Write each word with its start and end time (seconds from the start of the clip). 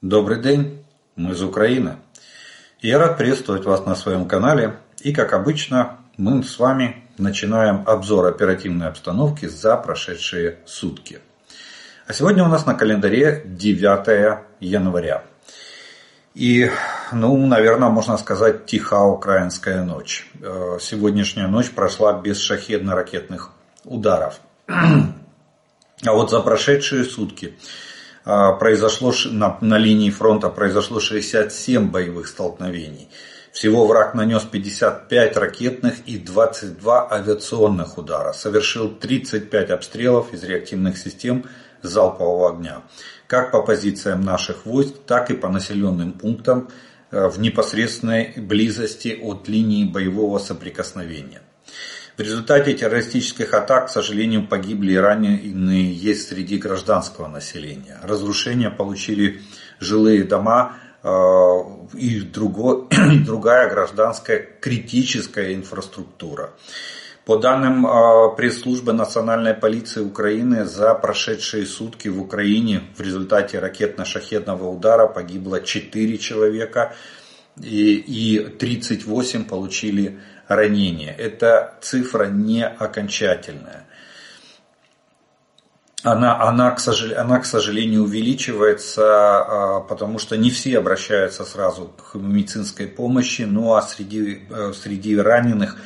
Добрый 0.00 0.40
день, 0.40 0.84
мы 1.16 1.32
из 1.32 1.42
Украины. 1.42 1.96
Я 2.80 3.00
рад 3.00 3.18
приветствовать 3.18 3.64
вас 3.64 3.84
на 3.84 3.96
своем 3.96 4.28
канале. 4.28 4.76
И 5.00 5.12
как 5.12 5.32
обычно, 5.32 5.98
мы 6.16 6.44
с 6.44 6.60
вами 6.60 7.02
начинаем 7.18 7.82
обзор 7.84 8.26
оперативной 8.26 8.86
обстановки 8.86 9.46
за 9.46 9.76
прошедшие 9.76 10.60
сутки. 10.66 11.18
А 12.06 12.12
сегодня 12.12 12.44
у 12.44 12.46
нас 12.46 12.64
на 12.64 12.74
календаре 12.74 13.42
9 13.44 14.38
января. 14.60 15.24
И, 16.32 16.70
ну, 17.10 17.36
наверное, 17.48 17.88
можно 17.88 18.16
сказать, 18.18 18.66
тиха 18.66 19.02
украинская 19.02 19.82
ночь. 19.82 20.30
Э, 20.40 20.78
сегодняшняя 20.80 21.48
ночь 21.48 21.72
прошла 21.72 22.12
без 22.12 22.38
шахедно-ракетных 22.38 23.50
ударов. 23.84 24.38
А 26.06 26.12
вот 26.12 26.30
за 26.30 26.38
прошедшие 26.38 27.02
сутки 27.02 27.58
произошло 28.28 29.12
на, 29.30 29.56
на 29.62 29.78
линии 29.78 30.10
фронта 30.10 30.50
произошло 30.50 31.00
67 31.00 31.90
боевых 31.90 32.28
столкновений. 32.28 33.08
Всего 33.52 33.86
враг 33.86 34.14
нанес 34.14 34.42
55 34.42 35.36
ракетных 35.38 35.94
и 36.06 36.18
22 36.18 37.08
авиационных 37.10 37.96
удара. 37.96 38.32
Совершил 38.32 38.90
35 38.90 39.70
обстрелов 39.70 40.34
из 40.34 40.44
реактивных 40.44 40.98
систем 40.98 41.46
залпового 41.80 42.50
огня. 42.50 42.82
Как 43.26 43.50
по 43.50 43.62
позициям 43.62 44.20
наших 44.20 44.66
войск, 44.66 44.94
так 45.06 45.30
и 45.30 45.34
по 45.34 45.48
населенным 45.48 46.12
пунктам 46.12 46.68
э, 47.10 47.28
в 47.28 47.40
непосредственной 47.40 48.34
близости 48.36 49.18
от 49.20 49.48
линии 49.48 49.84
боевого 49.84 50.38
соприкосновения. 50.38 51.40
В 52.18 52.20
результате 52.20 52.74
террористических 52.74 53.54
атак, 53.54 53.86
к 53.86 53.90
сожалению, 53.90 54.44
погибли 54.44 54.94
и 54.94 54.96
раненые 54.96 55.92
есть 55.94 56.26
среди 56.26 56.58
гражданского 56.58 57.28
населения. 57.28 58.00
Разрушения 58.02 58.70
получили 58.70 59.40
жилые 59.78 60.24
дома 60.24 60.74
э, 61.04 61.08
и, 61.94 62.20
другая 62.22 63.70
гражданская 63.70 64.44
критическая 64.60 65.54
инфраструктура. 65.54 66.50
По 67.24 67.36
данным 67.36 67.86
э, 67.86 68.34
пресс-службы 68.36 68.92
Национальной 68.92 69.54
полиции 69.54 70.00
Украины, 70.00 70.64
за 70.64 70.94
прошедшие 70.94 71.66
сутки 71.66 72.08
в 72.08 72.20
Украине 72.20 72.82
в 72.96 73.00
результате 73.00 73.60
ракетно-шахедного 73.60 74.64
удара 74.64 75.06
погибло 75.06 75.60
4 75.60 76.18
человека 76.18 76.96
и, 77.62 77.94
и 77.94 78.38
38 78.40 79.44
получили 79.44 80.18
ранения. 80.48 81.14
Эта 81.14 81.74
цифра 81.80 82.24
не 82.26 82.66
окончательная. 82.66 83.84
Она, 86.04 86.40
она, 86.40 86.70
к 86.70 86.80
сожалению, 86.80 87.20
она, 87.20 87.40
к 87.40 87.44
сожалению, 87.44 88.04
увеличивается, 88.04 89.04
а, 89.04 89.80
потому 89.80 90.18
что 90.18 90.36
не 90.36 90.50
все 90.50 90.78
обращаются 90.78 91.44
сразу 91.44 91.88
к 91.88 92.14
медицинской 92.14 92.86
помощи, 92.86 93.42
ну 93.42 93.74
а 93.74 93.82
среди, 93.82 94.46
э, 94.48 94.72
среди 94.80 95.16
раненых 95.16 95.76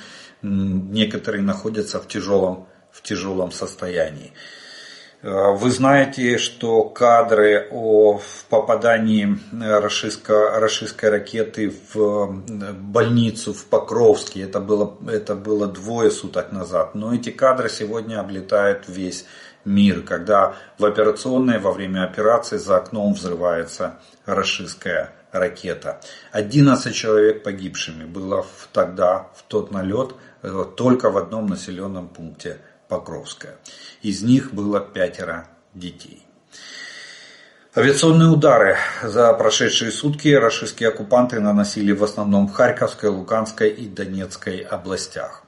некоторые 0.42 1.42
находятся 1.42 1.98
в 1.98 2.08
тяжелом, 2.08 2.68
в 2.90 3.00
тяжелом 3.02 3.52
состоянии. 3.52 4.32
Э, 5.22 5.52
вы 5.52 5.70
знаете, 5.70 6.36
что 6.36 6.82
кадры 6.84 7.68
о 7.70 8.20
попадании 8.50 9.38
российской, 9.52 10.58
российской 10.58 11.10
ракеты 11.10 11.72
в 11.94 12.42
больницу 12.72 13.54
в 13.54 13.64
Покровске, 13.66 14.42
это 14.42 14.60
было, 14.60 14.96
это 15.08 15.34
было 15.34 15.68
двое 15.68 16.10
суток 16.10 16.50
назад, 16.50 16.94
но 16.94 17.14
эти 17.14 17.30
кадры 17.30 17.68
сегодня 17.68 18.18
облетают 18.20 18.88
весь 18.88 19.24
мир, 19.64 20.02
когда 20.02 20.56
в 20.78 20.84
операционной 20.84 21.60
во 21.60 21.70
время 21.70 22.04
операции 22.04 22.56
за 22.56 22.78
окном 22.78 23.14
взрывается 23.14 24.00
российская 24.26 25.12
ракета. 25.30 26.00
11 26.32 26.92
человек 26.92 27.44
погибшими 27.44 28.04
было 28.04 28.44
тогда, 28.72 29.28
в 29.36 29.44
тот 29.44 29.70
налет, 29.70 30.16
э, 30.42 30.64
только 30.76 31.10
в 31.10 31.16
одном 31.16 31.46
населенном 31.46 32.08
пункте 32.08 32.58
Покровская. 32.92 33.56
Из 34.02 34.22
них 34.22 34.52
было 34.52 34.78
пятеро 34.78 35.48
детей. 35.72 36.26
Авиационные 37.74 38.28
удары 38.28 38.76
за 39.02 39.32
прошедшие 39.32 39.90
сутки 39.90 40.28
российские 40.28 40.90
оккупанты 40.90 41.40
наносили 41.40 41.92
в 41.92 42.04
основном 42.04 42.48
в 42.48 42.52
Харьковской, 42.52 43.08
Луганской 43.08 43.70
и 43.70 43.88
Донецкой 43.88 44.58
областях. 44.58 45.44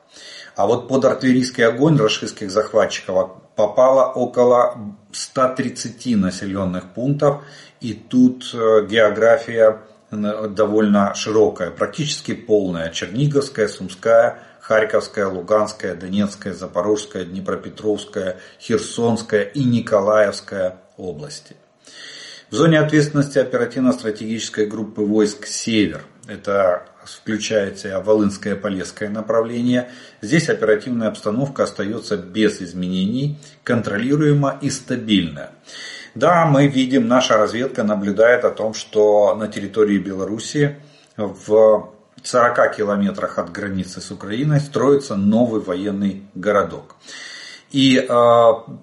А 0.57 0.67
вот 0.67 0.89
под 0.89 1.05
артиллерийский 1.05 1.67
огонь 1.67 1.99
российских 1.99 2.51
захватчиков 2.51 3.33
попало 3.57 4.11
около 4.11 4.79
130 5.13 6.17
населенных 6.17 6.95
пунктов. 6.95 7.43
И 7.83 7.93
тут 7.93 8.55
э, 8.55 8.87
география 8.87 9.83
э, 10.11 10.49
довольно 10.49 11.15
широкая, 11.15 11.71
практически 11.71 12.33
полная. 12.33 12.89
Черниговская, 12.89 13.69
Сумская, 13.69 14.39
Харьковская, 14.67 15.27
Луганская, 15.27 15.95
Донецкая, 15.95 16.55
Запорожская, 16.55 17.27
Днепропетровская, 17.27 18.39
Херсонская 18.59 19.43
и 19.43 19.63
Николаевская 19.63 20.79
области. 20.97 21.55
В 22.51 22.55
зоне 22.55 22.81
ответственности 22.81 23.39
оперативно-стратегической 23.39 24.65
группы 24.67 25.03
войск 25.03 25.45
«Север» 25.47 26.05
это 26.29 26.87
включается 27.05 28.01
Волынское 28.01 28.57
Полесское 28.57 29.11
направление. 29.11 29.91
Здесь 30.23 30.49
оперативная 30.49 31.09
обстановка 31.09 31.65
остается 31.65 32.17
без 32.17 32.63
изменений, 32.63 33.39
контролируема 33.65 34.59
и 34.63 34.71
стабильна. 34.71 35.51
Да, 36.15 36.47
мы 36.47 36.69
видим, 36.69 37.07
наша 37.07 37.37
разведка 37.37 37.83
наблюдает 37.83 38.47
о 38.47 38.51
том, 38.51 38.73
что 38.73 39.35
на 39.35 39.47
территории 39.49 39.99
Беларуси 39.99 40.77
в 41.19 41.94
40 42.25 42.77
километрах 42.77 43.39
от 43.39 43.53
границы 43.53 44.01
с 44.01 44.11
Украиной 44.11 44.59
строится 44.61 45.15
новый 45.15 45.61
военный 45.61 46.25
городок. 46.35 46.97
И 47.71 47.99
э, 47.99 48.05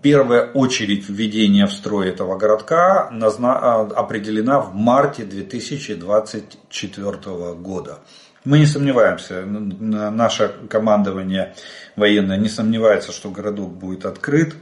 первая 0.01 0.51
очередь 0.51 1.09
введения 1.09 1.65
в 1.65 1.71
строй 1.71 2.09
этого 2.09 2.37
городка 2.37 3.09
назна, 3.09 3.87
э, 3.89 3.93
определена 3.93 4.59
в 4.59 4.75
марте 4.75 5.23
2024 5.23 7.53
года. 7.53 7.99
Мы 8.43 8.59
не 8.59 8.65
сомневаемся, 8.65 9.43
наше 9.45 10.53
командование 10.69 11.55
военное 11.95 12.37
не 12.37 12.49
сомневается, 12.49 13.11
что 13.11 13.31
городок 13.31 13.71
будет 13.71 14.05
открыт. 14.05 14.55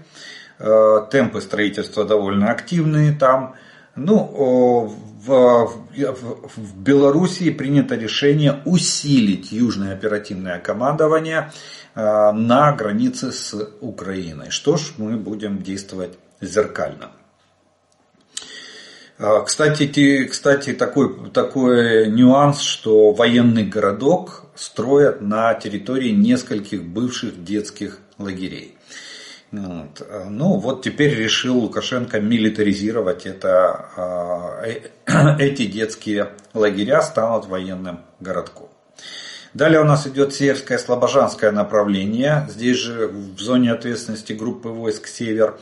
Э, 0.60 1.06
темпы 1.12 1.42
строительства 1.42 2.06
довольно 2.06 2.52
активные 2.52 3.14
там. 3.14 3.56
Ну, 3.96 4.94
в, 5.26 5.74
в, 5.92 6.50
в 6.56 6.78
Белоруссии 6.78 7.50
принято 7.50 7.96
решение 7.96 8.62
усилить 8.66 9.52
южное 9.52 9.94
оперативное 9.94 10.60
командование 10.60 11.52
э, 11.96 12.32
на 12.32 12.72
границе 12.72 13.32
с 13.32 13.54
Украиной. 13.82 14.50
Что 14.50 14.78
ж, 14.78 14.94
мы 14.98 15.18
будем 15.18 15.62
действовать 15.62 16.18
зеркально. 16.40 17.12
Э, 19.18 19.44
кстати, 19.46 20.24
кстати 20.24 20.74
такой, 20.74 21.30
такой 21.32 22.08
нюанс, 22.08 22.62
что 22.62 23.12
военный 23.12 23.66
городок 23.66 24.46
строят 24.56 25.22
на 25.22 25.54
территории 25.54 26.12
нескольких 26.12 26.84
бывших 26.84 27.44
детских 27.44 28.00
лагерей. 28.18 28.79
Вот. 29.52 30.08
Ну 30.30 30.58
вот 30.58 30.84
теперь 30.84 31.16
решил 31.16 31.58
Лукашенко 31.58 32.20
милитаризировать 32.20 33.26
это, 33.26 33.90
а, 33.96 34.64
э, 34.64 34.82
эти 35.40 35.66
детские 35.66 36.34
лагеря 36.54 37.02
станут 37.02 37.48
военным 37.48 38.02
городком. 38.20 38.70
Далее 39.56 39.82
у 39.82 39.86
нас 39.86 40.06
идет 40.06 40.34
Северское 40.36 40.78
Слобожанское 40.78 41.52
направление, 41.52 42.46
здесь 42.50 42.78
же 42.78 43.08
в 43.08 43.40
зоне 43.40 43.72
ответственности 43.72 44.34
группы 44.34 44.70
войск 44.70 45.08
Север. 45.08 45.58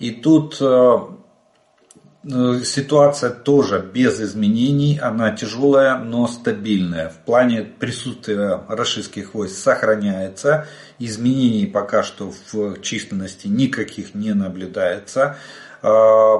И 0.00 0.10
тут 0.10 0.58
э, 0.60 0.98
ситуация 2.28 3.30
тоже 3.30 3.80
без 3.80 4.20
изменений, 4.20 4.98
она 5.00 5.30
тяжелая, 5.30 5.98
но 5.98 6.26
стабильная. 6.26 7.08
В 7.08 7.16
плане 7.24 7.62
присутствия 7.62 8.60
российских 8.68 9.34
войск 9.34 9.56
сохраняется, 9.56 10.66
изменений 10.98 11.66
пока 11.66 12.02
что 12.02 12.32
в 12.52 12.80
численности 12.82 13.46
никаких 13.46 14.14
не 14.14 14.34
наблюдается. 14.34 15.36
Э, 15.82 16.36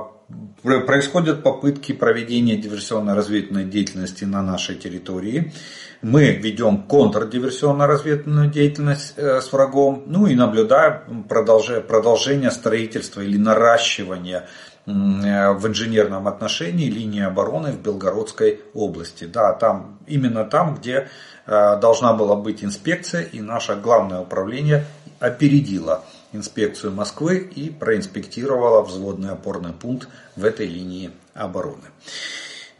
происходят 0.62 1.42
попытки 1.42 1.92
проведения 1.92 2.58
диверсионно-разведывательной 2.58 3.64
деятельности 3.64 4.24
на 4.24 4.42
нашей 4.42 4.74
территории. 4.76 5.54
Мы 6.02 6.32
ведем 6.32 6.82
контрдиверсионно-разведывательную 6.82 8.50
деятельность 8.50 9.14
э, 9.16 9.40
с 9.40 9.50
врагом, 9.52 10.04
ну 10.06 10.26
и 10.26 10.34
наблюдаем 10.34 11.24
продолжение 11.24 12.50
строительства 12.50 13.22
или 13.22 13.38
наращивания 13.38 14.40
Э, 14.40 14.67
в 14.88 15.66
инженерном 15.66 16.28
отношении 16.28 16.88
линии 16.88 17.22
обороны 17.22 17.72
в 17.72 17.82
Белгородской 17.82 18.60
области. 18.72 19.24
Да, 19.24 19.52
там, 19.52 19.98
именно 20.06 20.44
там, 20.44 20.76
где 20.76 21.08
э, 21.46 21.80
должна 21.80 22.14
была 22.14 22.36
быть 22.36 22.64
инспекция, 22.64 23.22
и 23.22 23.40
наше 23.40 23.76
главное 23.76 24.20
управление 24.20 24.86
опередило 25.20 26.04
инспекцию 26.32 26.92
Москвы 26.92 27.38
и 27.38 27.70
проинспектировало 27.70 28.82
взводный 28.82 29.30
опорный 29.30 29.72
пункт 29.72 30.08
в 30.36 30.44
этой 30.44 30.66
линии 30.66 31.10
обороны. 31.34 31.84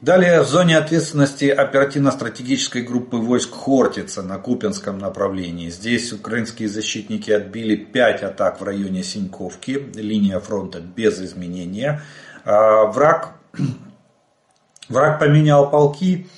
Далее 0.01 0.43
в 0.43 0.47
зоне 0.47 0.79
ответственности 0.79 1.47
оперативно-стратегической 1.47 2.83
группы 2.83 3.17
войск 3.17 3.53
Хортица 3.53 4.23
на 4.23 4.39
Купинском 4.39 4.97
направлении. 4.97 5.71
Здесь 5.71 6.13
украинские 6.13 6.69
защитники 6.69 7.33
отбили 7.33 7.75
5 7.75 8.23
атак 8.23 8.61
в 8.61 8.65
районе 8.65 9.03
Синьковки, 9.03 9.91
линия 9.97 10.39
фронта 10.39 10.79
без 10.79 11.21
изменения. 11.21 12.01
А, 12.45 12.85
враг, 12.85 13.31
враг 14.89 15.19
поменял 15.19 15.69
полки, 15.69 16.29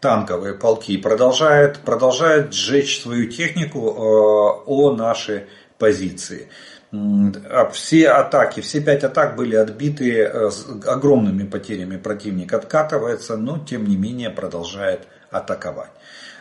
танковые 0.00 0.54
полки, 0.54 0.96
продолжает, 0.96 1.78
продолжает 1.78 2.54
сжечь 2.54 3.02
свою 3.02 3.28
технику 3.28 3.96
а, 3.96 4.62
о 4.64 4.94
наши 4.94 5.48
позиции. 5.76 6.50
А 6.90 7.68
все 7.70 8.08
атаки, 8.08 8.60
все 8.60 8.80
пять 8.80 9.04
атак 9.04 9.36
были 9.36 9.56
отбиты 9.56 10.22
э, 10.22 10.50
с 10.50 10.66
огромными 10.86 11.44
потерями. 11.44 11.98
Противник 11.98 12.54
откатывается, 12.54 13.36
но 13.36 13.58
тем 13.58 13.86
не 13.86 13.96
менее 13.96 14.30
продолжает 14.30 15.06
атаковать. 15.30 15.90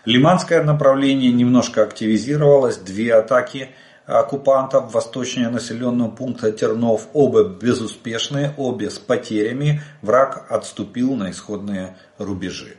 Лиманское 0.05 0.63
направление 0.63 1.33
немножко 1.33 1.83
активизировалось. 1.83 2.77
Две 2.77 3.13
атаки 3.13 3.71
оккупантов 4.05 4.93
восточнее 4.93 5.49
населенного 5.49 6.09
пункта 6.11 6.53
Тернов. 6.53 7.09
Оба 7.11 7.43
безуспешные, 7.43 8.53
обе 8.55 8.89
с 8.89 8.99
потерями. 8.99 9.81
Враг 10.01 10.45
отступил 10.49 11.15
на 11.15 11.31
исходные 11.31 11.97
рубежи. 12.17 12.77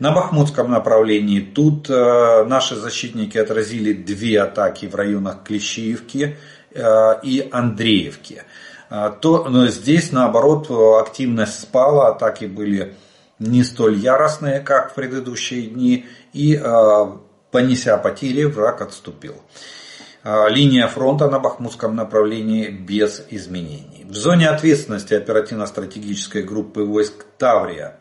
На 0.00 0.10
Бахмутском 0.10 0.70
направлении 0.70 1.40
тут 1.40 1.88
э, 1.88 2.44
наши 2.44 2.74
защитники 2.74 3.38
отразили 3.38 3.94
две 3.94 4.40
атаки 4.42 4.86
в 4.86 4.94
районах 4.94 5.44
Клещиевки 5.44 6.36
и 7.22 7.48
Андреевке. 7.52 8.44
Э, 8.90 9.10
то, 9.20 9.48
но 9.48 9.66
здесь, 9.68 10.12
наоборот, 10.12 10.70
активность 11.00 11.60
спала, 11.60 12.08
атаки 12.08 12.44
были 12.44 12.94
не 13.38 13.64
столь 13.64 13.96
яростные, 13.96 14.60
как 14.60 14.92
в 14.92 14.94
предыдущие 14.94 15.62
дни, 15.62 16.06
и 16.32 16.56
э, 16.56 17.06
понеся 17.50 17.96
потери, 17.98 18.44
враг 18.44 18.82
отступил. 18.82 19.42
Линия 20.48 20.88
фронта 20.88 21.30
на 21.30 21.38
Бахмутском 21.38 21.94
направлении 21.94 22.68
без 22.68 23.24
изменений. 23.30 24.04
В 24.08 24.14
зоне 24.16 24.48
ответственности 24.48 25.14
оперативно-стратегической 25.14 26.42
группы 26.42 26.82
войск 26.82 27.24
Таврия 27.38 28.00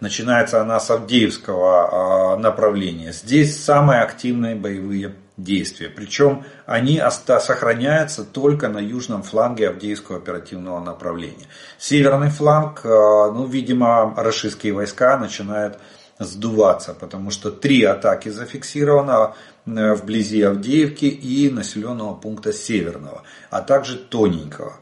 начинается 0.00 0.60
она 0.60 0.80
с 0.80 0.90
Авдеевского 0.90 2.36
направления. 2.38 3.12
Здесь 3.12 3.62
самые 3.62 4.00
активные 4.00 4.56
боевые 4.56 5.14
действия. 5.42 5.88
Причем 5.88 6.44
они 6.66 7.00
сохраняются 7.10 8.24
только 8.24 8.68
на 8.68 8.78
южном 8.78 9.22
фланге 9.22 9.68
Авдеевского 9.68 10.18
оперативного 10.18 10.80
направления. 10.82 11.46
Северный 11.78 12.30
фланг, 12.30 12.80
э, 12.84 12.88
ну, 12.88 13.46
видимо, 13.46 14.14
российские 14.16 14.72
войска 14.72 15.18
начинают 15.18 15.78
сдуваться, 16.18 16.94
потому 16.94 17.30
что 17.30 17.50
три 17.50 17.82
атаки 17.82 18.28
зафиксировано 18.28 19.34
э, 19.66 19.94
вблизи 19.94 20.42
Авдеевки 20.42 21.06
и 21.06 21.50
населенного 21.50 22.14
пункта 22.14 22.52
Северного, 22.52 23.22
а 23.50 23.62
также 23.62 23.96
Тоненького. 23.96 24.74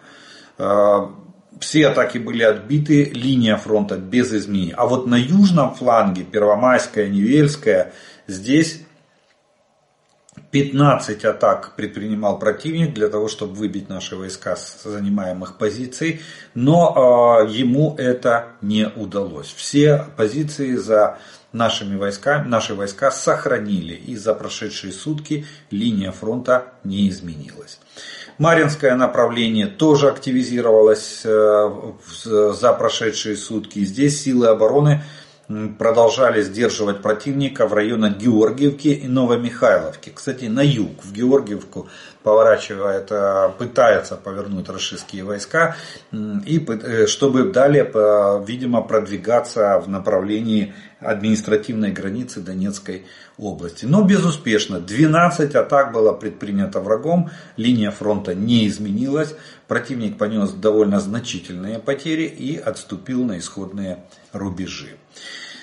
Э, 0.58 1.06
все 1.60 1.88
атаки 1.88 2.18
были 2.18 2.42
отбиты, 2.42 3.04
линия 3.04 3.56
фронта 3.56 3.96
без 3.96 4.32
изменений. 4.32 4.74
А 4.76 4.86
вот 4.86 5.06
на 5.06 5.16
южном 5.16 5.74
фланге, 5.74 6.24
Первомайская, 6.24 7.08
Невельская, 7.08 7.92
здесь 8.26 8.82
15 10.50 11.24
атак 11.24 11.74
предпринимал 11.76 12.38
противник 12.38 12.94
для 12.94 13.08
того, 13.08 13.28
чтобы 13.28 13.54
выбить 13.54 13.88
наши 13.88 14.16
войска 14.16 14.56
с 14.56 14.82
занимаемых 14.82 15.58
позиций, 15.58 16.22
но 16.54 17.44
э, 17.46 17.50
ему 17.50 17.94
это 17.98 18.46
не 18.62 18.88
удалось. 18.88 19.52
Все 19.54 20.06
позиции 20.16 20.74
за 20.76 21.18
нашими 21.52 21.96
войсками, 21.96 22.48
наши 22.48 22.74
войска 22.74 23.10
сохранили 23.10 23.94
и 23.94 24.16
за 24.16 24.34
прошедшие 24.34 24.92
сутки 24.92 25.46
линия 25.70 26.12
фронта 26.12 26.72
не 26.84 27.08
изменилась. 27.08 27.78
Маринское 28.38 28.94
направление 28.94 29.66
тоже 29.66 30.08
активизировалось 30.08 31.22
э, 31.24 31.92
за 32.24 32.72
прошедшие 32.72 33.36
сутки. 33.36 33.84
Здесь 33.84 34.22
силы 34.22 34.46
обороны 34.46 35.02
продолжали 35.78 36.42
сдерживать 36.42 37.00
противника 37.00 37.66
в 37.66 37.72
районах 37.72 38.18
Георгиевки 38.18 38.88
и 38.88 39.08
Новомихайловки. 39.08 40.12
Кстати, 40.14 40.44
на 40.44 40.60
юг, 40.60 41.02
в 41.02 41.12
Георгиевку 41.12 41.88
поворачивает, 42.22 43.10
э, 43.10 43.50
пытаются 43.56 44.16
повернуть 44.16 44.68
российские 44.68 45.24
войска, 45.24 45.76
и 46.12 46.64
э, 46.68 47.06
чтобы 47.06 47.44
далее, 47.50 47.84
видимо, 48.46 48.82
продвигаться 48.82 49.78
в 49.78 49.88
направлении 49.88 50.74
административной 51.00 51.92
границы 51.92 52.40
Донецкой 52.40 53.06
области. 53.38 53.86
Но 53.86 54.02
безуспешно. 54.02 54.80
12 54.80 55.54
атак 55.54 55.92
было 55.92 56.12
предпринято 56.12 56.80
врагом, 56.80 57.30
линия 57.56 57.90
фронта 57.90 58.34
не 58.34 58.66
изменилась, 58.68 59.34
противник 59.66 60.18
понес 60.18 60.50
довольно 60.50 61.00
значительные 61.00 61.78
потери 61.78 62.24
и 62.24 62.56
отступил 62.58 63.24
на 63.24 63.38
исходные 63.38 64.04
рубежи. 64.32 64.96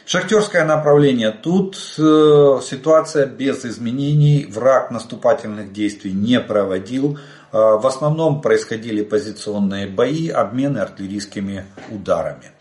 Шахтерское 0.05 0.65
направление. 0.65 1.31
Тут 1.31 1.75
э, 1.97 2.59
ситуация 2.61 3.25
без 3.25 3.65
изменений. 3.65 4.45
Враг 4.45 4.91
наступательных 4.91 5.73
действий 5.73 6.11
не 6.11 6.39
проводил. 6.39 7.17
Э, 7.51 7.77
в 7.77 7.87
основном 7.87 8.41
происходили 8.41 9.01
позиционные 9.01 9.87
бои, 9.87 10.29
обмены 10.29 10.77
артиллерийскими 10.77 11.65
ударами. 11.89 12.51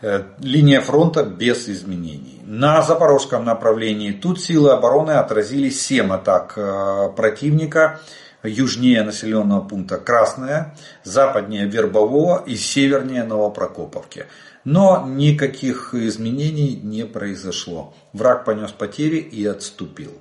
Э, 0.00 0.22
линия 0.38 0.80
фронта 0.80 1.24
без 1.24 1.68
изменений. 1.68 2.40
На 2.44 2.82
запорожском 2.82 3.44
направлении 3.44 4.12
тут 4.12 4.40
силы 4.40 4.70
обороны 4.70 5.12
отразили 5.12 5.70
7 5.70 6.12
атак 6.12 6.52
э, 6.56 7.10
противника 7.16 8.00
южнее 8.44 9.02
населенного 9.02 9.62
пункта 9.62 9.98
Красная, 9.98 10.76
западнее 11.02 11.66
Вербового 11.66 12.44
и 12.46 12.54
севернее 12.54 13.24
Новопрокоповки. 13.24 14.26
Но 14.70 15.06
никаких 15.08 15.94
изменений 15.94 16.78
не 16.82 17.06
произошло. 17.06 17.94
Враг 18.12 18.44
понес 18.44 18.70
потери 18.70 19.16
и 19.16 19.46
отступил. 19.46 20.12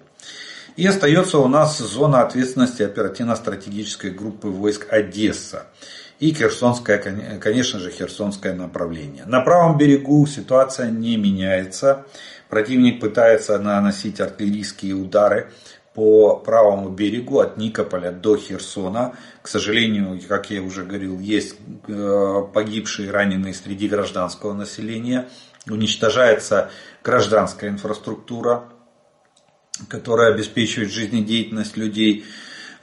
И 0.77 0.87
остается 0.87 1.39
у 1.39 1.49
нас 1.49 1.79
зона 1.79 2.21
ответственности 2.21 2.81
оперативно-стратегической 2.81 4.11
группы 4.11 4.47
войск 4.47 4.87
Одесса 4.89 5.65
и 6.19 6.33
Херсонское, 6.33 6.97
конечно 7.41 7.81
же, 7.81 7.91
Херсонское 7.91 8.53
направление. 8.53 9.25
На 9.25 9.41
правом 9.41 9.77
берегу 9.77 10.25
ситуация 10.25 10.91
не 10.91 11.17
меняется. 11.17 12.05
Противник 12.47 13.01
пытается 13.01 13.59
наносить 13.59 14.21
артиллерийские 14.21 14.93
удары 14.93 15.51
по 15.97 16.35
правому 16.35 16.89
берегу 16.89 17.39
от 17.39 17.57
Никополя 17.57 18.11
до 18.11 18.37
Херсона. 18.37 19.15
К 19.41 19.47
сожалению, 19.47 20.21
как 20.27 20.51
я 20.51 20.61
уже 20.61 20.83
говорил, 20.83 21.19
есть 21.19 21.55
э, 21.87 22.41
погибшие 22.53 23.07
и 23.07 23.11
раненые 23.11 23.55
среди 23.55 23.87
гражданского 23.87 24.53
населения. 24.53 25.27
Уничтожается 25.67 26.69
гражданская 27.03 27.71
инфраструктура, 27.71 28.65
которая 29.89 30.35
обеспечивает 30.35 30.91
жизнедеятельность 30.91 31.75
людей. 31.77 32.25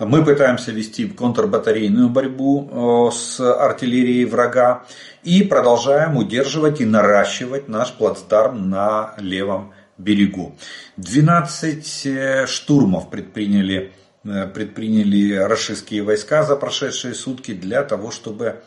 Мы 0.01 0.25
пытаемся 0.25 0.73
вести 0.73 1.07
контрбатарейную 1.07 2.09
борьбу 2.09 2.69
э, 2.69 3.15
с 3.15 3.39
артиллерией 3.39 4.25
врага 4.25 4.87
и 5.23 5.45
продолжаем 5.45 6.17
удерживать 6.17 6.81
и 6.81 6.85
наращивать 6.85 7.69
наш 7.69 7.93
плацдарм 7.93 8.71
на 8.71 9.15
левом 9.19 9.67
берегу. 9.67 9.84
12 9.99 12.07
э, 12.07 12.47
штурмов 12.47 13.11
предприняли, 13.11 13.93
э, 14.25 14.47
предприняли 14.49 15.35
российские 15.35 16.03
войска 16.03 16.43
за 16.43 16.57
прошедшие 16.57 17.15
сутки 17.15 17.55
для 17.55 17.83
того, 17.83 18.11
чтобы 18.11 18.63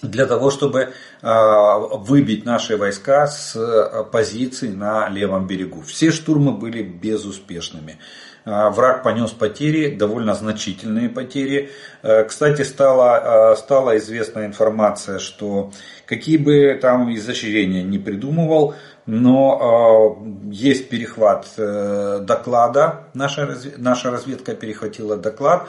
для 0.00 0.26
того, 0.26 0.52
чтобы 0.52 0.92
выбить 1.20 2.44
наши 2.44 2.76
войска 2.76 3.26
с 3.26 3.56
позиций 4.12 4.68
на 4.68 5.08
левом 5.08 5.48
берегу. 5.48 5.82
Все 5.82 6.12
штурмы 6.12 6.52
были 6.52 6.84
безуспешными. 6.84 7.98
А, 8.50 8.70
враг 8.70 9.02
понес 9.02 9.32
потери, 9.32 9.94
довольно 9.94 10.34
значительные 10.34 11.10
потери. 11.10 11.70
Э, 12.02 12.24
кстати, 12.24 12.62
стала, 12.62 13.52
э, 13.52 13.56
стала 13.56 13.98
известна 13.98 14.46
информация, 14.46 15.18
что 15.18 15.70
какие 16.06 16.38
бы 16.38 16.78
там 16.80 17.14
изощрения 17.14 17.82
не 17.82 17.98
придумывал, 17.98 18.74
но 19.08 20.16
э, 20.20 20.52
есть 20.52 20.88
перехват 20.88 21.48
доклада, 21.56 23.04
наша, 23.14 23.58
наша 23.78 24.10
разведка 24.10 24.54
перехватила 24.54 25.16
доклад, 25.16 25.68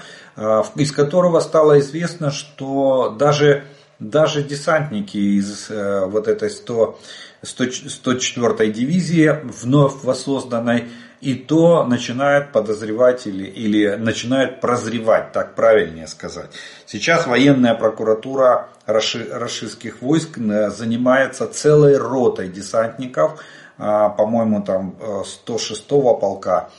из 0.76 0.92
которого 0.92 1.40
стало 1.40 1.80
известно, 1.80 2.32
что 2.32 3.16
даже, 3.18 3.64
даже 3.98 4.44
десантники 4.44 5.18
из 5.18 5.70
вот 5.70 6.28
этой 6.28 6.50
100, 6.50 7.00
104 7.44 8.72
дивизии, 8.72 9.40
вновь 9.44 10.04
воссозданной, 10.04 10.90
и 11.22 11.36
то 11.36 11.84
начинают 11.84 12.52
подозревать 12.52 13.28
или, 13.28 13.46
или 13.46 13.96
начинают 13.96 14.62
прозревать, 14.62 15.32
так 15.32 15.56
правильнее 15.56 16.08
сказать. 16.08 16.50
Сейчас 16.86 17.28
военная 17.28 17.76
прокуратура 17.76 18.70
рашистских 18.86 20.02
войск 20.02 20.38
э, 20.38 20.70
занимается 20.70 21.48
целой 21.48 21.98
ротой 21.98 22.48
десантников, 22.48 23.44
а, 23.78 24.10
по-моему, 24.10 24.62
там 24.64 24.96
106-го 25.00 26.16
э, 26.16 26.20
полка 26.20 26.70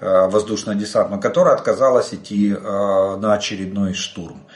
э, 0.00 0.28
воздушно-десантного, 0.28 1.20
которая 1.20 1.54
отказалась 1.54 2.14
идти 2.14 2.50
на 2.52 3.34
очередной 3.34 3.94
штурм. 3.94 4.46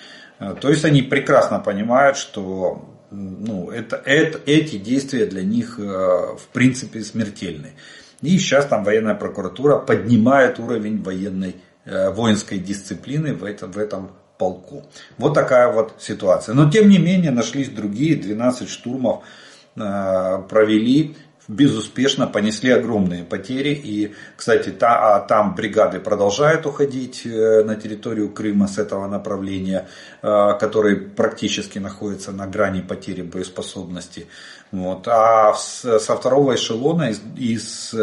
То 0.61 0.69
есть 0.69 0.85
они 0.85 1.01
прекрасно 1.01 1.61
понимают, 1.61 2.17
что 2.17 2.85
ну, 3.11 3.71
это, 3.71 3.97
это, 4.05 4.41
эти 4.47 4.77
действия 4.77 5.27
для 5.27 5.43
них 5.43 5.79
в 5.79 6.49
принципе 6.53 7.03
смертельны. 7.03 7.75
И 8.23 8.39
сейчас 8.39 8.67
там 8.67 8.85
военная 8.85 9.15
прокуратура 9.15 9.79
поднимает 9.79 10.59
уровень 10.59 11.03
военной, 11.03 11.57
воинской 11.85 12.59
дисциплины 12.59 13.35
в 13.35 13.45
этом, 13.45 13.71
в 13.71 13.79
этом 13.79 14.11
полку. 14.39 14.85
Вот 15.19 15.35
такая 15.35 15.73
вот 15.73 15.95
ситуация. 15.99 16.55
Но 16.55 16.71
тем 16.71 16.89
не 16.89 16.99
менее 16.99 17.31
нашлись 17.31 17.69
другие, 17.69 18.17
12 18.17 18.69
штурмов 18.69 19.25
э, 19.77 20.43
провели, 20.49 21.17
безуспешно 21.49 22.27
понесли 22.27 22.71
огромные 22.71 23.25
потери. 23.25 23.71
И, 23.71 24.15
кстати, 24.37 24.71
та, 24.71 25.17
а 25.17 25.21
там 25.21 25.55
бригады 25.55 26.01
продолжают 26.01 26.67
уходить 26.67 27.27
э, 27.27 27.63
на 27.65 27.77
территорию 27.77 28.31
Крыма 28.31 28.67
с 28.67 28.79
этого 28.79 29.07
направления, 29.07 29.89
э, 30.23 30.53
который 30.59 30.97
практически 30.97 31.79
находится 31.79 32.33
на 32.33 32.47
грани 32.47 32.81
потери 32.81 33.23
боеспособности. 33.23 34.27
Вот. 34.71 35.07
А 35.07 35.55
со 35.55 36.17
второго 36.17 36.55
эшелона 36.55 37.11
из, 37.11 37.21
из 37.37 37.95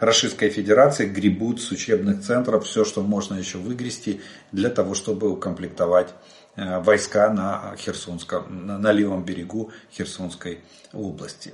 Российской 0.00 0.48
Федерации 0.48 1.06
гребут 1.06 1.60
с 1.60 1.70
учебных 1.70 2.22
центров 2.22 2.64
все, 2.64 2.84
что 2.84 3.02
можно 3.02 3.34
еще 3.34 3.58
выгрести 3.58 4.22
для 4.50 4.70
того, 4.70 4.94
чтобы 4.94 5.30
укомплектовать 5.30 6.14
э, 6.56 6.80
войска 6.80 7.30
на, 7.30 7.76
Херсонском, 7.76 8.66
на 8.66 8.92
левом 8.92 9.24
берегу 9.24 9.70
Херсонской 9.92 10.60
области. 10.92 11.52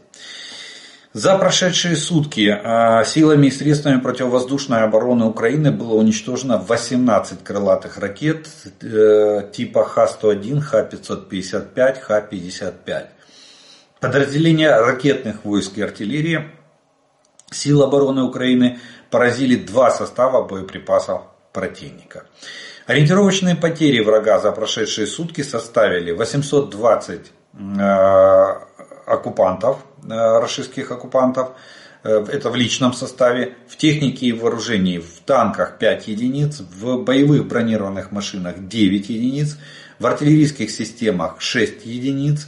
За 1.13 1.39
прошедшие 1.39 1.97
сутки 1.97 2.49
э, 2.49 3.05
силами 3.07 3.47
и 3.47 3.51
средствами 3.51 4.01
противовоздушной 4.01 4.83
обороны 4.83 5.25
Украины 5.25 5.71
было 5.71 5.95
уничтожено 5.95 6.59
18 6.59 7.43
крылатых 7.43 7.99
ракет 7.99 8.49
э, 8.83 9.51
типа 9.53 9.85
Х-101, 9.85 10.61
Х-555, 10.61 12.01
Х-55. 12.01 13.07
Подразделения 14.01 14.77
ракетных 14.77 15.45
войск 15.45 15.79
и 15.79 15.83
артиллерии 15.83 16.51
Силы 17.51 17.85
обороны 17.85 18.23
Украины 18.23 18.81
поразили 19.11 19.55
два 19.57 19.91
состава 19.91 20.43
боеприпасов 20.43 21.23
противника. 21.53 22.25
Ориентировочные 22.87 23.55
потери 23.55 24.01
врага 24.01 24.41
за 24.41 24.53
прошедшие 24.53 25.07
сутки 25.07 25.43
составили 25.43 26.11
820 26.13 27.21
э, 27.21 27.83
оккупантов, 29.07 29.79
российских 30.03 30.91
оккупантов, 30.91 31.53
э, 32.03 32.25
это 32.33 32.51
в 32.51 32.57
личном 32.57 32.93
составе, 32.93 33.55
в 33.69 33.77
технике 33.77 34.27
и 34.27 34.33
вооружении 34.33 34.99
в 34.99 35.21
танках 35.25 35.79
5 35.79 36.09
единиц, 36.09 36.61
в 36.61 37.03
боевых 37.03 37.47
бронированных 37.47 38.13
машинах 38.13 38.69
9 38.69 39.09
единиц, 39.09 39.59
в 39.99 40.07
артиллерийских 40.07 40.71
системах 40.71 41.41
6 41.41 41.87
единиц, 41.87 42.47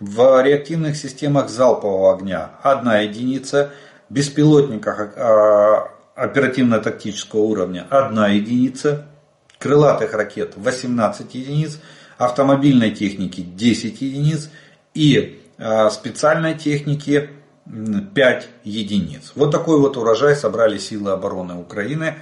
в 0.00 0.42
реактивных 0.42 0.96
системах 0.96 1.48
залпового 1.48 2.14
огня 2.14 2.52
1 2.62 3.08
единица– 3.08 3.72
беспилотниках 4.10 5.16
а, 5.16 5.90
оперативно-тактического 6.14 7.40
уровня 7.40 7.86
1 7.90 8.24
единица, 8.36 9.06
крылатых 9.58 10.14
ракет 10.14 10.54
18 10.56 11.34
единиц, 11.34 11.78
автомобильной 12.16 12.90
техники 12.90 13.40
10 13.40 14.00
единиц 14.00 14.50
и 14.94 15.42
специальной 15.58 16.54
техники 16.54 17.30
5 17.66 18.48
единиц. 18.64 19.32
Вот 19.34 19.50
такой 19.50 19.78
вот 19.80 19.96
урожай 19.96 20.34
собрали 20.36 20.78
силы 20.78 21.10
обороны 21.10 21.54
Украины 21.54 22.14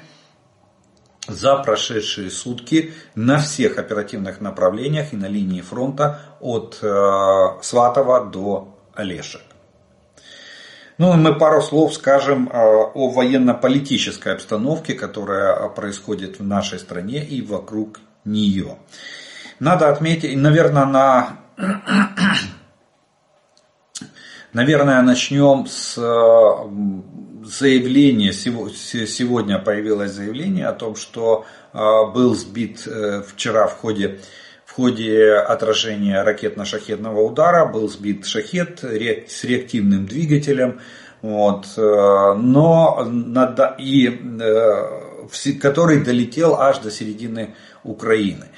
за 1.28 1.56
прошедшие 1.56 2.30
сутки 2.30 2.92
на 3.14 3.38
всех 3.38 3.78
оперативных 3.78 4.40
направлениях 4.40 5.12
и 5.12 5.16
на 5.16 5.26
линии 5.26 5.60
фронта 5.60 6.20
от 6.40 6.78
а, 6.82 7.58
Сватова 7.62 8.24
до 8.24 8.76
Олешек. 8.94 9.42
Ну 10.98 11.12
и 11.12 11.16
мы 11.16 11.34
пару 11.34 11.60
слов 11.62 11.94
скажем 11.94 12.48
а, 12.52 12.84
о 12.94 13.10
военно-политической 13.10 14.34
обстановке, 14.34 14.94
которая 14.94 15.68
происходит 15.68 16.38
в 16.38 16.44
нашей 16.44 16.78
стране 16.78 17.24
и 17.24 17.42
вокруг 17.42 18.00
нее. 18.24 18.76
Надо 19.58 19.90
отметить, 19.90 20.36
наверное, 20.36 20.86
на... 20.86 21.38
Наверное, 24.56 25.02
начнем 25.02 25.66
с 25.66 25.96
заявления, 27.44 28.32
сегодня 28.32 29.58
появилось 29.58 30.12
заявление 30.12 30.68
о 30.68 30.72
том, 30.72 30.96
что 30.96 31.44
а, 31.74 32.06
был 32.06 32.34
сбит 32.34 32.86
э, 32.86 33.22
вчера 33.28 33.66
в 33.66 33.74
ходе 33.74 34.18
ходе 34.76 35.32
отражения 35.32 36.22
ракетно-шахетного 36.22 37.20
удара 37.20 37.64
был 37.64 37.88
сбит 37.88 38.26
шахет 38.26 38.84
с 38.84 39.44
реактивным 39.44 40.06
двигателем, 40.06 40.80
вот, 41.22 41.66
э, 41.78 42.34
но 42.36 43.06
и, 43.78 44.20
э, 44.40 45.58
который 45.62 46.04
долетел 46.04 46.56
аж 46.56 46.78
до 46.80 46.90
середины 46.90 47.54
Украины. 47.84 48.48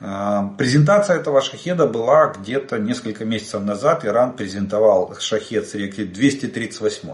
Э, 0.00 0.42
презентация 0.58 1.16
этого 1.16 1.40
шахеда 1.40 1.86
была 1.86 2.28
где-то 2.28 2.78
несколько 2.78 3.24
месяцев 3.24 3.62
назад. 3.62 4.04
Иран 4.04 4.32
презентовал 4.34 5.16
шахед 5.18 5.68
с 5.68 5.74
реактивом 5.74 6.12
238 6.12 7.08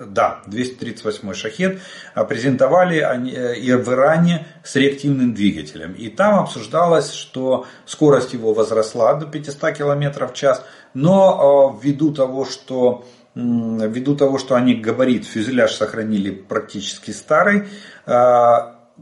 да, 0.00 0.40
238 0.46 1.34
шахет, 1.34 1.80
а 2.14 2.24
презентовали 2.24 2.98
э, 2.98 3.58
и 3.58 3.72
в 3.72 3.88
Иране 3.88 4.46
с 4.64 4.76
реактивным 4.76 5.34
двигателем. 5.34 5.92
И 5.92 6.08
там 6.08 6.38
обсуждалось, 6.40 7.12
что 7.12 7.66
скорость 7.86 8.32
его 8.32 8.52
возросла 8.52 9.14
до 9.14 9.26
500 9.26 9.72
км 9.72 10.26
в 10.26 10.34
час, 10.34 10.64
но 10.94 11.78
э, 11.80 11.84
ввиду 11.84 12.12
того, 12.12 12.44
что 12.44 13.04
ввиду 13.34 14.16
того, 14.16 14.38
что 14.38 14.54
они 14.54 14.74
габарит, 14.74 15.26
фюзеляж 15.26 15.74
сохранили 15.74 16.30
практически 16.30 17.10
старый, 17.10 17.64
э, 18.06 18.12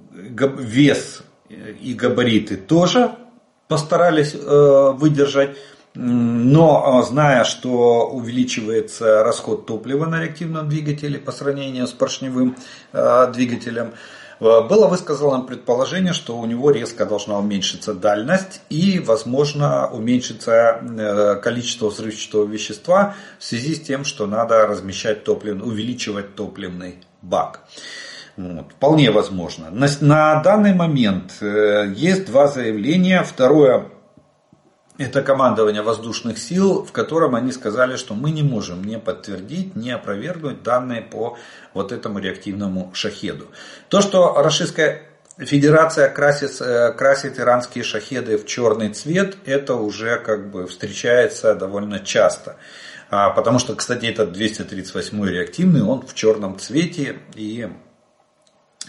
вес 0.04 1.22
и 1.48 1.94
габариты 1.94 2.56
тоже 2.56 3.14
постарались 3.68 4.34
выдержать 4.34 5.56
но 5.94 6.98
а, 6.98 7.02
зная, 7.02 7.44
что 7.44 8.08
увеличивается 8.08 9.22
расход 9.22 9.66
топлива 9.66 10.06
на 10.06 10.20
реактивном 10.20 10.68
двигателе 10.68 11.18
по 11.18 11.30
сравнению 11.30 11.86
с 11.86 11.92
поршневым 11.92 12.56
а, 12.92 13.28
двигателем, 13.28 13.92
было 14.40 14.88
высказано 14.88 15.42
предположение, 15.42 16.12
что 16.12 16.36
у 16.36 16.44
него 16.44 16.72
резко 16.72 17.06
должна 17.06 17.38
уменьшиться 17.38 17.94
дальность 17.94 18.62
и, 18.68 18.98
возможно, 18.98 19.86
уменьшится 19.86 20.80
э, 20.82 21.36
количество 21.36 21.88
взрывчатого 21.88 22.44
вещества 22.44 23.14
в 23.38 23.44
связи 23.44 23.76
с 23.76 23.80
тем, 23.80 24.04
что 24.04 24.26
надо 24.26 24.66
размещать 24.66 25.22
топлив, 25.22 25.62
увеличивать 25.62 26.34
топливный 26.34 26.96
бак. 27.22 27.60
Вот, 28.36 28.72
вполне 28.72 29.10
возможно. 29.10 29.70
На, 29.70 29.86
на 30.00 30.42
данный 30.42 30.74
момент 30.74 31.34
э, 31.40 31.92
есть 31.94 32.26
два 32.26 32.48
заявления. 32.48 33.22
Второе 33.22 33.86
это 34.96 35.22
командование 35.22 35.82
воздушных 35.82 36.38
сил, 36.38 36.84
в 36.84 36.92
котором 36.92 37.34
они 37.34 37.50
сказали, 37.50 37.96
что 37.96 38.14
мы 38.14 38.30
не 38.30 38.42
можем 38.42 38.84
не 38.84 38.98
подтвердить, 38.98 39.74
не 39.74 39.90
опровергнуть 39.90 40.62
данные 40.62 41.02
по 41.02 41.36
вот 41.72 41.90
этому 41.90 42.20
реактивному 42.20 42.92
шахеду. 42.94 43.46
То, 43.88 44.00
что 44.00 44.40
Российская 44.40 45.02
Федерация 45.36 46.08
красит, 46.08 46.60
э, 46.60 46.92
красит 46.92 47.40
иранские 47.40 47.82
шахеды 47.82 48.38
в 48.38 48.46
черный 48.46 48.90
цвет, 48.90 49.36
это 49.46 49.74
уже 49.74 50.16
как 50.18 50.48
бы 50.52 50.68
встречается 50.68 51.56
довольно 51.56 51.98
часто. 51.98 52.56
А, 53.10 53.30
потому 53.30 53.58
что, 53.58 53.74
кстати, 53.74 54.06
этот 54.06 54.32
238 54.32 55.24
реактивный, 55.26 55.82
он 55.82 56.06
в 56.06 56.14
черном 56.14 56.58
цвете 56.60 57.16
и 57.34 57.68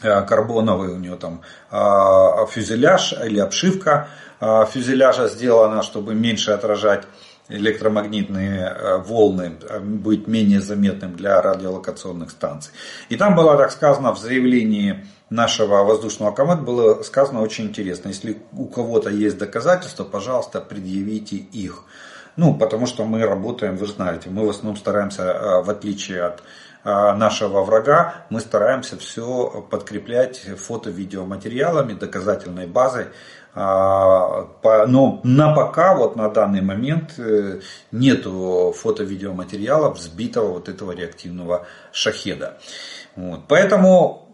карбоновый 0.02 0.90
у 0.90 0.98
него 0.98 1.16
там 1.16 1.42
а, 1.72 2.46
фюзеляж 2.48 3.14
или 3.24 3.40
обшивка 3.40 4.08
а, 4.40 4.66
фюзеляжа 4.66 5.28
сделана, 5.28 5.82
чтобы 5.82 6.14
меньше 6.14 6.52
отражать 6.52 7.04
электромагнитные 7.48 8.60
э, 8.60 8.98
волны, 8.98 9.54
а, 9.70 9.80
быть 9.80 10.28
менее 10.28 10.62
заметным 10.62 11.16
для 11.16 11.42
радиолокационных 11.42 12.32
станций. 12.32 12.74
И 13.10 13.18
там 13.18 13.36
было 13.36 13.56
так 13.56 13.72
сказано 13.72 14.14
в 14.14 14.20
заявлении 14.20 15.06
нашего 15.30 15.84
воздушного 15.84 16.32
команд, 16.32 16.64
было 16.64 17.04
сказано 17.04 17.42
очень 17.42 17.66
интересно. 17.66 18.10
Если 18.10 18.42
у 18.54 18.66
кого-то 18.66 19.10
есть 19.10 19.38
доказательства, 19.38 20.04
пожалуйста, 20.04 20.60
предъявите 20.60 21.36
их. 21.36 21.84
Ну, 22.36 22.56
потому 22.56 22.86
что 22.86 23.06
мы 23.06 23.26
работаем, 23.26 23.78
вы 23.78 23.86
знаете, 23.86 24.30
мы 24.30 24.46
в 24.46 24.50
основном 24.50 24.76
стараемся, 24.76 25.62
в 25.64 25.70
отличие 25.70 26.24
от 26.24 26.44
нашего 26.86 27.64
врага, 27.64 28.26
мы 28.30 28.40
стараемся 28.40 28.98
все 28.98 29.66
подкреплять 29.70 30.38
фото-видеоматериалами, 30.38 31.94
доказательной 31.94 32.68
базой. 32.68 33.08
Но 33.56 35.22
на 35.24 35.56
пока, 35.56 35.96
вот 35.96 36.16
на 36.16 36.30
данный 36.30 36.62
момент, 36.62 37.18
э, 37.18 37.62
нету 37.92 38.76
фото-видеоматериалов 38.78 40.00
сбитого 40.00 40.54
вот 40.54 40.70
этого 40.70 40.92
реактивного 40.92 41.66
шахеда. 41.92 42.58
Вот. 43.16 43.42
Поэтому 43.48 44.26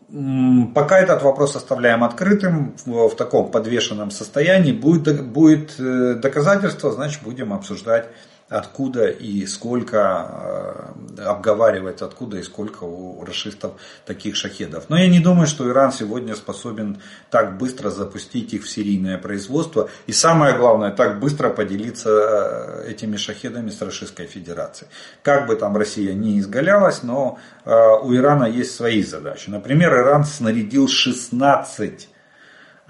Пока 0.75 0.99
этот 0.99 1.23
вопрос 1.23 1.55
оставляем 1.55 2.03
открытым, 2.03 2.75
в 2.85 3.15
таком 3.15 3.49
подвешенном 3.49 4.11
состоянии. 4.11 4.73
Будет, 4.73 5.25
будет 5.25 5.79
э, 5.79 6.15
доказательство, 6.15 6.91
значит 6.91 7.23
будем 7.23 7.53
обсуждать 7.53 8.09
откуда 8.51 9.07
и 9.07 9.45
сколько, 9.45 10.91
э, 11.17 11.21
обговаривать 11.23 12.01
откуда 12.01 12.37
и 12.37 12.43
сколько 12.43 12.83
у 12.83 13.23
расистов 13.23 13.73
таких 14.05 14.35
шахедов. 14.35 14.89
Но 14.89 14.97
я 14.97 15.07
не 15.07 15.21
думаю, 15.21 15.47
что 15.47 15.69
Иран 15.69 15.93
сегодня 15.93 16.35
способен 16.35 17.01
так 17.29 17.57
быстро 17.57 17.89
запустить 17.89 18.53
их 18.53 18.65
в 18.65 18.69
серийное 18.69 19.17
производство. 19.17 19.89
И 20.05 20.11
самое 20.11 20.53
главное, 20.57 20.91
так 20.91 21.21
быстро 21.21 21.49
поделиться 21.49 22.09
э, 22.09 22.91
этими 22.91 23.15
шахедами 23.15 23.69
с 23.69 23.81
Российской 23.81 24.27
Федерацией. 24.27 24.89
Как 25.23 25.47
бы 25.47 25.55
там 25.55 25.77
Россия 25.77 26.13
не 26.13 26.37
изгалялась, 26.39 27.03
но 27.03 27.39
э, 27.63 27.71
у 28.03 28.13
Ирана 28.13 28.43
есть 28.43 28.75
свои 28.75 29.01
задачи. 29.01 29.49
Например, 29.49 29.93
Иран 29.93 30.25
снарядил 30.25 30.89
16 30.89 32.09
а, 32.09 32.10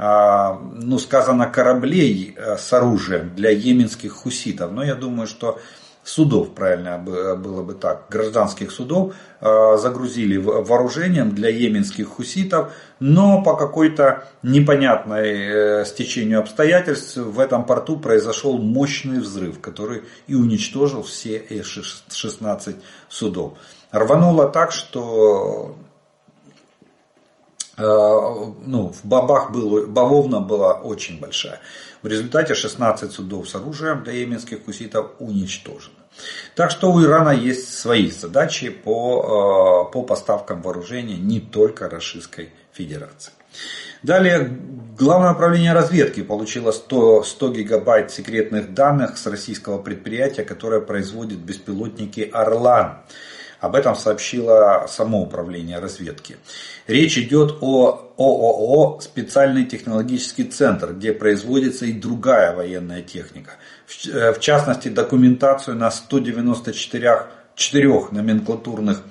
ну, 0.02 0.98
сказано, 0.98 1.46
кораблей 1.46 2.34
э, 2.36 2.58
с 2.58 2.74
оружием 2.74 3.36
для 3.36 3.52
йеменских 3.52 4.14
хуситов. 4.14 4.72
Но 4.72 4.84
я 4.84 4.96
думаю, 4.96 5.28
что 5.28 5.60
судов, 6.04 6.56
правильно 6.56 6.98
было 6.98 7.62
бы 7.62 7.76
так, 7.76 8.08
гражданских 8.10 8.72
судов 8.72 9.14
э, 9.42 9.78
загрузили 9.78 10.38
вооружением 10.38 11.36
для 11.36 11.50
йеменских 11.50 12.08
хуситов, 12.08 12.74
но 13.00 13.44
по 13.44 13.56
какой-то 13.56 14.24
непонятной 14.42 15.82
э, 15.82 15.86
стечению 15.86 16.40
обстоятельств 16.40 17.18
в 17.18 17.40
этом 17.40 17.64
порту 17.66 17.98
произошел 17.98 18.58
мощный 18.58 19.20
взрыв, 19.20 19.62
который 19.62 20.04
и 20.26 20.34
уничтожил 20.34 21.04
все 21.04 21.38
эти 21.38 21.62
16 21.64 22.76
судов. 23.08 23.54
Рвануло 23.92 24.50
так, 24.50 24.72
что 24.72 25.76
Э, 25.82 25.91
ну, 27.78 28.94
в 28.94 29.06
бабах 29.06 29.52
было, 29.52 29.86
бавовна 29.86 30.42
была 30.42 30.74
очень 30.74 31.20
большая. 31.20 31.60
В 32.02 32.08
результате 32.08 32.54
16 32.54 33.12
судов 33.12 33.48
с 33.48 33.56
оружием 33.56 34.04
для 34.04 34.14
йеменских 34.14 34.66
хуситов 34.66 35.12
уничтожено. 35.20 35.96
Так 36.56 36.72
что 36.72 36.92
у 36.92 37.02
Ирана 37.02 37.30
есть 37.30 37.74
свои 37.74 38.10
задачи 38.12 38.70
по, 38.70 39.88
э, 39.88 39.94
по 39.94 40.04
поставкам 40.04 40.62
вооружения 40.62 41.18
не 41.18 41.40
только 41.40 41.90
Российской 41.90 42.50
Федерации. 42.74 43.32
Далее, 44.04 44.58
Главное 45.02 45.32
управление 45.32 45.74
разведки 45.74 46.22
получило 46.22 46.72
100, 46.72 47.24
100 47.24 47.50
гигабайт 47.54 48.12
секретных 48.12 48.76
данных 48.76 49.18
с 49.18 49.26
российского 49.26 49.82
предприятия, 49.82 50.44
которое 50.44 50.80
производит 50.80 51.40
беспилотники 51.40 52.30
«Орлан». 52.32 53.00
Об 53.62 53.76
этом 53.76 53.96
сообщило 53.96 54.88
само 54.90 55.22
управление 55.22 55.78
разведки. 55.78 56.38
Речь 56.88 57.20
идет 57.20 57.58
о 57.62 58.12
ООО 58.18 59.00
«Специальный 59.02 59.66
технологический 59.66 60.46
центр», 60.46 60.94
где 60.94 61.14
производится 61.14 61.86
и 61.86 61.94
другая 61.94 62.56
военная 62.56 63.04
техника. 63.04 63.52
В 63.86 64.08
э, 64.08 64.34
частности, 64.40 64.88
документацию 64.88 65.78
на 65.78 65.92
194 65.92 67.28
4 67.54 68.08
номенклатурных 68.12 69.04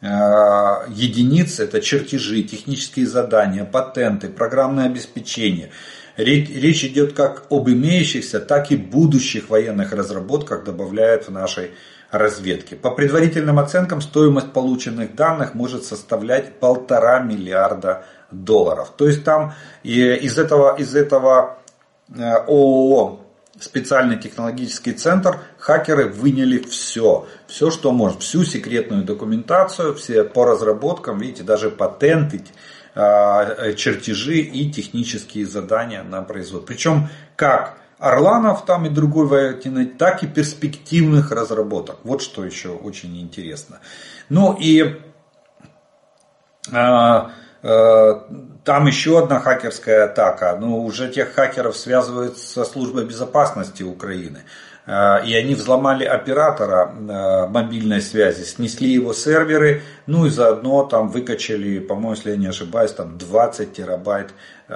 э, 0.00 0.06
единиц, 0.06 1.60
это 1.60 1.82
чертежи, 1.82 2.42
технические 2.42 3.06
задания, 3.06 3.66
патенты, 3.66 4.30
программное 4.30 4.86
обеспечение. 4.86 5.72
Речь 6.16 6.84
идет 6.84 7.12
как 7.12 7.46
об 7.50 7.68
имеющихся, 7.68 8.40
так 8.40 8.72
и 8.72 8.76
будущих 8.76 9.50
военных 9.50 9.92
разработках, 9.92 10.64
добавляют 10.64 11.28
в 11.28 11.30
нашей 11.30 11.72
разведки. 12.10 12.74
По 12.74 12.90
предварительным 12.90 13.58
оценкам 13.58 14.00
стоимость 14.00 14.52
полученных 14.52 15.14
данных 15.14 15.54
может 15.54 15.84
составлять 15.84 16.58
полтора 16.58 17.20
миллиарда 17.20 18.04
долларов. 18.30 18.92
То 18.96 19.06
есть 19.06 19.24
там 19.24 19.54
из 19.82 20.38
этого, 20.38 20.76
из 20.76 20.94
этого 20.94 21.58
э, 22.14 22.22
ООО 22.22 23.20
специальный 23.60 24.18
технологический 24.18 24.92
центр, 24.92 25.38
хакеры 25.58 26.06
выняли 26.06 26.58
все. 26.58 27.26
Все, 27.46 27.70
что 27.70 27.92
может. 27.92 28.22
Всю 28.22 28.44
секретную 28.44 29.04
документацию, 29.04 29.94
все 29.94 30.24
по 30.24 30.44
разработкам, 30.44 31.18
видите, 31.18 31.42
даже 31.42 31.70
патенты, 31.70 32.42
э, 32.94 33.74
чертежи 33.74 34.38
и 34.38 34.70
технические 34.70 35.46
задания 35.46 36.02
на 36.02 36.22
производство. 36.22 36.66
Причем 36.66 37.08
как 37.36 37.76
Орланов 38.00 38.64
там 38.64 38.86
и 38.86 38.88
другой 38.88 39.26
военный, 39.26 39.84
так 39.86 40.22
и 40.22 40.26
перспективных 40.26 41.30
разработок. 41.30 41.98
Вот 42.02 42.22
что 42.22 42.44
еще 42.44 42.70
очень 42.70 43.20
интересно. 43.20 43.80
Ну 44.30 44.56
и 44.58 45.00
а, 46.72 47.32
а, 47.62 48.26
там 48.64 48.86
еще 48.86 49.18
одна 49.22 49.38
хакерская 49.38 50.04
атака. 50.06 50.56
Ну, 50.58 50.82
уже 50.82 51.10
тех 51.10 51.34
хакеров 51.34 51.76
связывают 51.76 52.38
со 52.38 52.64
службой 52.64 53.04
безопасности 53.04 53.82
Украины. 53.82 54.44
Э, 54.86 55.24
и 55.24 55.34
они 55.34 55.54
взломали 55.54 56.04
оператора 56.04 56.92
э, 56.92 57.46
мобильной 57.48 58.00
связи, 58.00 58.42
снесли 58.44 58.90
его 58.90 59.12
серверы, 59.12 59.82
ну 60.06 60.26
и 60.26 60.30
заодно 60.30 60.84
там 60.84 61.08
выкачали, 61.08 61.78
по-моему, 61.78 62.12
если 62.12 62.30
я 62.30 62.36
не 62.36 62.46
ошибаюсь, 62.46 62.92
там 62.92 63.18
20 63.18 63.72
терабайт 63.72 64.30
э, 64.68 64.74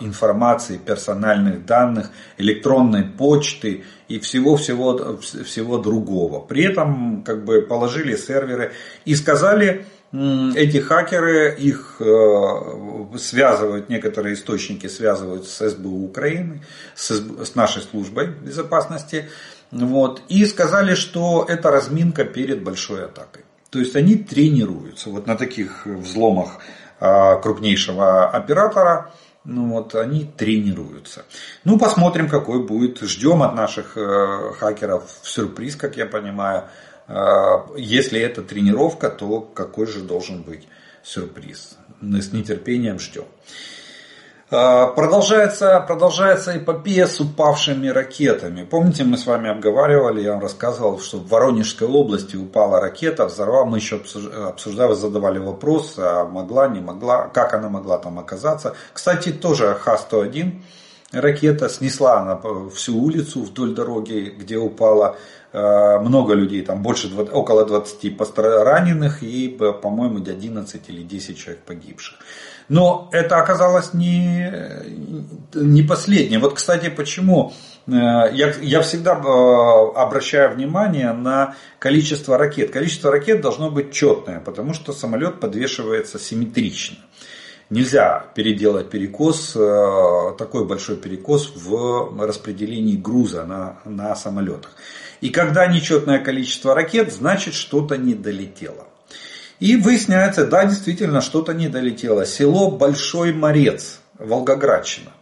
информации, 0.00 0.78
персональных 0.78 1.66
данных, 1.66 2.10
электронной 2.38 3.04
почты 3.04 3.84
и 4.08 4.18
всего-всего 4.18 5.18
всего 5.18 5.78
другого. 5.78 6.40
При 6.40 6.64
этом 6.64 7.22
как 7.22 7.44
бы 7.44 7.62
положили 7.62 8.16
серверы 8.16 8.72
и 9.04 9.14
сказали, 9.14 9.86
эти 10.54 10.78
хакеры, 10.78 11.56
их 11.58 11.96
э, 11.98 13.18
связывают, 13.18 13.88
некоторые 13.88 14.34
источники 14.34 14.86
связывают 14.86 15.46
с 15.48 15.68
СБУ 15.68 16.04
Украины, 16.04 16.62
с, 16.94 17.10
с 17.10 17.54
нашей 17.56 17.82
службой 17.82 18.28
безопасности. 18.28 19.28
Вот, 19.72 20.22
и 20.28 20.44
сказали, 20.46 20.94
что 20.94 21.44
это 21.48 21.70
разминка 21.70 22.24
перед 22.24 22.62
большой 22.62 23.06
атакой. 23.06 23.44
То 23.70 23.80
есть 23.80 23.96
они 23.96 24.14
тренируются 24.14 25.10
вот 25.10 25.26
на 25.26 25.36
таких 25.36 25.84
взломах 25.84 26.60
а, 27.00 27.36
крупнейшего 27.36 28.28
оператора. 28.28 29.10
Ну 29.44 29.68
вот 29.72 29.96
они 29.96 30.24
тренируются. 30.24 31.24
Ну 31.64 31.76
посмотрим, 31.76 32.28
какой 32.28 32.64
будет. 32.64 33.00
Ждем 33.00 33.42
от 33.42 33.54
наших 33.56 33.98
э, 33.98 34.52
хакеров 34.58 35.02
сюрприз, 35.22 35.74
как 35.74 35.96
я 35.96 36.06
понимаю. 36.06 36.64
А, 37.06 37.66
если 37.76 38.20
это 38.20 38.42
тренировка, 38.42 39.10
то 39.10 39.40
какой 39.40 39.86
же 39.86 40.00
должен 40.00 40.42
быть 40.42 40.66
сюрприз? 41.02 41.76
Мы 42.00 42.22
с 42.22 42.32
нетерпением 42.32 42.98
ждем. 42.98 43.24
А, 44.50 44.86
продолжается, 44.88 45.80
продолжается 45.80 46.56
эпопея 46.56 47.06
с 47.06 47.20
упавшими 47.20 47.88
ракетами. 47.88 48.64
Помните, 48.64 49.04
мы 49.04 49.18
с 49.18 49.26
вами 49.26 49.50
обговаривали, 49.50 50.22
я 50.22 50.32
вам 50.32 50.40
рассказывал, 50.40 50.98
что 51.00 51.18
в 51.18 51.28
Воронежской 51.28 51.88
области 51.88 52.36
упала 52.36 52.80
ракета, 52.80 53.26
взорвала. 53.26 53.64
Мы 53.64 53.78
еще 53.78 54.00
обсуждали, 54.46 54.94
задавали 54.94 55.38
вопрос, 55.38 55.94
а 55.98 56.24
могла, 56.24 56.68
не 56.68 56.80
могла, 56.80 57.28
как 57.28 57.54
она 57.54 57.68
могла 57.68 57.98
там 57.98 58.18
оказаться. 58.18 58.74
Кстати, 58.92 59.32
тоже 59.32 59.74
Х-101 59.74 60.62
ракета 61.12 61.68
снесла 61.68 62.20
она 62.20 62.40
всю 62.74 62.96
улицу 62.98 63.42
вдоль 63.42 63.74
дороги, 63.74 64.34
где 64.36 64.56
упала 64.56 65.16
много 65.54 66.34
людей, 66.34 66.62
там 66.62 66.82
больше, 66.82 67.08
около 67.14 67.64
20 67.64 68.12
раненых 68.36 69.22
и, 69.22 69.48
по-моему, 69.48 70.16
11 70.16 70.88
или 70.88 71.02
10 71.02 71.38
человек 71.38 71.62
погибших. 71.62 72.18
Но 72.68 73.08
это 73.12 73.36
оказалось 73.36 73.92
не, 73.92 74.52
не 75.54 75.82
последнее. 75.82 76.38
Вот, 76.38 76.54
кстати, 76.54 76.88
почему 76.88 77.52
э, 77.86 77.90
я, 77.92 78.54
я 78.60 78.80
всегда 78.80 79.12
э, 79.12 79.98
обращаю 79.98 80.54
внимание 80.54 81.12
на 81.12 81.56
количество 81.78 82.38
ракет. 82.38 82.70
Количество 82.70 83.10
ракет 83.10 83.42
должно 83.42 83.70
быть 83.70 83.92
четное, 83.92 84.40
потому 84.40 84.72
что 84.72 84.92
самолет 84.92 85.40
подвешивается 85.40 86.18
симметрично. 86.18 86.96
Нельзя 87.70 88.26
переделать 88.34 88.90
перекос, 88.90 89.52
такой 89.52 90.66
большой 90.66 90.96
перекос 90.96 91.50
в 91.56 92.14
распределении 92.22 92.94
груза 92.94 93.44
на, 93.44 93.78
на 93.86 94.14
самолетах. 94.14 94.70
И 95.20 95.30
когда 95.30 95.66
нечетное 95.66 96.18
количество 96.18 96.74
ракет, 96.74 97.12
значит 97.12 97.54
что-то 97.54 97.96
не 97.96 98.14
долетело. 98.14 98.86
И 99.60 99.76
выясняется, 99.76 100.46
да, 100.46 100.64
действительно, 100.64 101.20
что-то 101.20 101.54
не 101.54 101.68
долетело. 101.68 102.26
Село 102.26 102.70
Большой 102.70 103.32
Морец, 103.32 104.00
Волгоградщина. 104.18 105.12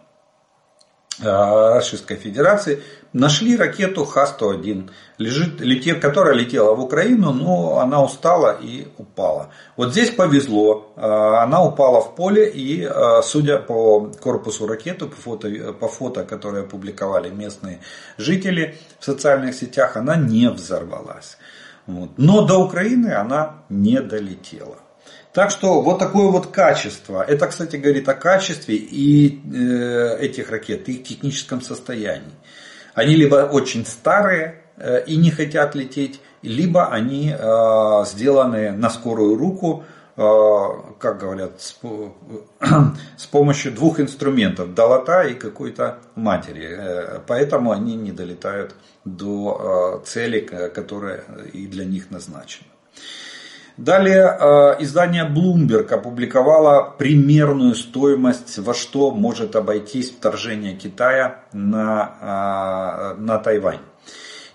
Российской 1.21 2.17
Федерации 2.17 2.83
нашли 3.13 3.57
ракету 3.57 4.05
Х-101, 4.05 4.91
лежит, 5.19 5.61
летел, 5.61 6.01
которая 6.01 6.35
летела 6.35 6.75
в 6.75 6.81
Украину, 6.81 7.33
но 7.33 7.79
она 7.79 8.03
устала 8.03 8.59
и 8.61 8.89
упала. 8.99 9.51
Вот 9.77 9.93
здесь 9.93 10.11
повезло, 10.11 10.93
она 10.97 11.63
упала 11.65 12.01
в 12.01 12.15
поле 12.15 12.51
и, 12.51 12.89
судя 13.23 13.59
по 13.59 14.11
корпусу 14.21 14.67
ракеты, 14.67 15.07
по 15.07 15.17
фото, 15.17 15.73
по 15.73 15.89
фото, 15.89 16.25
которые 16.25 16.65
опубликовали 16.65 17.31
местные 17.31 17.81
жители 18.19 18.79
в 18.99 19.05
социальных 19.05 19.55
сетях, 19.55 19.97
она 19.97 20.17
не 20.17 20.49
взорвалась. 20.49 21.39
Вот. 21.87 22.11
Но 22.17 22.47
до 22.47 22.59
Украины 22.59 23.13
она 23.13 23.65
не 23.69 24.01
долетела. 24.01 24.77
Так 25.33 25.51
что 25.51 25.81
вот 25.81 25.99
такое 25.99 26.31
вот 26.31 26.49
качество. 26.49 27.25
Это, 27.27 27.47
кстати, 27.47 27.77
говорит 27.77 28.09
о 28.09 28.15
качестве 28.15 28.77
и 28.77 29.41
э, 29.51 30.19
этих 30.21 30.51
ракет, 30.51 30.89
их 30.89 31.05
техническом 31.05 31.63
состоянии. 31.63 32.35
Они 32.95 33.15
либо 33.15 33.37
очень 33.51 33.87
старые 33.87 34.63
э, 34.77 35.05
и 35.07 35.17
не 35.17 35.31
хотят 35.31 35.75
лететь, 35.75 36.21
либо 36.43 36.89
они 36.89 37.35
э, 37.37 38.05
сделаны 38.07 38.73
на 38.73 38.91
скорую 38.91 39.37
руку, 39.37 39.85
э, 40.17 40.23
как 40.99 41.19
говорят, 41.19 41.61
с, 41.61 41.79
помощью 43.31 43.73
двух 43.73 44.01
инструментов, 44.01 44.75
долота 44.75 45.25
и 45.25 45.35
какой-то 45.35 45.99
матери. 46.15 46.79
Поэтому 47.27 47.73
они 47.73 47.95
не 47.95 48.13
долетают 48.13 48.75
до 49.05 50.03
цели, 50.05 50.41
которая 50.41 51.25
и 51.53 51.67
для 51.67 51.85
них 51.85 52.11
назначена. 52.11 52.69
Далее 53.83 54.37
э, 54.39 54.77
издание 54.85 55.25
Bloomberg 55.25 55.93
опубликовало 55.93 56.95
примерную 56.97 57.75
стоимость, 57.75 58.59
во 58.59 58.75
что 58.75 59.11
может 59.11 59.57
обойтись 59.57 60.13
вторжение 60.13 60.77
Китая 60.77 61.41
на, 61.53 63.17
э, 63.17 63.21
на 63.21 63.39
Тайвань. 63.39 63.81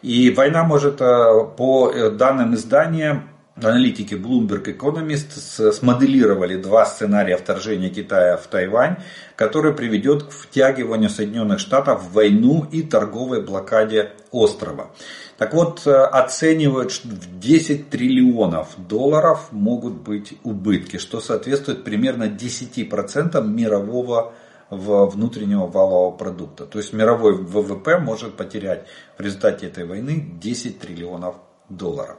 И 0.02 0.30
война 0.30 0.64
может, 0.64 1.02
э, 1.02 1.44
по 1.58 1.92
данным 2.12 2.56
издания, 2.56 3.24
аналитики 3.62 4.14
Bloomberg 4.14 4.64
Economist 4.64 5.74
смоделировали 5.74 6.56
два 6.56 6.86
сценария 6.86 7.36
вторжения 7.36 7.90
Китая 7.90 8.38
в 8.38 8.48
Тайвань, 8.48 8.96
который 9.36 9.74
приведет 9.74 10.24
к 10.24 10.32
втягиванию 10.32 11.10
Соединенных 11.10 11.60
Штатов 11.60 12.02
в 12.02 12.14
войну 12.14 12.66
и 12.72 12.82
торговой 12.82 13.42
блокаде 13.42 14.12
острова. 14.32 14.92
Так 15.38 15.54
вот, 15.54 15.86
э, 15.86 15.92
оценивают, 15.92 16.92
что 16.92 17.10
в 17.10 17.40
10 17.40 17.90
триллионов 17.90 18.70
долларов 18.88 19.52
могут 19.52 19.94
быть 19.94 20.34
убытки, 20.44 20.98
что 20.98 21.20
соответствует 21.20 21.84
примерно 21.84 22.28
10% 22.28 23.48
мирового 23.48 24.34
внутреннего 24.70 25.66
валового 25.66 26.12
продукта. 26.12 26.66
То 26.66 26.80
есть 26.80 26.92
мировой 26.92 27.38
ВВП 27.38 28.00
может 28.00 28.36
потерять 28.36 28.86
в 29.18 29.22
результате 29.22 29.68
этой 29.68 29.86
войны 29.86 30.30
10 30.42 30.80
триллионов 30.80 31.36
долларов. 31.70 32.18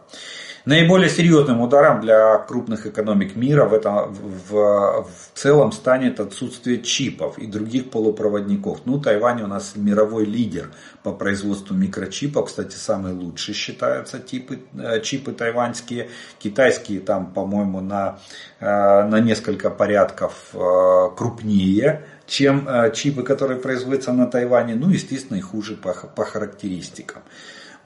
Наиболее 0.68 1.09
серьезным 1.09 1.62
ударом 1.62 2.02
для 2.02 2.37
крупных 2.37 2.87
экономик 2.87 3.37
мира 3.37 3.64
в, 3.64 3.72
этом, 3.72 4.12
в, 4.12 4.52
в 4.52 5.09
целом 5.33 5.72
станет 5.72 6.20
отсутствие 6.20 6.83
чипов 6.83 7.38
и 7.38 7.46
других 7.46 7.88
полупроводников. 7.88 8.83
Ну, 8.85 9.00
Тайвань 9.00 9.40
у 9.40 9.46
нас 9.46 9.72
мировой 9.76 10.26
лидер 10.26 10.70
по 11.02 11.12
производству 11.12 11.74
микрочипов. 11.74 12.48
Кстати, 12.48 12.76
самые 12.76 13.14
лучшие 13.14 13.54
считаются 13.54 14.18
типы, 14.18 14.59
э, 14.78 15.00
чипы 15.00 15.33
тайваньские. 15.33 16.11
Китайские 16.38 17.00
там, 17.00 17.33
по-моему, 17.33 17.81
на, 17.81 18.18
э, 18.61 18.66
на 18.66 19.20
несколько 19.20 19.70
порядков 19.70 20.50
э, 20.52 20.59
крупнее 21.16 22.04
чем 22.26 22.68
чипы, 22.92 23.22
которые 23.22 23.59
производятся 23.59 24.12
на 24.12 24.26
Тайване. 24.26 24.74
Ну, 24.74 24.90
естественно, 24.90 25.38
и 25.38 25.40
хуже 25.40 25.76
по, 25.76 25.94
по 25.94 26.26
характеристикам. 26.26 27.22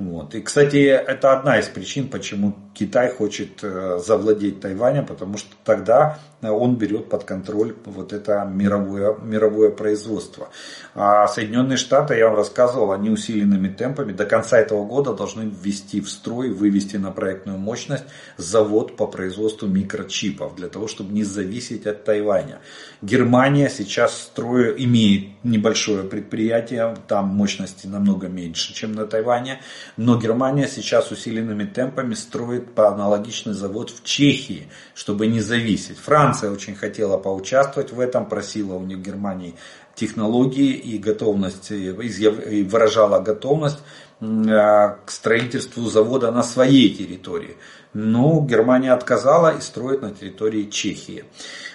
Вот. 0.03 0.35
И, 0.35 0.41
кстати, 0.41 0.79
это 0.79 1.33
одна 1.33 1.61
из 1.61 1.67
причин, 1.69 2.09
почему 2.09 2.57
Китай 2.75 3.09
хочет 3.09 3.62
э, 3.62 4.01
завладеть 4.05 4.61
Тайванем, 4.61 5.07
потому 5.07 5.37
что 5.37 5.55
тогда 5.65 6.19
он 6.43 6.77
берет 6.77 7.09
под 7.09 7.23
контроль 7.23 7.77
вот 7.85 8.12
это 8.12 8.45
мировое, 8.45 9.17
мировое 9.23 9.71
производство. 9.71 10.49
А 10.95 11.29
Соединенные 11.29 11.77
Штаты, 11.77 12.17
я 12.17 12.29
вам 12.29 12.37
рассказывал, 12.37 12.91
они 12.91 13.11
усиленными 13.11 13.69
темпами 13.69 14.12
до 14.12 14.25
конца 14.25 14.59
этого 14.59 14.85
года 14.85 15.15
должны 15.15 15.43
ввести 15.43 16.01
в 16.01 16.11
строй, 16.11 16.51
вывести 16.51 16.97
на 16.97 17.12
проектную 17.12 17.59
мощность 17.59 18.05
завод 18.37 18.97
по 18.97 19.07
производству 19.07 19.69
микрочипов, 19.69 20.57
для 20.57 20.69
того, 20.69 20.88
чтобы 20.88 21.12
не 21.12 21.23
зависеть 21.23 21.87
от 21.87 22.05
Тайваня. 22.05 22.59
Германия 23.03 23.71
сейчас 23.71 24.21
строит, 24.21 24.81
имеет 24.81 25.32
небольшое 25.44 26.05
предприятие, 26.05 26.96
там 27.09 27.26
мощности 27.28 27.87
намного 27.87 28.28
меньше, 28.28 28.74
чем 28.74 28.92
на 28.92 29.07
Тайване, 29.07 29.61
но 29.96 30.18
Германия 30.18 30.68
сейчас 30.68 31.11
усиленными 31.11 31.64
темпами 31.64 32.14
строит 32.14 32.74
по 32.74 32.88
аналогичный 32.88 33.55
завод 33.55 33.90
в 33.90 34.05
Чехии, 34.05 34.68
чтобы 34.94 35.26
не 35.26 35.40
зависеть. 35.40 35.98
Франция 35.98 36.50
очень 36.50 36.74
хотела 36.74 37.16
поучаствовать 37.18 37.92
в 37.92 38.00
этом, 38.00 38.26
просила 38.26 38.74
у 38.74 38.85
них 38.85 38.98
Германии 38.98 39.55
технологии 39.94 40.72
и 40.72 40.96
готовность, 40.98 41.70
и 41.70 42.62
выражала 42.62 43.20
готовность 43.20 43.81
к 44.20 45.05
строительству 45.09 45.85
завода 45.87 46.31
на 46.31 46.42
своей 46.42 46.94
территории. 46.94 47.57
Но 47.92 48.40
Германия 48.40 48.92
отказала 48.92 49.57
и 49.57 49.61
строит 49.61 50.00
на 50.00 50.12
территории 50.12 50.70
Чехии. 50.70 51.24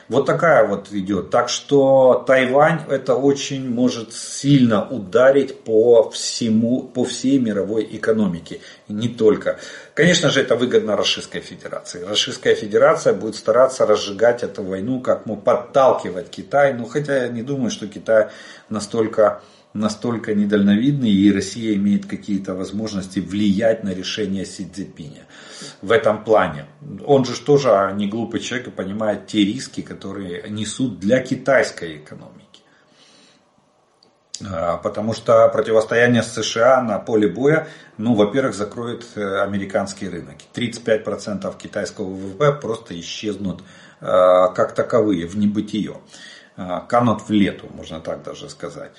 Вот 0.10 0.26
такая 0.26 0.66
вот 0.66 0.88
идет. 0.94 1.32
Так 1.32 1.50
что 1.50 2.24
Тайвань 2.26 2.80
это 2.90 3.16
очень 3.16 3.70
может 3.70 4.14
сильно 4.14 4.88
ударить 4.88 5.60
по 5.64 6.10
всему, 6.10 6.84
по 6.84 7.04
всей 7.04 7.40
мировой 7.40 7.88
экономике. 7.92 8.62
Не 8.88 9.10
только. 9.10 9.60
Конечно 9.94 10.30
же, 10.30 10.42
это 10.42 10.56
выгодно 10.56 10.96
Российской 10.96 11.42
Федерации. 11.42 12.06
Российская 12.06 12.56
Федерация 12.56 13.14
будет 13.14 13.36
стараться 13.36 13.86
разжигать 13.86 14.44
эту 14.44 14.64
войну, 14.64 15.02
как 15.02 15.26
мы 15.26 15.36
подталкивать 15.36 16.30
Китай. 16.30 16.74
Но 16.74 16.86
хотя 16.86 17.24
я 17.24 17.28
не 17.28 17.44
думаю, 17.44 17.70
что 17.70 17.88
Китай 17.88 18.30
настолько 18.70 19.42
настолько 19.74 20.34
недальновидный, 20.34 21.12
и 21.12 21.32
Россия 21.32 21.76
имеет 21.76 22.08
какие-то 22.08 22.56
возможности 22.56 23.20
влиять 23.20 23.84
на 23.84 23.94
решение 23.94 24.46
Си 24.46 24.68
Цзепиня 24.74 25.28
в 25.82 25.92
этом 25.92 26.24
плане. 26.24 26.66
Он 27.06 27.26
же 27.26 27.40
тоже 27.40 27.92
не 27.96 28.08
глупый 28.08 28.40
человек 28.40 28.68
и 28.68 28.72
понимает 28.72 29.28
те 29.28 29.40
риски, 29.40 29.82
которые 29.82 30.50
несут 30.50 31.00
для 31.00 31.20
китайской 31.20 31.98
экономики. 31.98 32.62
А, 34.46 34.78
потому 34.78 35.14
что 35.14 35.48
противостояние 35.50 36.24
с 36.24 36.34
США 36.34 36.82
на 36.82 37.00
поле 37.00 37.28
боя, 37.28 37.68
ну, 37.98 38.14
во-первых, 38.16 38.56
закроет 38.56 39.06
американский 39.16 40.10
рынок. 40.10 40.36
35% 40.54 41.56
китайского 41.58 42.10
ВВП 42.10 42.54
просто 42.54 43.00
исчезнут 43.00 43.62
а, 44.00 44.50
как 44.50 44.74
таковые 44.74 45.28
в 45.28 45.38
небытие. 45.38 45.98
А, 46.56 46.82
канут 46.82 47.22
в 47.28 47.32
лету, 47.32 47.68
можно 47.74 48.00
так 48.00 48.24
даже 48.24 48.50
сказать. 48.50 48.92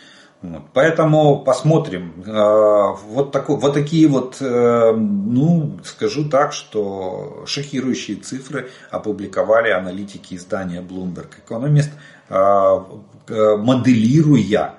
Поэтому 0.73 1.43
посмотрим. 1.43 2.23
А, 2.27 2.93
вот, 2.93 3.33
такой, 3.33 3.57
вот 3.57 3.75
такие 3.75 4.07
вот, 4.07 4.37
э, 4.41 4.93
ну, 4.93 5.81
скажу 5.85 6.29
так, 6.29 6.53
что 6.53 7.43
шокирующие 7.47 8.19
цифры 8.19 8.71
опубликовали 8.91 9.71
аналитики 9.71 10.35
издания 10.35 10.81
Bloomberg 10.81 11.31
Economist, 11.45 11.91
а, 12.29 12.87
моделируя 13.29 14.77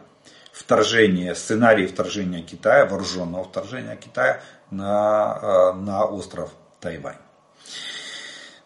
вторжение, 0.53 1.35
сценарий 1.35 1.87
вторжения 1.87 2.41
Китая, 2.41 2.85
вооруженного 2.85 3.43
вторжения 3.43 3.97
Китая 3.97 4.41
на, 4.71 5.73
на 5.73 6.05
остров 6.05 6.51
Тайвань. 6.79 7.15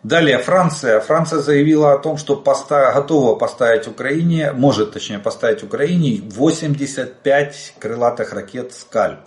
Далее 0.04 0.38
Франция. 0.38 1.00
Франция 1.00 1.40
заявила 1.40 1.94
о 1.94 1.98
том, 1.98 2.18
что 2.18 2.36
поста, 2.36 2.92
готова 2.92 3.36
поставить 3.36 3.88
Украине, 3.88 4.52
может 4.52 4.92
точнее 4.92 5.20
поставить 5.20 5.64
Украине 5.64 6.22
85 6.30 7.76
крылатых 7.80 8.34
ракет 8.34 8.74
«Скальп». 8.74 9.20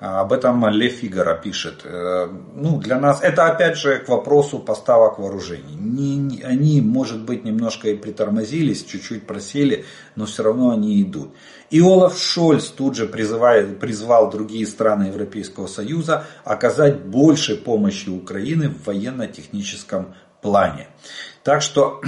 А, 0.00 0.22
об 0.22 0.32
этом 0.32 0.66
Ле 0.68 0.88
Фигара 0.88 1.34
пишет. 1.34 1.82
Э, 1.84 2.28
ну, 2.54 2.78
для 2.78 2.98
нас 2.98 3.22
это 3.22 3.46
опять 3.46 3.76
же 3.76 3.98
к 3.98 4.08
вопросу 4.08 4.58
поставок 4.58 5.18
вооружений. 5.18 5.76
Не, 5.76 6.42
они, 6.42 6.80
может 6.80 7.22
быть, 7.22 7.44
немножко 7.44 7.88
и 7.88 7.96
притормозились, 7.96 8.84
чуть-чуть 8.84 9.26
просели, 9.26 9.84
но 10.16 10.26
все 10.26 10.42
равно 10.42 10.70
они 10.70 11.02
идут. 11.02 11.34
И 11.74 11.80
Олаф 11.80 12.16
Шольц 12.16 12.68
тут 12.68 12.94
же 12.94 13.06
призывает, 13.06 13.80
призвал 13.80 14.30
другие 14.30 14.64
страны 14.64 15.08
Европейского 15.08 15.66
Союза 15.66 16.24
оказать 16.44 17.00
больше 17.00 17.56
помощи 17.56 18.08
Украины 18.10 18.68
в 18.68 18.86
военно-техническом 18.86 20.14
плане. 20.40 20.86
Так 21.42 21.62
что 21.62 22.00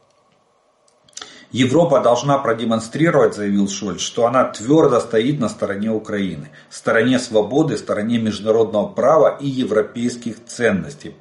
Европа 1.50 2.00
должна 2.00 2.38
продемонстрировать, 2.38 3.34
заявил 3.34 3.68
Шольц, 3.68 4.00
что 4.00 4.26
она 4.26 4.44
твердо 4.44 5.00
стоит 5.00 5.38
на 5.38 5.50
стороне 5.50 5.90
Украины, 5.90 6.48
стороне 6.70 7.18
свободы, 7.18 7.76
стороне 7.76 8.16
международного 8.16 8.88
права 8.88 9.36
и 9.38 9.46
европейских 9.46 10.42
ценностей, 10.46 11.14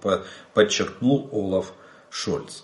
подчеркнул 0.54 1.28
Олаф 1.34 1.74
Шольц. 2.10 2.64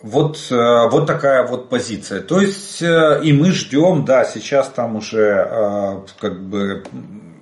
Э, 0.00 0.06
вот, 0.06 0.38
э, 0.50 0.88
вот 0.88 1.06
такая 1.06 1.46
вот 1.46 1.68
позиция. 1.68 2.20
То 2.20 2.40
есть 2.40 2.82
э, 2.82 3.20
и 3.22 3.32
мы 3.32 3.50
ждем, 3.52 4.04
да, 4.04 4.24
сейчас 4.24 4.68
там 4.68 4.96
уже 4.96 6.04
как 6.18 6.40
бы 6.42 6.84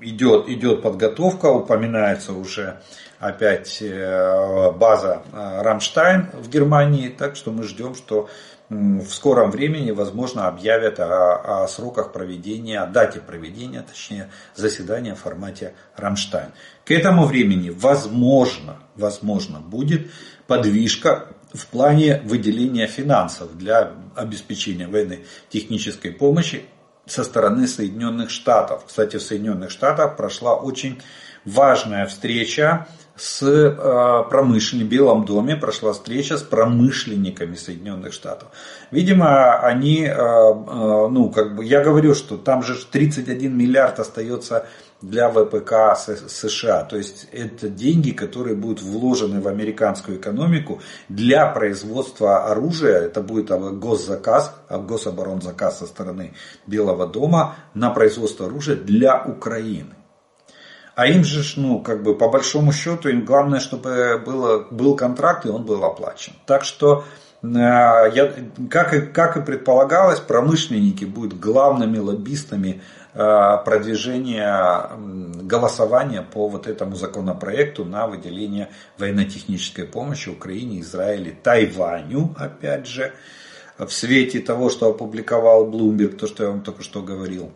идет, 0.00 0.48
идет 0.48 0.82
подготовка, 0.82 1.46
упоминается 1.46 2.32
уже 2.32 2.80
опять 3.18 3.82
база 4.78 5.22
Рамштайн 5.32 6.28
в 6.34 6.48
Германии, 6.50 7.08
так 7.08 7.34
что 7.34 7.50
мы 7.50 7.62
ждем, 7.62 7.94
что 7.94 8.28
в 8.68 9.08
скором 9.08 9.50
времени, 9.50 9.90
возможно, 9.92 10.48
объявят 10.48 11.00
о, 11.00 11.62
о 11.64 11.68
сроках 11.68 12.12
проведения, 12.12 12.80
о 12.80 12.86
дате 12.86 13.20
проведения, 13.20 13.82
точнее, 13.82 14.28
заседания 14.54 15.14
в 15.14 15.20
формате 15.20 15.74
Рамштайн. 15.96 16.48
К 16.84 16.90
этому 16.90 17.24
времени, 17.24 17.70
возможно, 17.70 18.76
возможно, 18.96 19.60
будет 19.60 20.10
подвижка 20.46 21.28
в 21.56 21.66
плане 21.66 22.20
выделения 22.24 22.86
финансов 22.86 23.56
для 23.56 23.92
обеспечения 24.14 24.86
военной 24.86 25.24
технической 25.48 26.12
помощи 26.12 26.64
со 27.06 27.24
стороны 27.24 27.66
Соединенных 27.66 28.30
Штатов. 28.30 28.84
Кстати, 28.86 29.16
в 29.16 29.22
Соединенных 29.22 29.70
Штатах 29.70 30.16
прошла 30.16 30.56
очень 30.56 31.00
важная 31.44 32.06
встреча 32.06 32.88
с 33.16 33.42
э, 33.42 34.28
промышленниками, 34.28 34.88
в 34.88 34.90
Белом 34.90 35.24
доме 35.24 35.56
прошла 35.56 35.92
встреча 35.92 36.36
с 36.36 36.42
промышленниками 36.42 37.54
Соединенных 37.54 38.12
Штатов. 38.12 38.48
Видимо, 38.90 39.58
они, 39.58 40.02
э, 40.02 40.10
э, 40.10 40.12
ну, 40.14 41.30
как 41.30 41.56
бы, 41.56 41.64
я 41.64 41.82
говорю, 41.82 42.14
что 42.14 42.36
там 42.36 42.62
же 42.62 42.74
31 42.74 43.56
миллиард 43.56 44.00
остается 44.00 44.66
для 45.02 45.28
ВПК 45.28 45.96
США. 45.96 46.84
То 46.84 46.96
есть 46.96 47.28
это 47.32 47.68
деньги, 47.68 48.10
которые 48.12 48.56
будут 48.56 48.82
вложены 48.82 49.40
в 49.40 49.48
американскую 49.48 50.18
экономику 50.18 50.80
для 51.08 51.46
производства 51.46 52.46
оружия. 52.46 53.00
Это 53.00 53.20
будет 53.20 53.48
госзаказ, 53.48 54.54
гособоронзаказ 54.70 55.78
со 55.80 55.86
стороны 55.86 56.34
Белого 56.66 57.06
дома 57.06 57.56
на 57.74 57.90
производство 57.90 58.46
оружия 58.46 58.76
для 58.76 59.22
Украины. 59.22 59.94
А 60.96 61.06
им 61.06 61.24
же, 61.24 61.42
ну, 61.60 61.80
как 61.80 62.02
бы 62.02 62.16
по 62.16 62.30
большому 62.30 62.72
счету, 62.72 63.10
им 63.10 63.26
главное, 63.26 63.60
чтобы 63.60 64.20
было, 64.24 64.66
был 64.70 64.96
контракт 64.96 65.44
и 65.44 65.50
он 65.50 65.64
был 65.64 65.84
оплачен. 65.84 66.32
Так 66.46 66.64
что, 66.64 67.04
э, 67.42 67.46
я, 67.48 68.32
как, 68.70 68.94
и, 68.94 69.02
как 69.02 69.36
и 69.36 69.42
предполагалось, 69.42 70.20
промышленники 70.20 71.04
будут 71.04 71.38
главными 71.38 71.98
лоббистами 71.98 72.80
продвижения 73.16 74.90
голосования 75.42 76.22
по 76.22 76.48
вот 76.48 76.66
этому 76.66 76.96
законопроекту 76.96 77.84
на 77.84 78.06
выделение 78.06 78.68
военно-технической 78.98 79.84
помощи 79.84 80.28
Украине, 80.28 80.80
Израиле, 80.80 81.30
Тайваню, 81.42 82.34
опять 82.38 82.86
же, 82.86 83.12
в 83.78 83.88
свете 83.88 84.40
того, 84.40 84.68
что 84.68 84.90
опубликовал 84.90 85.66
Bloomberg, 85.70 86.16
то, 86.16 86.26
что 86.26 86.44
я 86.44 86.50
вам 86.50 86.62
только 86.62 86.82
что 86.82 87.02
говорил 87.02 87.52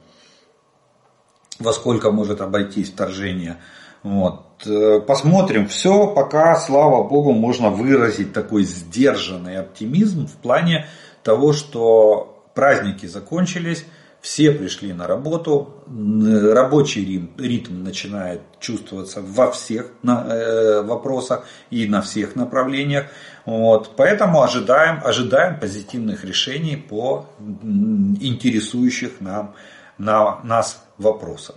во 1.60 1.72
сколько 1.72 2.10
может 2.10 2.40
обойтись 2.40 2.90
вторжение. 2.90 3.58
Вот. 4.02 4.66
Э, 4.66 5.00
посмотрим. 5.00 5.68
Все, 5.68 6.08
пока, 6.08 6.58
слава 6.58 7.06
богу, 7.06 7.32
можно 7.32 7.70
выразить 7.70 8.32
такой 8.32 8.64
сдержанный 8.64 9.58
оптимизм 9.58 10.26
в 10.26 10.32
плане 10.36 10.86
того, 11.22 11.52
что 11.52 12.44
праздники 12.54 13.06
закончились, 13.06 13.84
все 14.20 14.52
пришли 14.52 14.92
на 14.92 15.06
работу, 15.06 15.74
рабочий 15.86 17.30
ритм, 17.38 17.82
начинает 17.82 18.42
чувствоваться 18.58 19.22
во 19.22 19.50
всех 19.50 19.92
э, 20.02 20.82
вопросах 20.82 21.46
и 21.70 21.86
на 21.86 22.02
всех 22.02 22.36
направлениях. 22.36 23.06
Вот. 23.46 23.92
Поэтому 23.96 24.42
ожидаем, 24.42 25.00
ожидаем 25.02 25.58
позитивных 25.58 26.24
решений 26.24 26.76
по 26.76 27.26
интересующих 28.20 29.20
нам, 29.20 29.54
на, 29.96 30.40
нас 30.44 30.84
вопросов. 30.98 31.56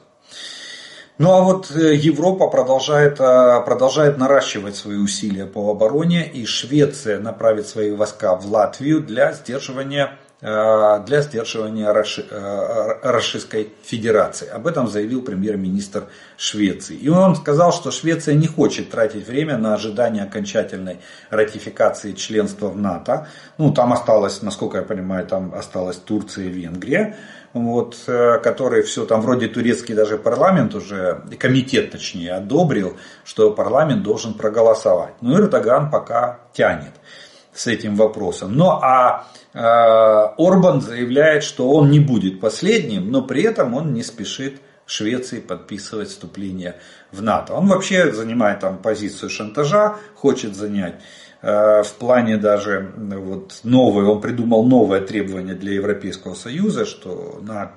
Ну 1.20 1.32
а 1.32 1.42
вот 1.42 1.70
э, 1.76 1.96
Европа 1.96 2.48
продолжает, 2.48 3.20
э, 3.20 3.62
продолжает 3.66 4.18
наращивать 4.18 4.76
свои 4.76 4.98
усилия 4.98 5.46
по 5.46 5.70
обороне, 5.70 6.28
и 6.28 6.46
Швеция 6.46 7.20
направит 7.20 7.68
свои 7.68 7.92
войска 7.92 8.36
в 8.36 8.46
Латвию 8.48 9.02
для 9.02 9.34
сдерживания 9.34 10.18
для 10.44 11.22
сдерживания 11.22 11.88
э, 11.88 13.00
Российской 13.02 13.70
Федерации. 13.84 14.50
Об 14.50 14.68
этом 14.68 14.90
заявил 14.90 15.22
премьер-министр 15.22 16.04
Швеции. 16.36 16.98
И 16.98 17.08
он 17.08 17.38
сказал, 17.38 17.72
что 17.72 17.92
Швеция 17.92 18.36
не 18.36 18.48
хочет 18.48 18.90
тратить 18.90 19.26
время 19.26 19.58
на 19.58 19.74
ожидание 19.74 20.24
окончательной 20.24 21.00
ратификации 21.30 22.12
членства 22.12 22.68
в 22.68 22.78
НАТО. 22.78 23.28
Ну, 23.58 23.74
там 23.74 23.94
осталось, 23.94 24.42
насколько 24.42 24.80
я 24.80 24.84
понимаю, 24.84 25.26
там 25.26 25.56
осталась 25.56 25.96
Турция 25.96 26.46
и 26.46 26.50
Венгрия 26.50 27.16
вот, 27.54 27.96
э, 28.08 28.40
которые 28.40 28.84
все 28.84 29.06
там 29.06 29.22
вроде 29.22 29.48
турецкий 29.48 29.96
даже 29.96 30.18
парламент 30.18 30.76
уже, 30.76 31.22
комитет 31.40 31.92
точнее, 31.92 32.34
одобрил, 32.34 32.98
что 33.24 33.52
парламент 33.52 34.04
должен 34.04 34.34
проголосовать. 34.34 35.14
Но 35.22 35.38
Эрдоган 35.38 35.90
пока 35.90 36.40
тянет 36.52 36.94
с 37.54 37.68
этим 37.68 37.96
вопросом. 37.96 38.56
Ну 38.56 38.70
а 38.70 39.28
э, 39.54 39.60
Орбан 39.60 40.82
заявляет, 40.82 41.44
что 41.44 41.70
он 41.70 41.92
не 41.92 42.00
будет 42.00 42.40
последним, 42.40 43.12
но 43.12 43.22
при 43.22 43.44
этом 43.44 43.74
он 43.74 43.94
не 43.94 44.04
спешит 44.04 44.62
Швеции 44.86 45.40
подписывать 45.40 46.10
вступление 46.10 46.76
в 47.12 47.22
НАТО. 47.22 47.54
Он 47.54 47.68
вообще 47.68 48.12
занимает 48.12 48.60
там 48.60 48.78
позицию 48.78 49.30
шантажа, 49.30 49.96
хочет 50.16 50.56
занять 50.56 50.96
э, 51.42 51.84
в 51.84 51.94
плане 51.94 52.38
даже 52.38 52.92
вот 52.98 53.62
новое, 53.64 54.06
он 54.06 54.20
придумал 54.20 54.66
новое 54.66 55.00
требование 55.00 55.56
для 55.56 55.74
Европейского 55.74 56.34
Союза, 56.34 56.86
что 56.86 57.40
на, 57.42 57.72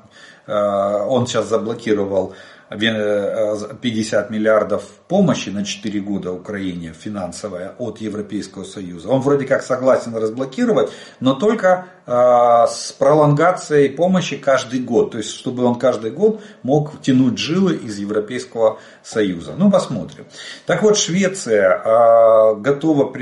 э, 0.47 0.53
он 0.53 1.27
сейчас 1.27 1.49
заблокировал 1.49 2.35
50 2.69 4.31
миллиардов 4.31 4.83
помощи 5.09 5.51
на 5.51 5.65
4 5.65 6.01
года 6.01 6.33
Украине 6.33 6.93
финансовая 6.93 7.75
от 7.79 7.99
Европейского 7.99 8.65
Союза. 8.65 9.09
Он 9.09 9.21
вроде 9.21 9.47
как 9.47 9.63
согласен 9.63 10.17
разблокировать, 10.17 10.91
но 11.21 11.35
только 11.35 11.87
э, 12.07 12.67
с 12.69 12.93
пролонгацией 12.99 13.91
помощи 13.91 14.37
каждый 14.37 14.81
год. 14.81 15.13
То 15.13 15.19
есть, 15.19 15.31
чтобы 15.31 15.65
он 15.65 15.79
каждый 15.79 16.11
год 16.11 16.41
мог 16.65 17.01
тянуть 17.03 17.39
жилы 17.39 17.77
из 17.77 17.99
Европейского 17.99 18.79
Союза. 19.05 19.55
Ну, 19.57 19.71
посмотрим. 19.71 20.25
Так 20.67 20.83
вот, 20.83 20.99
Швеция 20.99 21.71
э, 21.71 22.55
готова 22.57 23.13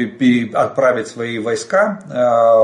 отправить 0.54 1.09
свои 1.09 1.38
войска 1.38 2.00
э, 2.07 2.14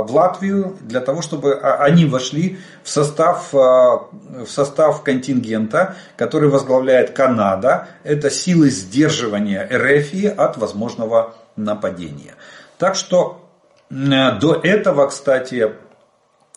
в 0.06 0.14
Латвию 0.14 0.78
для 0.80 1.00
того, 1.00 1.20
чтобы 1.20 1.60
они 1.60 2.06
вошли 2.06 2.58
в 2.82 2.88
состав, 2.88 3.50
э, 3.52 3.56
в 3.56 4.48
состав 4.48 5.02
контингента, 5.02 5.96
который 6.16 6.48
возглавляет 6.48 6.69
Канада. 7.14 7.88
Это 8.04 8.30
силы 8.30 8.70
сдерживания 8.70 9.68
РФ 9.70 10.38
от 10.38 10.56
возможного 10.56 11.35
нападения. 11.56 12.35
Так 12.78 12.94
что 12.94 13.48
до 13.90 14.61
этого, 14.62 15.09
кстати, 15.09 15.74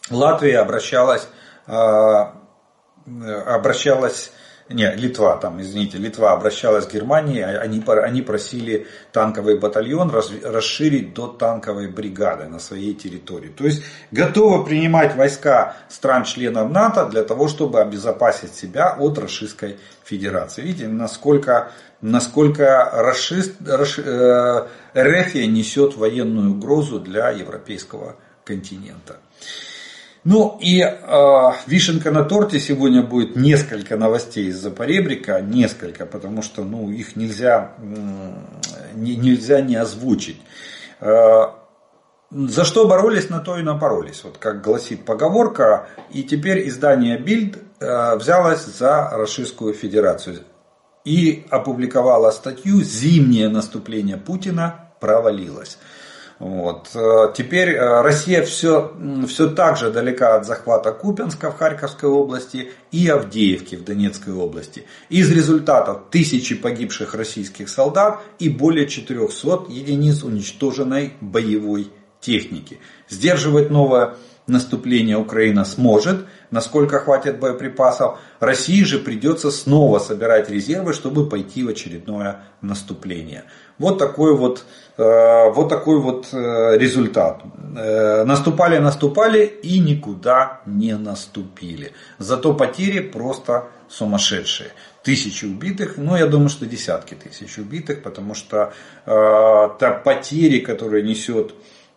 Латвия 0.10 0.60
обращалась, 0.60 1.28
обращалась 3.06 4.32
не, 4.70 4.96
Литва, 4.96 5.36
там, 5.38 5.62
извините, 5.62 5.98
Литва 5.98 6.32
обращалась 6.32 6.86
к 6.86 6.94
Германии, 6.94 7.42
а 7.42 7.60
они, 7.60 7.84
они 7.86 8.22
просили 8.22 8.88
танковый 9.12 9.60
батальон 9.60 10.10
расширить 10.10 11.14
до 11.14 11.28
танковой 11.28 11.90
бригады 11.90 12.48
на 12.48 12.60
своей 12.60 12.94
территории. 12.94 13.50
То 13.50 13.66
есть 13.66 13.84
готовы 14.12 14.64
принимать 14.64 15.16
войска 15.16 15.76
стран-членов 15.90 16.72
НАТО 16.72 17.08
для 17.08 17.24
того, 17.24 17.50
чтобы 17.50 17.82
обезопасить 17.82 18.56
себя 18.56 18.96
от 18.98 19.18
Российской 19.18 19.78
Федерации. 20.06 20.62
Видите, 20.62 20.88
насколько, 20.88 21.72
насколько 22.00 22.90
расшист, 22.94 23.56
расш, 23.68 24.00
э, 24.00 24.68
Рефия 24.94 25.46
несет 25.46 25.98
военную 25.98 26.52
угрозу 26.52 27.02
для 27.02 27.32
европейского 27.32 28.16
континента. 28.46 29.18
Ну 30.24 30.58
и 30.62 30.80
э, 30.82 31.52
вишенка 31.68 32.10
на 32.12 32.24
торте 32.24 32.60
сегодня 32.60 33.04
будет 33.04 33.36
несколько 33.36 33.98
новостей 33.98 34.46
из-за 34.48 34.72
поребрика, 34.72 35.42
несколько, 35.42 36.06
потому 36.06 36.42
что 36.42 36.64
ну, 36.64 36.90
их 36.90 37.18
нельзя, 37.18 37.74
э, 37.78 38.34
не, 38.96 39.18
нельзя 39.18 39.60
не 39.60 39.76
озвучить. 39.76 40.42
Э, 41.02 41.48
за 42.32 42.64
что 42.64 42.88
боролись, 42.88 43.30
на 43.30 43.40
то 43.42 43.58
и 43.58 43.64
напоролись, 43.64 44.24
вот 44.24 44.38
как 44.38 44.64
гласит 44.64 45.04
поговорка. 45.04 45.88
И 46.10 46.24
теперь 46.24 46.68
издание 46.70 47.20
Bild 47.20 47.60
э, 47.82 48.16
взялось 48.16 48.66
за 48.66 49.10
Российскую 49.12 49.74
Федерацию 49.74 50.40
и 51.04 51.46
опубликовало 51.50 52.32
статью 52.32 52.82
«Зимнее 52.82 53.50
наступление 53.50 54.16
Путина 54.16 54.90
провалилось». 55.02 55.78
Вот. 56.40 56.90
Э, 56.96 57.34
теперь 57.36 57.70
э, 57.70 58.02
Россия 58.02 58.44
все, 58.44 58.94
все 59.28 59.50
так 59.50 59.78
же 59.78 59.92
далека 59.92 60.36
от 60.36 60.46
захвата 60.46 60.92
Купенска 60.92 61.52
в 61.52 61.58
Харьковской 61.58 62.10
области 62.10 62.72
и 62.92 63.08
Авдеевки 63.08 63.76
в 63.76 63.84
Донецкой 63.84 64.34
области. 64.34 64.86
Из 65.10 65.32
результатов 65.32 66.04
тысячи 66.10 66.56
погибших 66.56 67.14
российских 67.14 67.70
солдат 67.70 68.22
и 68.40 68.50
более 68.50 68.88
400 68.88 69.66
единиц 69.70 70.24
уничтоженной 70.24 71.14
боевой 71.22 71.92
техники. 72.20 72.80
Сдерживать 73.10 73.70
новое 73.70 74.16
наступление 74.48 75.18
Украина 75.18 75.66
сможет, 75.66 76.26
насколько 76.52 77.00
хватит 77.00 77.40
боеприпасов. 77.40 78.20
России 78.40 78.84
же 78.84 79.00
придется 79.00 79.52
снова 79.52 80.00
собирать 80.00 80.50
резервы, 80.50 80.94
чтобы 80.94 81.30
пойти 81.30 81.64
в 81.64 81.70
очередное 81.70 82.44
наступление. 82.62 83.46
Вот 83.80 83.98
такой 83.98 84.36
вот, 84.36 84.66
э, 84.98 85.50
вот, 85.52 85.70
такой 85.70 86.00
вот 86.00 86.28
э, 86.32 86.78
результат. 86.78 87.42
Э, 87.76 88.24
наступали, 88.24 88.78
наступали 88.78 89.46
и 89.46 89.80
никуда 89.80 90.62
не 90.66 90.96
наступили. 90.96 91.94
Зато 92.20 92.54
потери 92.54 93.00
просто 93.00 93.68
сумасшедшие. 93.90 94.72
Тысячи 95.04 95.46
убитых, 95.46 95.98
ну 95.98 96.16
я 96.16 96.28
думаю, 96.28 96.50
что 96.50 96.66
десятки 96.66 97.16
тысяч 97.16 97.58
убитых, 97.58 98.04
потому 98.04 98.36
что 98.36 98.74
э, 99.06 99.70
та 99.80 99.92
потери, 100.04 100.60
которые 100.60 101.04
несет 101.04 101.54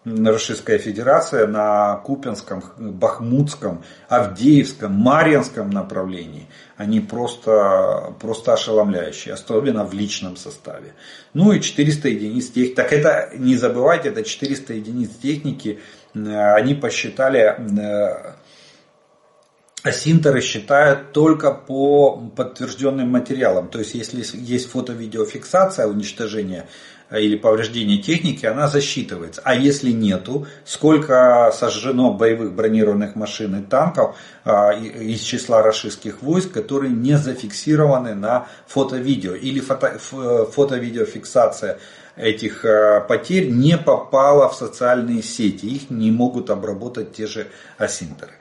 Российская 0.06 0.78
Федерация 0.78 1.48
на 1.48 1.96
Купинском, 1.96 2.62
Бахмутском, 2.78 3.82
Авдеевском, 4.08 4.92
Марьинском 4.92 5.68
направлении, 5.68 6.46
они 6.76 7.00
просто, 7.00 8.14
просто 8.20 8.52
ошеломляющие, 8.52 9.34
особенно 9.34 9.84
в 9.84 9.92
личном 9.92 10.36
составе. 10.36 10.94
Ну 11.34 11.50
и 11.50 11.60
400 11.60 12.08
единиц 12.08 12.50
техники. 12.50 12.74
Так 12.74 12.92
это, 12.92 13.30
не 13.36 13.56
забывайте, 13.56 14.10
это 14.10 14.22
400 14.22 14.74
единиц 14.74 15.10
техники, 15.20 15.80
они 16.14 16.74
посчитали, 16.74 17.56
э, 17.80 18.34
Асинтеры 19.86 20.40
считают 20.40 21.12
только 21.12 21.52
по 21.52 22.16
подтвержденным 22.34 23.08
материалам. 23.08 23.68
То 23.68 23.78
есть, 23.78 23.94
если 23.94 24.24
есть 24.34 24.70
фото-видеофиксация 24.70 25.86
уничтожения 25.86 26.68
или 27.10 27.36
повреждения 27.36 27.98
техники, 27.98 28.46
она 28.46 28.66
засчитывается. 28.66 29.40
А 29.44 29.54
если 29.54 29.90
нету, 29.90 30.46
сколько 30.64 31.52
сожжено 31.54 32.12
боевых 32.12 32.52
бронированных 32.52 33.14
машин 33.14 33.60
и 33.60 33.62
танков 33.62 34.16
а, 34.44 34.72
из 34.72 35.20
числа 35.20 35.62
российских 35.62 36.22
войск, 36.22 36.52
которые 36.52 36.92
не 36.92 37.16
зафиксированы 37.16 38.14
на 38.14 38.48
фото-видео. 38.66 39.34
Или 39.34 39.60
фото, 39.60 39.98
фото-видеофиксация 39.98 41.78
этих 42.16 42.64
потерь 43.08 43.50
не 43.50 43.78
попала 43.78 44.48
в 44.48 44.54
социальные 44.54 45.22
сети. 45.22 45.66
Их 45.66 45.90
не 45.90 46.10
могут 46.10 46.50
обработать 46.50 47.12
те 47.14 47.26
же 47.26 47.46
асинтеры. 47.78 48.32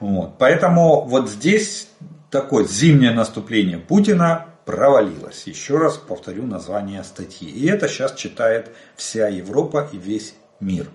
Вот. 0.00 0.38
Поэтому 0.38 1.02
вот 1.02 1.30
здесь 1.30 1.88
такое 2.30 2.64
зимнее 2.64 3.12
наступление 3.12 3.78
Путина 3.78 4.46
провалилась. 4.64 5.44
Еще 5.46 5.78
раз 5.78 5.96
повторю 5.96 6.46
название 6.46 7.04
статьи. 7.04 7.48
И 7.48 7.66
это 7.66 7.88
сейчас 7.88 8.14
читает 8.14 8.70
вся 8.96 9.28
Европа 9.28 9.88
и 9.92 9.96
весь 9.96 10.34
мир. 10.60 10.88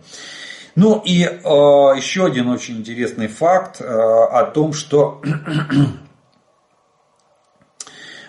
Ну 0.75 1.01
и 1.05 1.23
э, 1.23 1.27
еще 1.33 2.25
один 2.25 2.49
очень 2.49 2.77
интересный 2.77 3.27
факт 3.27 3.79
э, 3.79 3.85
о 3.85 4.43
том, 4.45 4.73
что 4.73 5.21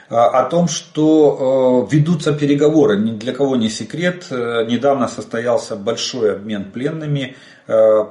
о 0.09 0.45
том, 0.45 0.69
что 0.69 1.89
э, 1.91 1.95
ведутся 1.95 2.33
переговоры. 2.33 2.97
Ни 2.99 3.13
для 3.13 3.33
кого 3.33 3.57
не 3.57 3.69
секрет. 3.69 4.27
Э, 4.31 4.65
недавно 4.69 5.09
состоялся 5.09 5.75
большой 5.77 6.35
обмен 6.35 6.71
пленными 6.71 7.37
э, 7.67 8.05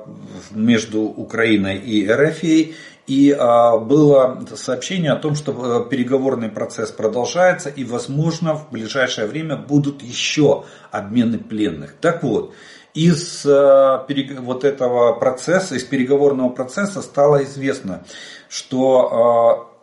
между 0.52 1.02
Украиной 1.02 1.78
и 1.78 2.06
РФ. 2.10 2.44
И 3.08 3.32
а, 3.32 3.78
было 3.78 4.44
сообщение 4.56 5.12
о 5.12 5.18
том, 5.18 5.36
что 5.36 5.52
э, 5.86 5.90
переговорный 5.90 6.50
процесс 6.50 6.92
продолжается 6.92 7.70
и, 7.70 7.84
возможно, 7.84 8.56
в 8.56 8.72
ближайшее 8.72 9.28
время 9.28 9.58
будут 9.58 10.02
еще 10.02 10.64
обмены 10.90 11.38
пленных. 11.38 11.94
Так 12.02 12.24
вот, 12.24 12.54
из 12.96 13.46
а, 13.46 14.08
вот 14.40 14.64
этого 14.64 15.14
процесса, 15.14 15.76
из 15.76 15.84
переговорного 15.84 16.50
процесса 16.50 17.04
стало 17.04 17.44
известно, 17.44 18.04
что 18.50 19.68
а, 19.70 19.75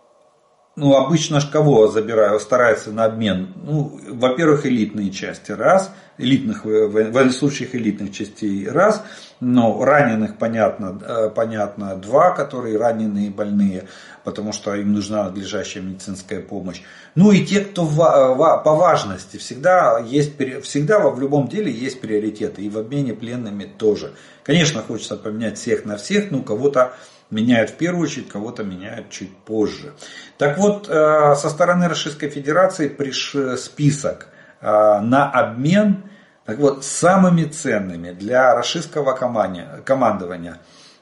ну, 0.75 0.95
обычно 0.97 1.41
ж 1.41 1.51
кого 1.51 1.89
забираю, 1.89 2.41
стараются 2.41 2.93
на 2.93 3.05
обмен? 3.05 3.53
Ну, 3.63 4.01
во-первых, 4.09 4.65
элитные 4.65 5.11
части, 5.11 5.53
раз, 5.53 5.93
элитных, 6.17 6.65
в 6.65 7.31
случаях 7.33 7.75
элитных 7.75 8.13
частей, 8.13 8.67
раз, 8.69 9.03
но 9.41 9.85
раненых, 9.85 10.39
понятно, 10.39 10.99
э, 11.07 11.31
понятно, 11.35 11.97
два, 11.97 12.31
которые 12.31 12.79
раненые 12.79 13.27
и 13.27 13.31
больные, 13.31 13.85
потому 14.25 14.53
что 14.53 14.75
им 14.75 14.93
нужна 14.93 15.25
надлежащая 15.25 15.83
медицинская 15.83 16.41
помощь. 16.41 16.81
Ну 17.15 17.33
и 17.33 17.45
те, 17.45 17.61
кто 17.61 17.85
по 17.85 18.75
важности, 18.75 19.37
всегда 19.37 19.99
есть, 19.99 20.39
всегда 20.63 21.01
в 21.01 21.21
любом 21.21 21.49
деле 21.49 21.71
есть 21.71 22.01
приоритеты, 22.01 22.63
и 22.63 22.71
в 22.71 22.79
обмене 22.79 23.13
пленными 23.13 23.65
тоже. 23.65 24.13
Конечно, 24.43 24.81
хочется 24.81 25.17
поменять 25.17 25.59
всех 25.59 25.85
на 25.85 25.97
всех, 25.97 26.31
но 26.31 26.43
кого-то 26.43 26.95
меняют 27.33 27.71
в 27.71 27.75
первую 27.75 28.05
очередь, 28.05 28.29
кого-то 28.29 28.63
меняют 28.63 29.11
чуть 29.11 29.37
позже. 29.39 29.95
Так 30.39 30.59
вот, 30.59 30.89
э, 30.89 31.35
со 31.35 31.49
стороны 31.49 31.89
Российской 31.89 32.29
Федерации 32.29 32.89
приш 32.89 33.35
список 33.59 34.29
э, 34.61 34.67
на 35.01 35.31
обмен 35.31 36.05
так 36.45 36.59
вот, 36.59 36.85
самыми 36.85 37.45
ценными 37.45 38.11
для 38.11 38.55
российского 38.55 39.13
командования 39.85 40.59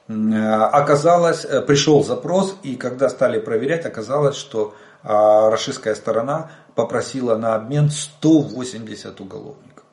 э, 0.09 0.13
оказалось, 0.13 1.47
пришел 1.67 2.05
запрос, 2.05 2.57
и 2.63 2.77
когда 2.77 3.09
стали 3.09 3.41
проверять, 3.41 3.85
оказалось, 3.85 4.37
что 4.37 4.75
российская 5.03 5.95
сторона 5.95 6.51
попросила 6.75 7.35
на 7.37 7.55
обмен 7.55 7.89
180 7.89 9.19
уголовников. 9.19 9.85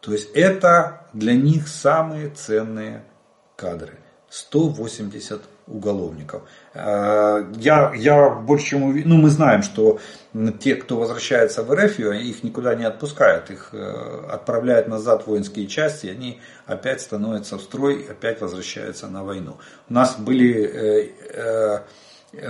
То 0.00 0.12
есть 0.12 0.30
это 0.32 1.02
для 1.12 1.34
них 1.34 1.68
самые 1.68 2.30
ценные 2.30 3.04
кадры. 3.56 3.98
180 4.30 5.42
уголовников. 5.72 6.42
Э, 6.74 7.44
я, 7.56 7.92
я 7.94 8.28
больше 8.30 8.66
чем 8.66 8.82
уверен, 8.84 9.08
ну 9.08 9.16
мы 9.16 9.30
знаем, 9.30 9.62
что 9.62 9.98
те, 10.60 10.76
кто 10.76 10.98
возвращается 10.98 11.62
в 11.62 11.74
РФ, 11.74 11.98
их 11.98 12.42
никуда 12.42 12.74
не 12.74 12.84
отпускают, 12.84 13.50
их 13.50 13.70
э, 13.72 14.26
отправляют 14.30 14.88
назад 14.88 15.26
воинские 15.26 15.66
части, 15.66 16.06
и 16.06 16.10
они 16.10 16.40
опять 16.66 17.00
становятся 17.00 17.56
в 17.56 17.62
строй, 17.62 18.06
опять 18.08 18.40
возвращаются 18.40 19.08
на 19.08 19.24
войну. 19.24 19.56
У 19.88 19.94
нас 19.94 20.16
были, 20.18 21.10
э, 21.34 21.80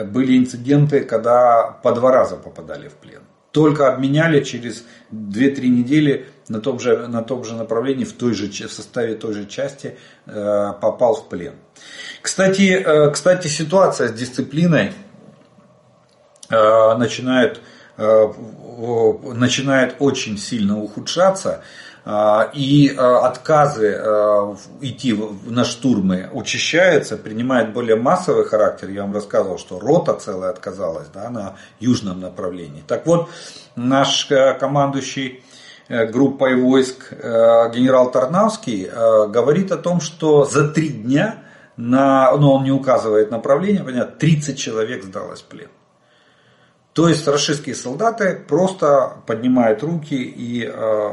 были 0.04 0.38
инциденты, 0.38 1.00
когда 1.00 1.78
по 1.82 1.92
два 1.92 2.12
раза 2.12 2.37
попадали 2.37 2.88
в 2.88 2.94
плен. 2.94 3.22
Только 3.52 3.92
обменяли 3.92 4.42
через 4.42 4.85
2-3 5.12 5.68
недели 5.68 6.26
на 6.48 6.61
том, 6.61 6.80
же, 6.80 7.06
на 7.06 7.22
том 7.22 7.44
же 7.44 7.54
направлении, 7.54 8.04
в, 8.04 8.12
той 8.14 8.32
же, 8.32 8.46
в 8.46 8.72
составе 8.72 9.14
той 9.14 9.35
же 9.35 9.44
части 9.44 9.98
попал 10.24 11.14
в 11.16 11.28
плен. 11.28 11.52
Кстати, 12.22 12.82
э, 12.84 13.10
кстати, 13.10 13.48
ситуация 13.48 14.08
с 14.08 14.12
дисциплиной 14.12 14.92
э, 16.48 16.94
начинает, 16.96 17.60
э, 17.98 18.32
начинает 19.34 19.96
очень 19.98 20.38
сильно 20.38 20.80
ухудшаться. 20.80 21.62
И 22.52 22.92
отказы 22.98 23.92
идти 24.80 25.16
на 25.46 25.64
штурмы 25.64 26.30
учащаются, 26.32 27.16
принимает 27.16 27.72
более 27.72 27.94
массовый 27.94 28.44
характер. 28.44 28.88
Я 28.88 29.02
вам 29.02 29.14
рассказывал, 29.14 29.56
что 29.56 29.78
рота 29.78 30.14
целая 30.14 30.50
отказалась 30.50 31.06
да, 31.14 31.30
на 31.30 31.54
южном 31.78 32.18
направлении. 32.18 32.82
Так 32.88 33.06
вот, 33.06 33.30
наш 33.76 34.26
командующий 34.58 35.44
группой 35.88 36.56
войск 36.56 37.12
генерал 37.12 38.10
Тарнавский 38.10 38.88
говорит 39.28 39.70
о 39.70 39.76
том, 39.76 40.00
что 40.00 40.44
за 40.44 40.66
три 40.70 40.88
дня 40.88 41.36
на, 41.76 42.37
но 42.37 42.54
он 42.54 42.64
не 42.64 42.72
указывает 42.72 43.30
направление, 43.30 43.82
понятно, 43.82 44.14
30 44.16 44.58
человек 44.58 45.04
сдалось 45.04 45.40
в 45.40 45.44
плен. 45.44 45.68
То 46.92 47.08
есть 47.08 47.26
российские 47.26 47.74
солдаты 47.74 48.38
просто 48.46 49.14
поднимают 49.26 49.82
руки 49.82 50.14
и 50.14 50.70
э, 50.70 51.11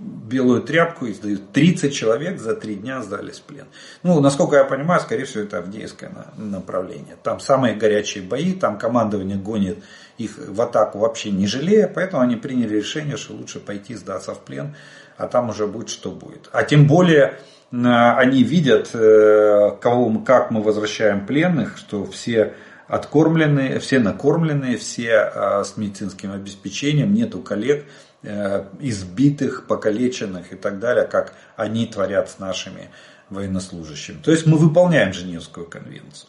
белую 0.00 0.62
тряпку 0.62 1.04
и 1.04 1.12
сдают. 1.12 1.52
30 1.52 1.94
человек 1.94 2.40
за 2.40 2.56
три 2.56 2.76
дня 2.76 3.02
сдались 3.02 3.38
в 3.38 3.42
плен. 3.42 3.66
Ну, 4.02 4.18
насколько 4.20 4.56
я 4.56 4.64
понимаю, 4.64 4.98
скорее 5.02 5.24
всего, 5.26 5.42
это 5.42 5.58
Авдеевское 5.58 6.10
направление. 6.38 7.16
Там 7.22 7.38
самые 7.38 7.74
горячие 7.74 8.24
бои, 8.24 8.54
там 8.54 8.78
командование 8.78 9.36
гонит 9.36 9.82
их 10.16 10.38
в 10.38 10.60
атаку 10.62 10.98
вообще 10.98 11.30
не 11.30 11.46
жалея, 11.46 11.86
поэтому 11.86 12.22
они 12.22 12.36
приняли 12.36 12.76
решение, 12.76 13.18
что 13.18 13.34
лучше 13.34 13.60
пойти 13.60 13.94
сдаться 13.96 14.34
в 14.34 14.40
плен, 14.40 14.74
а 15.18 15.26
там 15.26 15.50
уже 15.50 15.66
будет 15.66 15.90
что 15.90 16.12
будет. 16.12 16.48
А 16.52 16.62
тем 16.62 16.86
более 16.86 17.38
они 17.72 18.42
видят, 18.42 18.90
э, 18.94 19.76
кого, 19.80 20.18
как 20.20 20.50
мы 20.50 20.62
возвращаем 20.62 21.26
пленных, 21.26 21.78
что 21.78 22.04
все 22.04 22.54
откормленные, 22.88 23.78
все 23.78 24.00
накормленные, 24.00 24.76
все 24.76 25.30
э, 25.32 25.62
с 25.64 25.76
медицинским 25.76 26.32
обеспечением, 26.32 27.14
нету 27.14 27.40
коллег, 27.40 27.86
э, 28.22 28.64
избитых, 28.80 29.66
покалеченных 29.68 30.52
и 30.52 30.56
так 30.56 30.80
далее, 30.80 31.04
как 31.04 31.34
они 31.56 31.86
творят 31.86 32.28
с 32.28 32.40
нашими 32.40 32.90
военнослужащими. 33.28 34.20
То 34.20 34.32
есть 34.32 34.46
мы 34.46 34.56
выполняем 34.58 35.12
Женевскую 35.12 35.66
конвенцию. 35.66 36.28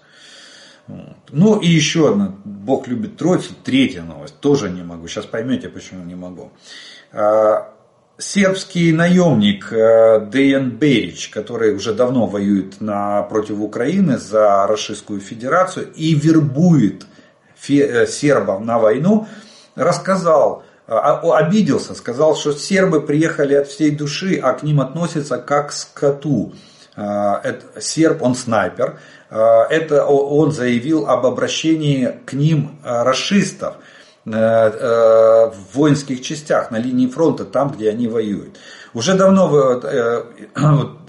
Вот. 0.86 1.18
Ну 1.30 1.59
и 1.59 1.68
еще 1.68 2.11
одна, 2.11 2.36
Бог 2.43 2.88
любит 2.88 3.18
троицу, 3.18 3.55
третья 3.63 4.03
новость, 4.03 4.39
тоже 4.39 4.70
не 4.70 4.84
могу, 4.84 5.07
сейчас 5.07 5.26
поймете, 5.26 5.70
почему 5.70 6.03
не 6.03 6.15
могу. 6.15 6.51
Сербский 8.18 8.91
наемник 8.91 9.72
э, 9.74 10.28
Деян 10.32 10.70
Берич, 10.70 11.30
который 11.30 11.74
уже 11.74 11.93
давно 11.93 12.28
воюет 12.28 12.80
на, 12.80 13.24
против 13.24 13.59
Украины 13.59 14.18
за 14.18 14.68
Российскую 14.68 15.20
Федерацию 15.20 15.91
и 15.93 16.14
вербует 16.14 17.05
фе, 17.55 18.05
сербов 18.07 18.62
на 18.62 18.80
войну, 18.80 19.28
рассказал, 19.76 20.64
обиделся, 20.86 21.95
сказал, 21.95 22.36
что 22.36 22.51
сербы 22.53 23.01
приехали 23.01 23.55
от 23.55 23.68
всей 23.68 23.91
души, 23.91 24.39
а 24.41 24.53
к 24.53 24.64
ним 24.64 24.82
относятся 24.82 25.38
как 25.38 25.70
к 25.70 25.72
скоту. 25.72 26.53
Это, 26.93 27.62
серб, 27.80 28.22
он 28.22 28.36
снайпер, 28.36 28.99
это 29.30 30.05
он 30.05 30.51
заявил 30.51 31.07
об 31.07 31.26
обращении 31.26 32.20
к 32.26 32.34
ним 32.34 32.80
расистов– 32.84 33.76
Э, 33.86 33.88
э, 33.88 33.90
в 34.24 35.53
воинских 35.74 36.22
частях 36.22 36.69
на 36.69 36.78
линии 36.78 37.07
фронта, 37.07 37.43
там, 37.43 37.72
где 37.72 37.89
они 37.89 38.07
воюют. 38.07 38.57
Уже 38.93 39.15
давно 39.15 39.80
э, 39.84 40.24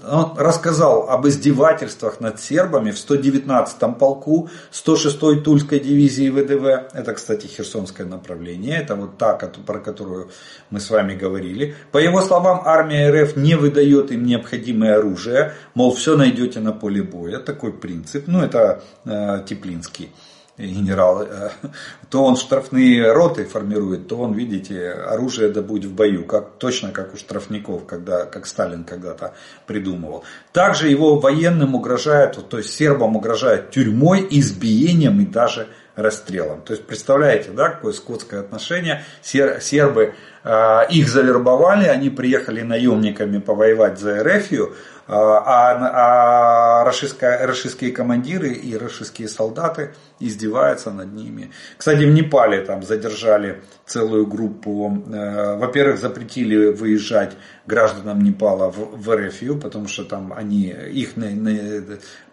он 0.09 0.37
рассказал 0.37 1.09
об 1.09 1.27
издевательствах 1.27 2.21
над 2.21 2.39
сербами 2.39 2.91
в 2.91 2.95
119-м 2.95 3.95
полку 3.95 4.49
106-й 4.71 5.41
Тульской 5.41 5.79
дивизии 5.79 6.29
ВДВ. 6.29 6.93
Это, 6.93 7.13
кстати, 7.13 7.47
Херсонское 7.47 8.07
направление. 8.07 8.77
Это 8.77 8.95
вот 8.95 9.17
та, 9.17 9.33
про 9.33 9.79
которую 9.79 10.29
мы 10.69 10.79
с 10.79 10.89
вами 10.89 11.15
говорили. 11.15 11.75
По 11.91 11.97
его 11.97 12.21
словам, 12.21 12.61
армия 12.65 13.11
РФ 13.11 13.35
не 13.35 13.55
выдает 13.55 14.11
им 14.11 14.25
необходимое 14.25 14.97
оружие. 14.97 15.53
Мол, 15.73 15.93
все 15.93 16.15
найдете 16.15 16.61
на 16.61 16.71
поле 16.71 17.03
боя. 17.03 17.39
Такой 17.39 17.73
принцип. 17.73 18.27
Ну, 18.27 18.41
это 18.41 18.81
э, 19.05 19.43
Теплинский 19.45 20.09
генерал, 20.57 21.23
э, 21.23 21.49
то 22.09 22.23
он 22.23 22.35
штрафные 22.35 23.11
роты 23.11 23.45
формирует, 23.45 24.07
то 24.07 24.17
он, 24.17 24.33
видите, 24.33 24.91
оружие 24.91 25.49
добудет 25.49 25.91
в 25.91 25.95
бою, 25.95 26.25
как, 26.25 26.57
точно 26.59 26.91
как 26.91 27.13
у 27.13 27.17
штрафников, 27.17 27.85
когда, 27.85 28.25
как 28.25 28.45
Сталин 28.45 28.83
когда-то 28.83 29.33
придумывал. 29.65 30.23
Также 30.51 30.89
его 30.89 31.19
военным 31.19 31.75
угрожает, 31.75 32.37
то 32.49 32.57
есть 32.57 32.73
сербам 32.73 33.15
угрожает 33.15 33.71
тюрьмой, 33.71 34.27
избиением 34.29 35.21
и 35.21 35.25
даже 35.25 35.67
расстрелом. 35.95 36.61
То 36.61 36.73
есть 36.73 36.85
представляете, 36.85 37.51
да, 37.51 37.69
какое 37.69 37.93
скотское 37.93 38.39
отношение. 38.39 39.03
Сербы 39.21 40.15
э, 40.43 40.79
их 40.89 41.09
завербовали, 41.09 41.87
они 41.87 42.09
приехали 42.09 42.61
наемниками 42.61 43.39
повоевать 43.39 43.99
за 43.99 44.19
Эрефию, 44.19 44.75
а, 45.07 46.81
а 46.81 46.83
рашистские 46.83 47.91
командиры 47.91 48.53
и 48.53 48.77
рашистские 48.77 49.27
солдаты 49.27 49.93
издеваются 50.19 50.91
над 50.91 51.13
ними. 51.13 51.51
Кстати, 51.77 52.03
в 52.03 52.13
Непале 52.13 52.61
там 52.61 52.83
задержали 52.83 53.61
целую 53.85 54.25
группу. 54.25 55.03
Э, 55.11 55.57
во-первых, 55.57 55.99
запретили 55.99 56.71
выезжать 56.71 57.33
гражданам 57.65 58.21
Непала 58.21 58.71
в, 58.71 58.97
в 58.97 59.15
РФЮ, 59.15 59.59
потому 59.59 59.87
что 59.87 60.05
там 60.05 60.33
они 60.33 60.67
их 60.67 61.17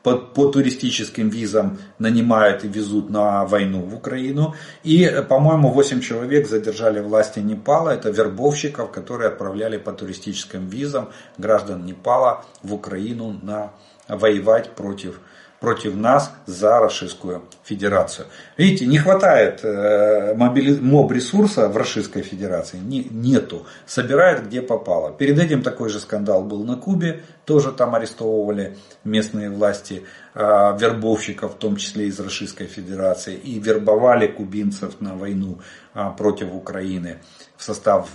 по, 0.03 0.16
по 0.16 0.46
туристическим 0.46 1.28
визам 1.28 1.78
нанимают 1.98 2.64
и 2.64 2.68
везут 2.68 3.11
на 3.11 3.44
войну 3.44 3.80
в 3.82 3.94
Украину. 3.94 4.55
И, 4.82 5.07
по-моему, 5.28 5.70
8 5.70 6.01
человек 6.01 6.48
задержали 6.48 7.01
власти 7.01 7.40
Непала. 7.40 7.90
Это 7.90 8.11
вербовщиков, 8.11 8.90
которые 8.90 9.28
отправляли 9.28 9.76
по 9.76 9.92
туристическим 9.92 10.68
визам 10.68 11.11
граждан 11.38 11.84
Непала 11.84 12.44
в 12.62 12.74
Украину 12.74 13.38
на 13.42 13.72
воевать 14.09 14.70
против 14.70 15.20
против 15.61 15.95
нас 15.95 16.33
за 16.47 16.81
Российскую 16.81 17.43
Федерацию. 17.63 18.27
Видите, 18.57 18.87
не 18.87 18.99
хватает 18.99 19.61
э, 19.63 20.35
моб 20.35 21.13
ресурса 21.13 21.69
в 21.69 21.77
Российской 21.77 22.23
Федерации, 22.23 22.79
не, 22.79 23.05
нету, 23.05 23.67
собирает 23.87 24.47
где 24.47 24.63
попало. 24.63 25.13
Перед 25.13 25.39
этим 25.39 25.63
такой 25.63 25.91
же 25.91 26.01
скандал 26.01 26.43
был 26.43 26.65
на 26.65 26.77
Кубе, 26.77 27.23
тоже 27.45 27.73
там 27.73 27.95
арестовывали 27.95 28.79
местные 29.05 29.51
власти 29.51 30.07
э, 30.35 30.41
вербовщиков, 30.41 31.55
в 31.55 31.59
том 31.59 31.77
числе 31.77 32.07
из 32.07 32.19
Российской 32.19 32.67
Федерации, 32.67 33.35
и 33.35 33.59
вербовали 33.59 34.29
кубинцев 34.29 35.01
на 35.01 35.15
войну 35.15 35.59
э, 35.95 36.11
против 36.17 36.55
Украины 36.55 37.19
в 37.59 37.63
состав 37.63 38.09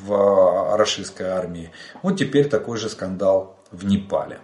российской 0.76 1.28
армии. 1.28 1.72
Вот 2.02 2.18
теперь 2.18 2.50
такой 2.50 2.80
же 2.80 2.90
скандал 2.90 3.60
в 3.70 3.86
Непале. 3.86 4.40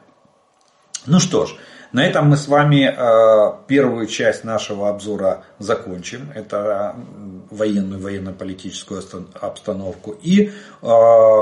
Ну 1.07 1.19
что 1.19 1.47
ж, 1.47 1.55
на 1.91 2.05
этом 2.05 2.29
мы 2.29 2.37
с 2.37 2.47
вами 2.47 2.85
э, 2.85 3.53
первую 3.67 4.07
часть 4.07 4.43
нашего 4.43 4.89
обзора 4.89 5.43
закончим. 5.59 6.31
Это 6.33 6.95
военную, 7.49 8.01
военно-политическую 8.01 9.03
обстановку. 9.39 10.15
И 10.21 10.51
э, 10.81 11.37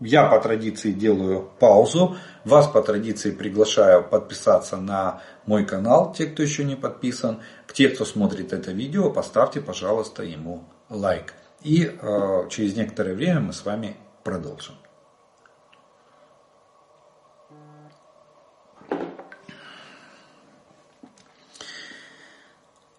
я 0.00 0.26
по 0.26 0.40
традиции 0.40 0.92
делаю 0.92 1.50
паузу. 1.58 2.16
Вас 2.44 2.66
по 2.68 2.82
традиции 2.82 3.30
приглашаю 3.30 4.02
подписаться 4.02 4.78
на 4.78 5.20
мой 5.46 5.66
канал, 5.66 6.14
те, 6.16 6.26
кто 6.26 6.42
еще 6.42 6.64
не 6.64 6.76
подписан. 6.76 7.40
К 7.66 7.74
те, 7.74 7.88
кто 7.88 8.04
смотрит 8.04 8.52
это 8.52 8.72
видео, 8.72 9.10
поставьте, 9.10 9.60
пожалуйста, 9.60 10.22
ему 10.22 10.64
лайк. 10.88 11.34
И 11.62 11.84
э, 11.84 12.48
через 12.48 12.76
некоторое 12.76 13.14
время 13.14 13.40
мы 13.40 13.52
с 13.52 13.64
вами 13.64 13.96
продолжим. 14.24 14.74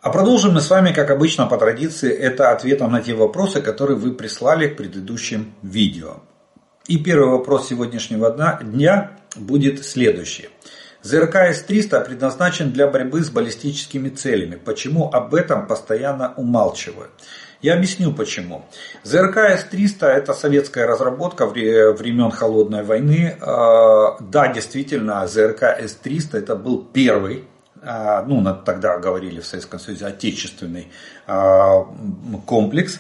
А 0.04 0.10
продолжим 0.10 0.56
мы 0.56 0.60
с 0.60 0.70
вами, 0.70 0.92
как 0.92 1.12
обычно, 1.12 1.46
по 1.46 1.58
традиции, 1.58 2.12
это 2.12 2.52
ответом 2.52 2.92
на 2.92 3.02
те 3.02 3.14
вопросы, 3.14 3.62
которые 3.62 3.98
вы 3.98 4.12
прислали 4.12 4.68
к 4.68 4.76
предыдущим 4.76 5.54
видео. 5.62 6.18
И 6.88 6.98
первый 6.98 7.30
вопрос 7.30 7.70
сегодняшнего 7.70 8.30
дня 8.62 9.12
будет 9.38 9.86
следующий. 9.86 10.50
ЗРК 11.04 11.36
С-300 11.36 12.04
предназначен 12.04 12.72
для 12.72 12.88
борьбы 12.88 13.24
с 13.24 13.30
баллистическими 13.30 14.10
целями. 14.10 14.56
Почему 14.56 15.10
об 15.10 15.34
этом 15.36 15.68
постоянно 15.68 16.34
умалчивают? 16.36 17.12
Я 17.62 17.76
объясню 17.76 18.12
почему. 18.12 18.66
ЗРК 19.04 19.38
С-300 19.38 20.06
это 20.06 20.34
советская 20.34 20.86
разработка 20.86 21.46
времен 21.46 22.30
Холодной 22.30 22.84
войны. 22.84 23.38
А, 23.40 24.18
да, 24.20 24.52
действительно, 24.52 25.26
ЗРК 25.28 25.64
С-300 25.64 26.40
это 26.40 26.58
был 26.58 26.84
первый 26.84 27.46
ну, 27.84 28.44
тогда 28.66 28.98
говорили 28.98 29.40
в 29.40 29.46
Советском 29.46 29.80
Союзе, 29.80 30.06
отечественный 30.06 30.88
а, 31.28 31.86
комплекс, 32.46 33.00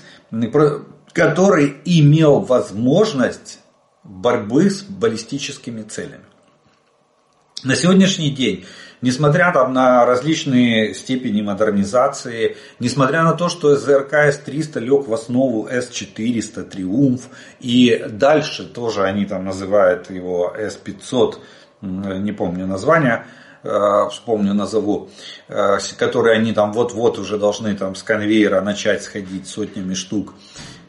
который 1.13 1.75
имел 1.85 2.39
возможность 2.41 3.59
борьбы 4.03 4.69
с 4.69 4.83
баллистическими 4.83 5.83
целями. 5.83 6.25
На 7.63 7.75
сегодняшний 7.75 8.29
день, 8.29 8.65
несмотря 9.01 9.53
там, 9.53 9.71
на 9.71 10.05
различные 10.05 10.93
степени 10.93 11.41
модернизации, 11.41 12.57
несмотря 12.79 13.23
на 13.23 13.33
то, 13.33 13.47
что 13.47 13.77
ЗРК 13.77 14.13
С-300 14.13 14.79
лег 14.81 15.07
в 15.07 15.13
основу 15.13 15.67
С-400, 15.69 16.63
Триумф, 16.63 17.29
и 17.61 18.05
дальше 18.09 18.65
тоже 18.65 19.03
они 19.03 19.25
там 19.25 19.45
называют 19.45 20.09
его 20.09 20.53
С-500, 20.57 21.35
не 21.81 22.33
помню 22.33 22.67
название, 22.67 23.25
вспомню, 23.63 24.53
назову, 24.53 25.09
э, 25.47 25.77
которые 25.97 26.37
они 26.37 26.53
там 26.53 26.73
вот-вот 26.73 27.17
уже 27.17 27.37
должны 27.37 27.73
там 27.75 27.95
с 27.95 28.03
конвейера 28.03 28.61
начать 28.61 29.03
сходить 29.03 29.47
сотнями 29.47 29.93
штук, 29.93 30.33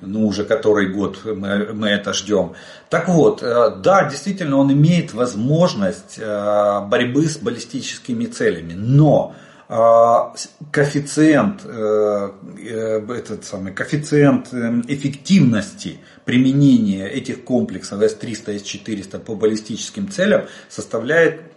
ну 0.00 0.26
уже 0.26 0.44
который 0.44 0.88
год 0.88 1.20
мы, 1.24 1.72
мы 1.72 1.88
это 1.88 2.12
ждем. 2.12 2.54
Так 2.90 3.08
вот, 3.08 3.42
э, 3.42 3.76
да, 3.76 4.08
действительно 4.10 4.56
он 4.56 4.72
имеет 4.72 5.14
возможность 5.14 6.18
борьбы 6.18 7.26
с 7.26 7.36
баллистическими 7.36 8.26
целями, 8.26 8.72
но 8.74 9.34
коэффициент, 9.66 11.64
этот 11.64 13.44
самый, 13.44 13.72
коэффициент 13.72 14.52
эффективности 14.52 16.00
применения 16.26 17.08
этих 17.08 17.44
комплексов 17.44 18.02
С-300, 18.02 18.58
С-400 18.58 19.20
по 19.20 19.34
баллистическим 19.34 20.10
целям 20.10 20.42
составляет 20.68 21.40
Э, 21.40 21.53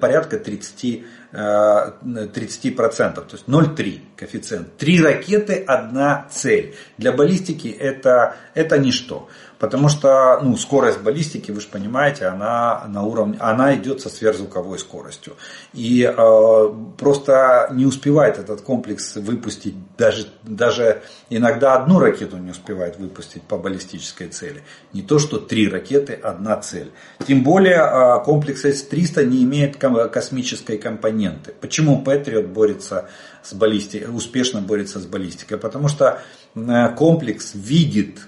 порядка 0.00 0.38
30, 0.38 1.04
30%, 1.32 3.24
э, 3.24 3.28
то 3.28 3.36
есть 3.36 3.46
0,3 3.46 4.00
коэффициент. 4.16 4.76
Три 4.76 5.00
ракеты, 5.00 5.62
одна 5.66 6.26
цель. 6.30 6.74
Для 6.96 7.12
баллистики 7.12 7.68
это, 7.68 8.36
это 8.54 8.78
ничто. 8.78 9.28
Потому 9.58 9.88
что 9.88 10.38
ну, 10.42 10.56
скорость 10.56 11.00
баллистики, 11.00 11.50
вы 11.50 11.60
же 11.60 11.66
понимаете, 11.66 12.26
она, 12.26 12.84
на 12.88 13.02
уровне, 13.02 13.36
она 13.40 13.74
идет 13.74 14.00
со 14.00 14.08
сверхзвуковой 14.08 14.78
скоростью. 14.78 15.34
И 15.72 16.02
э, 16.02 16.74
просто 16.96 17.68
не 17.72 17.84
успевает 17.84 18.38
этот 18.38 18.60
комплекс 18.60 19.16
выпустить, 19.16 19.74
даже, 19.96 20.28
даже 20.44 21.02
иногда 21.28 21.74
одну 21.74 21.98
ракету 21.98 22.36
не 22.36 22.52
успевает 22.52 22.98
выпустить 22.98 23.42
по 23.42 23.58
баллистической 23.58 24.28
цели. 24.28 24.62
Не 24.92 25.02
то, 25.02 25.18
что 25.18 25.38
три 25.38 25.68
ракеты, 25.68 26.12
одна 26.12 26.56
цель. 26.56 26.92
Тем 27.26 27.42
более 27.42 27.80
э, 27.80 28.24
комплекс 28.24 28.64
С-300 28.64 29.24
не 29.24 29.42
имеет 29.42 29.76
космической 29.76 30.78
компоненты. 30.78 31.52
Почему 31.60 32.02
Патриот 32.02 32.46
борется 32.46 33.08
с 33.42 33.54
баллистикой, 33.54 34.14
успешно 34.14 34.60
борется 34.60 35.00
с 35.00 35.06
баллистикой? 35.06 35.58
Потому 35.58 35.88
что 35.88 36.20
э, 36.54 36.88
комплекс 36.94 37.52
видит 37.54 38.20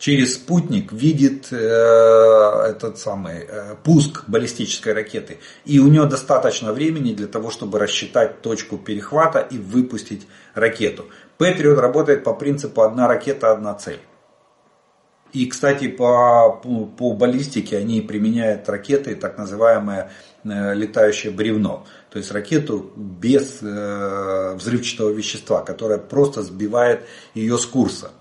через 0.00 0.34
спутник 0.34 0.92
видит 0.92 1.52
э, 1.52 1.56
этот 1.56 2.98
самый 2.98 3.44
э, 3.46 3.76
пуск 3.84 4.24
баллистической 4.28 4.94
ракеты. 4.94 5.38
И 5.66 5.78
у 5.78 5.88
нее 5.88 6.06
достаточно 6.06 6.72
времени 6.72 7.12
для 7.12 7.26
того, 7.26 7.50
чтобы 7.50 7.78
рассчитать 7.78 8.40
точку 8.40 8.78
перехвата 8.78 9.40
и 9.40 9.58
выпустить 9.58 10.26
ракету. 10.54 11.04
Патриот 11.36 11.78
работает 11.78 12.24
по 12.24 12.32
принципу 12.32 12.80
одна 12.80 13.06
ракета, 13.08 13.52
одна 13.52 13.74
цель. 13.74 14.00
И, 15.34 15.46
кстати, 15.46 15.86
по, 15.88 16.60
по 16.96 17.12
баллистике 17.12 17.76
они 17.76 18.00
применяют 18.00 18.68
ракеты, 18.70 19.14
так 19.14 19.36
называемое 19.36 20.10
э, 20.44 20.74
летающее 20.74 21.30
бревно. 21.30 21.86
То 22.10 22.18
есть 22.18 22.32
ракету 22.32 22.90
без 22.96 23.58
э, 23.60 24.54
взрывчатого 24.54 25.10
вещества, 25.10 25.60
которое 25.60 25.98
просто 25.98 26.42
сбивает 26.42 27.02
ее 27.34 27.58
с 27.58 27.66
курса 27.66 28.12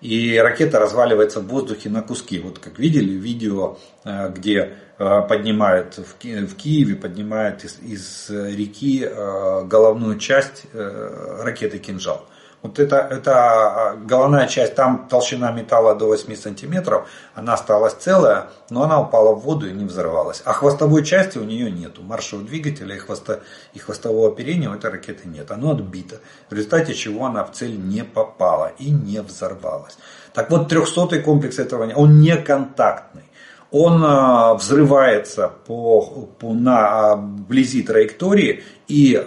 и 0.00 0.38
ракета 0.38 0.78
разваливается 0.78 1.40
в 1.40 1.46
воздухе 1.46 1.90
на 1.90 2.02
куски. 2.02 2.38
Вот 2.38 2.58
как 2.58 2.78
видели 2.78 3.12
видео, 3.12 3.78
э, 4.04 4.30
где 4.30 4.76
э, 4.98 5.22
поднимают 5.28 5.98
в 5.98 6.14
Киеве, 6.56 6.96
поднимают 6.96 7.64
из, 7.64 7.78
из 7.80 8.30
реки 8.30 9.04
э, 9.04 9.64
головную 9.64 10.18
часть 10.18 10.66
ракеты 10.72 11.78
«Кинжал». 11.78 12.26
Вот 12.62 12.78
это, 12.78 12.96
это 12.96 13.32
а, 13.32 13.96
головная 13.96 14.46
часть, 14.46 14.74
там 14.74 15.08
толщина 15.08 15.50
металла 15.50 15.94
до 15.94 16.06
8 16.06 16.36
сантиметров, 16.36 17.08
она 17.34 17.54
осталась 17.54 17.94
целая, 17.94 18.48
но 18.68 18.82
она 18.82 19.00
упала 19.00 19.34
в 19.34 19.40
воду 19.40 19.66
и 19.66 19.72
не 19.72 19.86
взорвалась. 19.86 20.42
А 20.44 20.52
хвостовой 20.52 21.02
части 21.04 21.38
у 21.38 21.44
нее 21.44 21.70
нету. 21.70 22.02
Маршевого 22.02 22.46
двигателя 22.46 22.96
и, 22.96 22.98
хвоста, 22.98 23.40
и 23.72 23.78
хвостового 23.78 24.28
оперения 24.28 24.68
у 24.68 24.74
этой 24.74 24.90
ракеты 24.90 25.26
нет. 25.26 25.50
Оно 25.50 25.70
отбито. 25.70 26.20
В 26.50 26.52
результате 26.52 26.92
чего 26.94 27.24
она 27.24 27.44
в 27.44 27.52
цель 27.52 27.78
не 27.78 28.04
попала 28.04 28.72
и 28.78 28.90
не 28.90 29.22
взорвалась. 29.22 29.96
Так 30.34 30.50
вот, 30.50 30.68
300 30.68 31.20
комплекс 31.20 31.58
этого, 31.58 31.90
он 31.94 32.20
не 32.20 32.36
контактный 32.36 33.29
он 33.70 34.02
а, 34.04 34.54
взрывается 34.54 35.52
по, 35.66 36.00
по, 36.38 36.52
на 36.52 37.14
вблизи 37.16 37.82
траектории 37.82 38.64
и 38.88 39.14
э, 39.14 39.20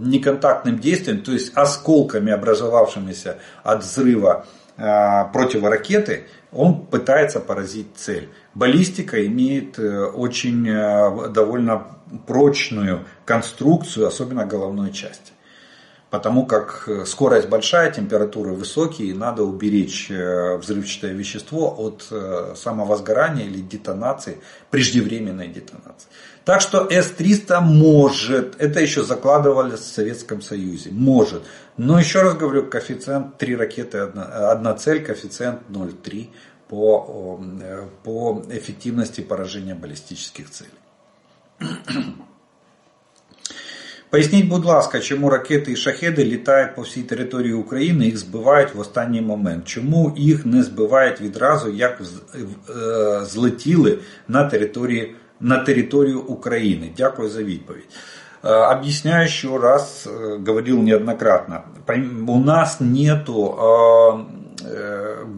неконтактным 0.00 0.78
действием, 0.78 1.22
то 1.22 1.32
есть 1.32 1.56
осколками, 1.56 2.30
образовавшимися 2.30 3.38
от 3.62 3.82
взрыва 3.82 4.44
э, 4.76 5.24
противоракеты, 5.32 6.26
он 6.52 6.84
пытается 6.84 7.40
поразить 7.40 7.96
цель. 7.96 8.28
Баллистика 8.54 9.26
имеет 9.26 9.78
э, 9.78 10.04
очень 10.04 10.68
э, 10.68 11.28
довольно 11.30 11.86
прочную 12.26 13.06
конструкцию, 13.24 14.08
особенно 14.08 14.44
головной 14.44 14.92
части 14.92 15.32
потому 16.12 16.44
как 16.44 16.84
э, 16.88 17.06
скорость 17.06 17.48
большая, 17.48 17.90
температуры 17.90 18.52
высокие, 18.52 19.08
и 19.08 19.14
надо 19.14 19.44
уберечь 19.44 20.10
э, 20.10 20.58
взрывчатое 20.58 21.14
вещество 21.14 21.74
от 21.78 22.06
э, 22.10 22.52
самовозгорания 22.54 23.46
или 23.46 23.62
детонации, 23.62 24.36
преждевременной 24.70 25.48
детонации. 25.48 26.10
Так 26.44 26.60
что 26.60 26.86
С-300 26.86 27.60
может, 27.62 28.60
это 28.60 28.80
еще 28.80 29.04
закладывали 29.04 29.76
в 29.76 29.78
Советском 29.78 30.42
Союзе, 30.42 30.90
может. 30.92 31.44
Но 31.78 31.98
еще 31.98 32.20
раз 32.20 32.34
говорю, 32.34 32.66
коэффициент 32.68 33.38
3 33.38 33.56
ракеты, 33.56 33.98
одна, 33.98 34.50
одна 34.50 34.74
цель, 34.74 35.02
коэффициент 35.02 35.60
0,3 35.70 36.28
по, 36.68 37.40
по 38.04 38.42
эффективности 38.50 39.22
поражения 39.22 39.74
баллистических 39.74 40.50
целей. 40.50 40.70
Поясніть, 44.11 44.47
будь 44.47 44.65
ласка, 44.65 44.99
чому 44.99 45.29
ракети 45.29 45.71
і 45.71 45.75
шахеди 45.75 46.25
літають 46.25 46.75
по 46.75 46.81
всій 46.81 47.01
території 47.01 47.53
України, 47.53 48.05
їх 48.05 48.17
збивають 48.17 48.75
в 48.75 48.79
останній 48.79 49.21
момент. 49.21 49.65
Чому 49.65 50.13
їх 50.17 50.45
не 50.45 50.63
збивають 50.63 51.21
відразу, 51.21 51.71
як 51.71 52.01
е, 52.01 53.25
злетіли 53.25 53.99
на 54.27 54.43
території, 54.43 55.15
на 55.39 55.57
територію 55.57 56.21
України? 56.21 56.91
Дякую 56.97 57.29
за 57.29 57.43
відповідь. 57.43 57.87
Е, 58.43 58.49
объясняю 58.49 59.25
еще 59.25 59.57
раз, 59.57 60.07
е, 60.07 60.39
говорил 60.47 60.77
неоднократно. 60.77 61.63
У 62.27 62.39
нас 62.39 62.79
нету 62.79 63.55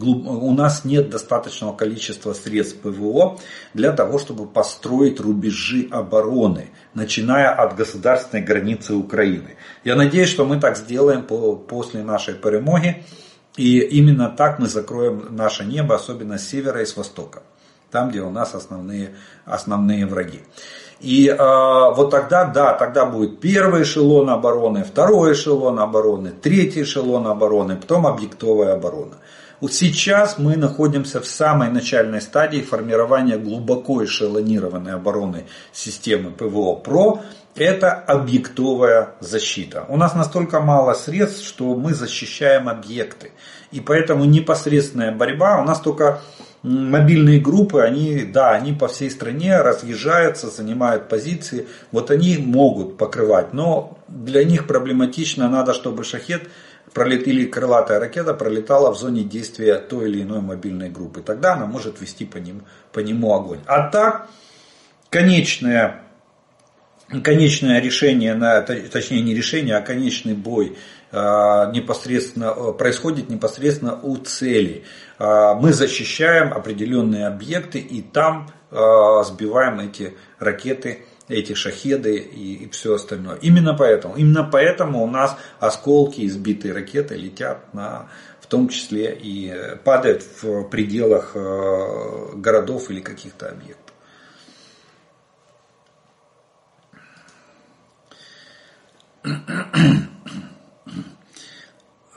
у 0.01 0.51
нас 0.53 0.85
нет 0.85 1.09
достаточного 1.09 1.73
количества 1.73 2.33
средств 2.33 2.79
ПВО 2.79 3.37
для 3.73 3.91
того, 3.91 4.17
чтобы 4.17 4.47
построить 4.47 5.19
рубежи 5.19 5.87
обороны, 5.91 6.69
начиная 6.94 7.50
от 7.50 7.76
государственной 7.76 8.42
границы 8.42 8.94
Украины. 8.94 9.56
Я 9.84 9.96
надеюсь, 9.96 10.28
что 10.28 10.44
мы 10.44 10.58
так 10.58 10.76
сделаем 10.76 11.24
после 11.24 12.02
нашей 12.02 12.34
перемоги. 12.34 13.04
И 13.56 13.78
именно 13.78 14.30
так 14.30 14.58
мы 14.58 14.66
закроем 14.66 15.36
наше 15.36 15.64
небо, 15.64 15.94
особенно 15.94 16.38
с 16.38 16.48
севера 16.48 16.82
и 16.82 16.86
с 16.86 16.96
востока. 16.96 17.42
Там, 17.90 18.10
где 18.10 18.20
у 18.22 18.30
нас 18.30 18.54
основные, 18.54 19.14
основные 19.44 20.06
враги. 20.06 20.40
И 21.04 21.28
э, 21.28 21.36
вот 21.36 22.10
тогда, 22.10 22.46
да, 22.46 22.72
тогда 22.72 23.04
будет 23.04 23.38
первый 23.38 23.82
эшелон 23.82 24.30
обороны, 24.30 24.84
второй 24.84 25.34
эшелон 25.34 25.78
обороны, 25.78 26.30
третий 26.30 26.82
эшелон 26.82 27.26
обороны, 27.26 27.76
потом 27.76 28.06
объектовая 28.06 28.72
оборона. 28.72 29.16
Вот 29.60 29.74
сейчас 29.74 30.38
мы 30.38 30.56
находимся 30.56 31.20
в 31.20 31.26
самой 31.26 31.68
начальной 31.68 32.22
стадии 32.22 32.62
формирования 32.62 33.36
глубоко 33.36 34.02
эшелонированной 34.02 34.94
обороны 34.94 35.44
системы 35.72 36.30
ПВО 36.30 36.76
ПРО. 36.76 37.20
Это 37.54 37.92
объектовая 37.92 39.10
защита. 39.20 39.84
У 39.90 39.98
нас 39.98 40.14
настолько 40.14 40.60
мало 40.60 40.94
средств, 40.94 41.46
что 41.46 41.74
мы 41.74 41.92
защищаем 41.92 42.66
объекты. 42.66 43.32
И 43.72 43.80
поэтому 43.80 44.24
непосредственная 44.24 45.12
борьба, 45.12 45.60
у 45.60 45.64
нас 45.64 45.80
только 45.80 46.22
мобильные 46.64 47.40
группы, 47.40 47.82
они, 47.82 48.24
да, 48.24 48.52
они 48.52 48.72
по 48.72 48.88
всей 48.88 49.10
стране 49.10 49.60
разъезжаются, 49.60 50.48
занимают 50.48 51.08
позиции, 51.08 51.68
вот 51.92 52.10
они 52.10 52.38
могут 52.38 52.96
покрывать, 52.96 53.52
но 53.52 53.98
для 54.08 54.44
них 54.44 54.66
проблематично, 54.66 55.48
надо, 55.50 55.74
чтобы 55.74 56.04
шахет 56.04 56.48
пролет, 56.94 57.28
или 57.28 57.44
крылатая 57.44 58.00
ракета 58.00 58.32
пролетала 58.32 58.92
в 58.94 58.98
зоне 58.98 59.24
действия 59.24 59.76
той 59.76 60.08
или 60.08 60.22
иной 60.22 60.40
мобильной 60.40 60.88
группы. 60.88 61.20
Тогда 61.20 61.52
она 61.52 61.66
может 61.66 62.00
вести 62.00 62.24
по 62.24 62.38
нему, 62.38 62.62
по 62.92 63.00
нему 63.00 63.34
огонь. 63.34 63.60
А 63.66 63.90
так, 63.90 64.28
конечное, 65.10 66.02
конечное 67.22 67.80
решение, 67.82 68.34
на, 68.34 68.62
точнее 68.62 69.20
не 69.20 69.34
решение, 69.34 69.76
а 69.76 69.82
конечный 69.82 70.34
бой 70.34 70.78
а, 71.12 71.70
непосредственно, 71.70 72.72
происходит 72.72 73.28
непосредственно 73.28 74.00
у 74.02 74.16
цели. 74.16 74.84
А, 75.18 75.54
мы 75.54 75.72
защищаем 75.72 76.52
определенные 76.52 77.26
объекты 77.26 77.78
и 77.78 78.02
там 78.02 78.50
а, 78.70 79.22
сбиваем 79.24 79.80
эти 79.80 80.14
ракеты 80.38 81.04
эти 81.28 81.54
шахеды 81.54 82.16
и, 82.16 82.64
и 82.64 82.70
все 82.70 82.94
остальное. 82.94 83.36
Именно 83.36 83.74
поэтому, 83.74 84.14
именно 84.14 84.44
поэтому 84.44 85.02
у 85.02 85.06
нас 85.06 85.36
осколки 85.58 86.26
избитые 86.26 86.74
ракеты 86.74 87.16
летят 87.16 87.72
на, 87.72 88.08
в 88.40 88.46
том 88.46 88.68
числе 88.68 89.18
и 89.18 89.78
падают 89.84 90.22
в 90.42 90.64
пределах 90.64 91.32
э, 91.34 92.32
городов 92.34 92.90
или 92.90 93.00
каких-то 93.00 93.48
объектов. 93.48 93.94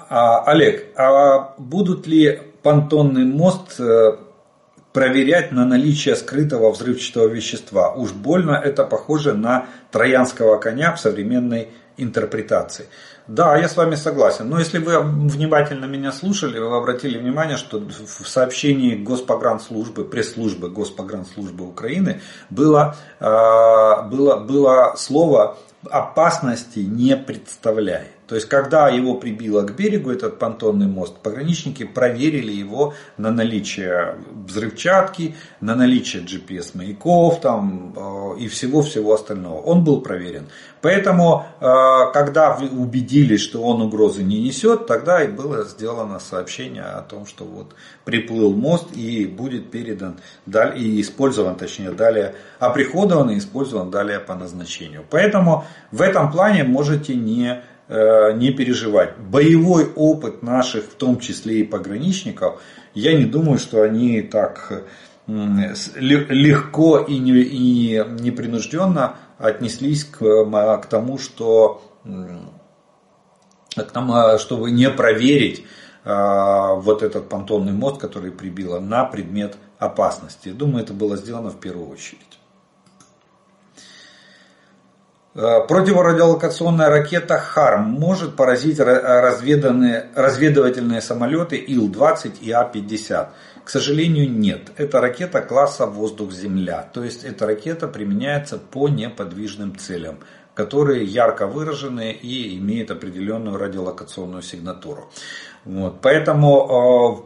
А, 0.10 0.44
Олег, 0.44 0.98
а 0.98 1.54
будут 1.58 2.08
ли 2.08 2.47
понтонный 2.64 3.26
мост 3.26 3.80
э, 3.80 4.18
проверять 4.94 5.52
на 5.52 5.66
наличие 5.66 6.16
скрытого 6.16 6.72
взрывчатого 6.72 7.28
вещества. 7.28 7.94
Уж 7.94 8.12
больно 8.12 8.52
это 8.52 8.84
похоже 8.84 9.34
на 9.34 9.68
троянского 9.92 10.58
коня 10.58 10.94
в 10.94 11.00
современной 11.00 11.70
интерпретации. 11.98 12.86
Да, 13.28 13.58
я 13.58 13.68
с 13.68 13.76
вами 13.76 13.96
согласен. 13.96 14.50
Но 14.50 14.58
если 14.58 14.78
вы 14.78 15.00
внимательно 15.02 15.86
меня 15.86 16.12
слушали, 16.12 16.60
вы 16.60 16.78
обратили 16.78 17.18
внимание, 17.18 17.58
что 17.58 17.80
в 17.80 18.28
сообщении 18.28 18.96
Госпогранслужбы, 18.96 20.06
пресс-службы 20.06 20.70
Госпогранслужбы 20.70 21.68
Украины 21.68 22.22
было, 22.50 22.96
а, 23.20 24.04
было, 24.04 24.38
было 24.38 24.96
слово 24.98 25.58
опасности 25.90 26.80
не 26.80 27.18
представляет. 27.18 28.17
То 28.28 28.36
есть, 28.36 28.50
когда 28.50 28.90
его 28.90 29.16
прибило 29.16 29.62
к 29.64 29.76
берегу, 29.76 30.12
этот 30.12 30.38
понтонный 30.38 30.88
мост, 30.88 31.16
пограничники 31.24 31.86
проверили 31.86 32.52
его 32.52 32.94
на 33.16 33.32
наличие 33.32 34.16
взрывчатки, 34.46 35.36
на 35.62 35.76
наличие 35.76 36.24
GPS-маяков 36.24 37.40
там, 37.40 37.94
э, 37.96 38.40
и 38.40 38.50
всего-всего 38.50 39.14
остального. 39.14 39.62
Он 39.62 39.86
был 39.86 40.02
проверен. 40.02 40.48
Поэтому, 40.82 41.46
э, 41.62 41.66
когда 42.14 42.58
убедились, 42.58 43.40
что 43.40 43.64
он 43.64 43.82
угрозы 43.82 44.24
не 44.24 44.42
несет, 44.42 44.88
тогда 44.88 45.24
и 45.24 45.30
было 45.30 45.64
сделано 45.64 46.20
сообщение 46.20 46.84
о 46.84 47.02
том, 47.04 47.26
что 47.26 47.46
вот 47.46 47.76
приплыл 48.04 48.54
мост 48.54 48.88
и 48.94 49.26
будет 49.26 49.72
передан 49.72 50.18
и 50.76 51.00
использован, 51.02 51.56
точнее, 51.56 51.92
далее 51.92 52.36
оприходован 52.60 53.30
и 53.30 53.38
использован 53.38 53.90
далее 53.90 54.20
по 54.20 54.36
назначению. 54.36 55.06
Поэтому 55.10 55.66
в 55.92 56.02
этом 56.02 56.30
плане 56.30 56.66
можете 56.66 57.16
не 57.16 57.64
не 57.90 58.52
переживать. 58.52 59.18
Боевой 59.18 59.92
опыт 59.96 60.44
наших, 60.44 60.84
в 60.86 60.96
том 60.96 61.20
числе 61.20 61.62
и 61.62 61.64
пограничников, 61.64 62.62
я 62.94 63.14
не 63.18 63.26
думаю, 63.26 63.60
что 63.60 63.82
они 63.82 64.22
так 64.22 64.86
легко 65.28 67.00
и 67.00 67.18
непринужденно 67.20 69.16
отнеслись 69.38 70.04
к, 70.04 70.18
к 70.20 70.86
тому, 70.90 71.18
что 71.18 71.82
к 73.76 73.92
тому, 73.92 74.38
чтобы 74.38 74.72
не 74.72 74.90
проверить 74.90 75.64
вот 76.04 77.04
этот 77.04 77.30
понтонный 77.30 77.74
мост, 77.74 78.00
который 78.00 78.32
прибило, 78.32 78.80
на 78.80 79.04
предмет 79.06 79.58
опасности. 79.78 80.50
Думаю, 80.50 80.84
это 80.84 80.94
было 80.94 81.18
сделано 81.18 81.50
в 81.50 81.60
первую 81.60 81.90
очередь. 81.90 82.37
Противорадиолокационная 85.38 86.90
ракета 86.90 87.38
ХАРМ 87.38 87.84
может 87.84 88.36
поразить 88.36 88.80
разведывательные 88.80 91.00
самолеты 91.00 91.58
Ил-20 91.58 92.40
и 92.42 92.50
А-50. 92.50 93.28
К 93.64 93.70
сожалению, 93.70 94.32
нет. 94.32 94.72
Это 94.78 95.00
ракета 95.00 95.42
класса 95.42 95.86
воздух-земля. 95.86 96.90
То 96.92 97.04
есть 97.04 97.24
эта 97.24 97.46
ракета 97.46 97.88
применяется 97.88 98.58
по 98.58 98.90
неподвижным 98.90 99.78
целям, 99.78 100.18
которые 100.56 101.06
ярко 101.06 101.46
выражены 101.46 102.14
и 102.14 102.58
имеют 102.58 102.90
определенную 102.90 103.58
радиолокационную 103.58 104.42
сигнатуру. 104.42 105.12
Вот. 105.66 106.02
Поэтому 106.02 106.64
э, 106.64 106.68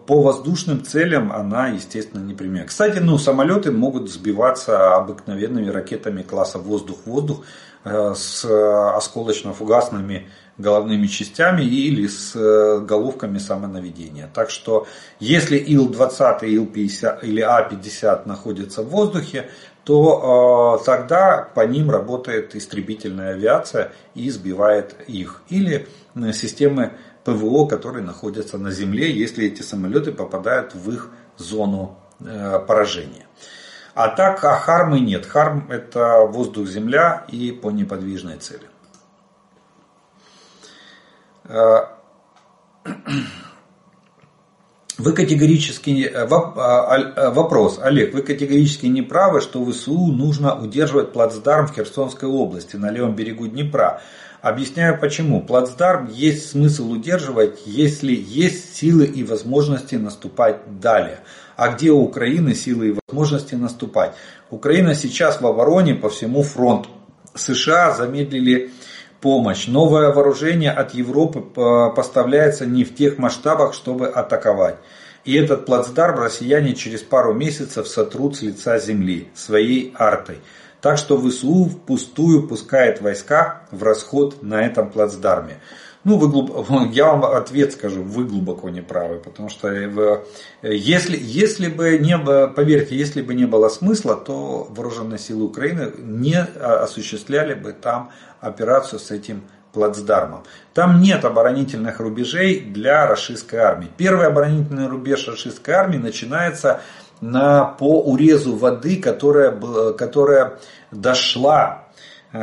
по 0.05 0.21
воздушным 0.21 0.83
целям 0.83 1.31
она, 1.31 1.69
естественно, 1.69 2.21
не 2.21 2.33
применяется. 2.33 2.71
Кстати, 2.71 2.99
ну, 2.99 3.17
самолеты 3.17 3.71
могут 3.71 4.11
сбиваться 4.11 4.95
обыкновенными 4.95 5.69
ракетами 5.69 6.23
класса 6.23 6.57
воздух-воздух 6.57 7.39
э, 7.39 7.70
с 7.83 8.45
осколочно-фугасными 8.45 10.27
головными 10.57 11.07
частями 11.07 11.63
или 11.63 12.07
с 12.07 12.35
э, 12.35 12.79
головками 12.85 13.37
самонаведения. 13.37 14.29
Так 14.33 14.49
что 14.49 14.87
если 15.19 15.57
Ил-20, 15.57 16.45
Ил-50 16.45 17.19
или 17.23 17.41
А-50 17.41 18.27
находятся 18.27 18.83
в 18.83 18.89
воздухе, 18.89 19.49
то 19.83 20.77
э, 20.79 20.85
тогда 20.85 21.49
по 21.55 21.65
ним 21.65 21.89
работает 21.89 22.55
истребительная 22.55 23.33
авиация 23.33 23.91
и 24.13 24.29
сбивает 24.29 24.95
их. 25.07 25.41
Или 25.49 25.87
э, 26.15 26.33
системы 26.33 26.93
ПВО, 27.23 27.67
которые 27.67 28.03
находятся 28.03 28.57
на 28.57 28.71
земле, 28.71 29.11
если 29.11 29.47
эти 29.47 29.61
самолеты 29.61 30.11
попадают 30.11 30.75
в 30.75 30.91
их 30.91 31.09
зону 31.37 31.97
э, 32.19 32.59
поражения. 32.67 33.25
А 33.93 34.07
так, 34.07 34.43
а 34.43 34.55
хармы 34.55 34.99
нет. 34.99 35.25
Харм 35.25 35.69
это 35.69 36.21
воздух-земля 36.21 37.25
и 37.27 37.51
по 37.51 37.71
неподвижной 37.71 38.37
цели. 38.37 38.67
Э, 41.43 41.87
вы 44.97 45.11
категорически, 45.13 46.05
э, 46.05 46.25
вопрос, 46.25 47.79
Олег, 47.81 48.13
вы 48.13 48.21
категорически 48.21 48.85
не 48.85 49.01
правы, 49.01 49.41
что 49.41 49.65
ВСУ 49.65 50.07
нужно 50.07 50.55
удерживать 50.57 51.11
плацдарм 51.11 51.67
в 51.67 51.73
Херсонской 51.73 52.29
области 52.29 52.77
на 52.77 52.91
левом 52.91 53.15
берегу 53.15 53.47
Днепра. 53.47 54.01
Объясняю 54.41 54.97
почему. 54.99 55.41
Плацдарм 55.41 56.07
есть 56.07 56.49
смысл 56.49 56.91
удерживать, 56.91 57.61
если 57.65 58.13
есть 58.13 58.75
силы 58.75 59.05
и 59.05 59.23
возможности 59.23 59.95
наступать 59.95 60.79
далее. 60.79 61.19
А 61.55 61.69
где 61.69 61.91
у 61.91 62.01
Украины 62.01 62.55
силы 62.55 62.89
и 62.89 62.95
возможности 63.07 63.55
наступать? 63.55 64.13
Украина 64.49 64.95
сейчас 64.95 65.41
в 65.41 65.47
обороне 65.47 65.95
по 65.95 66.09
всему 66.09 66.43
фронту. 66.43 66.89
США 67.35 67.93
замедлили 67.93 68.71
помощь. 69.21 69.67
Новое 69.67 70.11
вооружение 70.11 70.71
от 70.71 70.93
Европы 70.93 71.41
поставляется 71.95 72.65
не 72.65 72.83
в 72.83 72.95
тех 72.95 73.17
масштабах, 73.17 73.73
чтобы 73.73 74.07
атаковать. 74.07 74.75
И 75.23 75.35
этот 75.35 75.67
плацдарм 75.67 76.19
россияне 76.19 76.73
через 76.73 77.01
пару 77.01 77.33
месяцев 77.33 77.87
сотрут 77.87 78.37
с 78.37 78.41
лица 78.41 78.79
земли 78.79 79.29
своей 79.35 79.93
артой. 79.95 80.39
Так 80.81 80.97
что 80.97 81.17
ВСУ 81.17 81.65
впустую 81.65 82.47
пускает 82.47 83.01
войска 83.01 83.61
в 83.71 83.83
расход 83.83 84.41
на 84.41 84.65
этом 84.65 84.89
плацдарме. 84.89 85.59
Ну, 86.03 86.17
вы 86.17 86.29
глуб... 86.29 86.67
я 86.91 87.13
вам 87.13 87.23
ответ 87.23 87.73
скажу, 87.73 88.01
вы 88.01 88.25
глубоко 88.25 88.69
не 88.69 88.81
правы, 88.81 89.19
потому 89.19 89.49
что 89.49 89.69
если, 90.63 91.17
если 91.21 91.67
бы 91.67 91.99
не 91.99 92.17
было, 92.17 92.47
поверьте, 92.47 92.95
если 92.95 93.21
бы 93.21 93.35
не 93.35 93.45
было 93.45 93.69
смысла, 93.69 94.15
то 94.15 94.67
вооруженные 94.71 95.19
силы 95.19 95.43
Украины 95.43 95.91
не 95.99 96.39
осуществляли 96.39 97.53
бы 97.53 97.73
там 97.73 98.11
операцию 98.39 98.99
с 98.99 99.11
этим 99.11 99.43
плацдармом. 99.73 100.43
Там 100.73 101.01
нет 101.01 101.23
оборонительных 101.23 101.99
рубежей 101.99 102.59
для 102.59 103.07
российской 103.07 103.57
армии. 103.57 103.87
Первый 103.97 104.27
оборонительный 104.27 104.87
рубеж 104.87 105.27
российской 105.27 105.71
армии 105.71 105.97
начинается 105.97 106.81
на, 107.21 107.65
по 107.65 108.01
урезу 108.01 108.55
воды, 108.55 108.97
которая, 108.97 109.51
которая 109.93 110.59
дошла 110.91 111.87
э, 112.33 112.37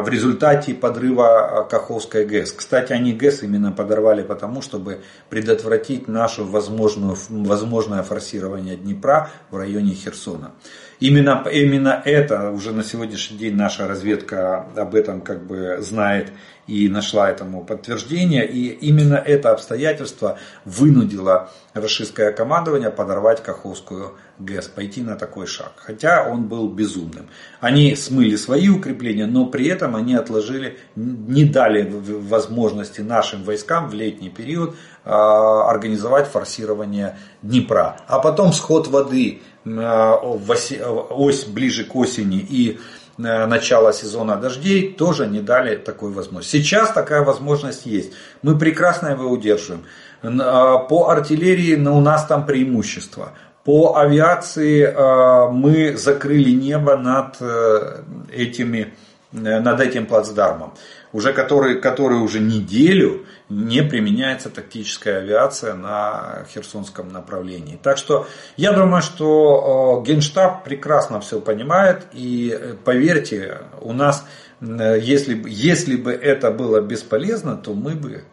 в 0.00 0.08
результате 0.08 0.74
подрыва 0.74 1.66
Каховской 1.70 2.24
ГЭС. 2.24 2.52
Кстати, 2.52 2.92
они 2.92 3.12
ГЭС 3.12 3.42
именно 3.42 3.72
подорвали 3.72 4.22
потому, 4.22 4.62
чтобы 4.62 5.02
предотвратить 5.28 6.08
наше 6.08 6.42
возможное, 6.42 7.14
возможное 7.28 8.02
форсирование 8.02 8.76
Днепра 8.76 9.30
в 9.50 9.56
районе 9.56 9.92
Херсона. 9.92 10.52
Именно, 10.98 11.46
именно 11.52 12.00
это 12.04 12.50
уже 12.50 12.72
на 12.72 12.82
сегодняшний 12.82 13.36
день 13.36 13.54
наша 13.54 13.86
разведка 13.86 14.66
об 14.74 14.94
этом 14.94 15.20
как 15.20 15.44
бы 15.44 15.76
знает 15.80 16.32
и 16.66 16.88
нашла 16.88 17.30
этому 17.30 17.64
подтверждение. 17.64 18.46
И 18.46 18.68
именно 18.68 19.14
это 19.14 19.52
обстоятельство 19.52 20.38
вынудило 20.64 21.50
российское 21.74 22.32
командование 22.32 22.90
подорвать 22.90 23.42
Каховскую 23.42 24.14
ГЭС, 24.38 24.68
пойти 24.68 25.02
на 25.02 25.16
такой 25.16 25.46
шаг. 25.46 25.72
Хотя 25.76 26.28
он 26.28 26.44
был 26.44 26.68
безумным. 26.68 27.28
Они 27.60 27.94
смыли 27.94 28.36
свои 28.36 28.68
укрепления, 28.68 29.26
но 29.26 29.46
при 29.46 29.68
этом 29.68 29.96
они 29.96 30.14
отложили, 30.14 30.78
не 30.94 31.44
дали 31.44 31.90
возможности 31.90 33.00
нашим 33.00 33.44
войскам 33.44 33.88
в 33.88 33.94
летний 33.94 34.30
период 34.30 34.76
а, 35.04 35.70
организовать 35.70 36.28
форсирование 36.28 37.18
Днепра. 37.42 37.96
А 38.08 38.18
потом 38.18 38.52
сход 38.52 38.88
воды 38.88 39.40
ось 39.64 41.44
ближе 41.44 41.84
к 41.84 41.96
осени 41.96 42.38
и 42.38 42.78
э, 43.18 43.46
начало 43.46 43.92
сезона 43.92 44.36
дождей 44.36 44.92
тоже 44.92 45.26
не 45.26 45.40
дали 45.40 45.76
такой 45.76 46.10
возможности. 46.10 46.56
Сейчас 46.56 46.90
такая 46.92 47.22
возможность 47.22 47.86
есть. 47.86 48.12
Мы 48.42 48.58
прекрасно 48.58 49.08
его 49.08 49.30
удерживаем. 49.30 49.84
А, 50.22 50.78
по 50.78 51.08
артиллерии 51.08 51.74
у 51.74 52.00
нас 52.00 52.26
там 52.26 52.46
преимущество. 52.46 53.32
По 53.64 53.96
авиации 53.96 54.84
э, 54.84 55.50
мы 55.50 55.96
закрыли 55.96 56.50
небо 56.50 56.96
над 56.96 57.36
э, 57.40 58.02
этими 58.32 58.94
над 59.32 59.80
этим 59.80 60.06
плацдармом, 60.06 60.72
уже 61.12 61.32
который, 61.32 61.80
который 61.80 62.18
уже 62.18 62.40
неделю 62.40 63.26
не 63.48 63.82
применяется 63.82 64.50
тактическая 64.50 65.18
авиация 65.18 65.74
на 65.74 66.44
Херсонском 66.52 67.08
направлении. 67.12 67.78
Так 67.80 67.98
что 67.98 68.26
я 68.56 68.72
думаю, 68.72 69.02
что 69.02 70.02
э, 70.02 70.06
Генштаб 70.06 70.64
прекрасно 70.64 71.20
все 71.20 71.40
понимает 71.40 72.06
и 72.12 72.56
э, 72.58 72.74
поверьте, 72.84 73.62
у 73.80 73.92
нас 73.92 74.26
э, 74.60 74.98
если, 75.00 75.40
если 75.48 75.96
бы 75.96 76.12
это 76.12 76.50
было 76.50 76.80
бесполезно, 76.80 77.56
то 77.56 77.72
мы 77.74 77.94
бы 77.94 78.24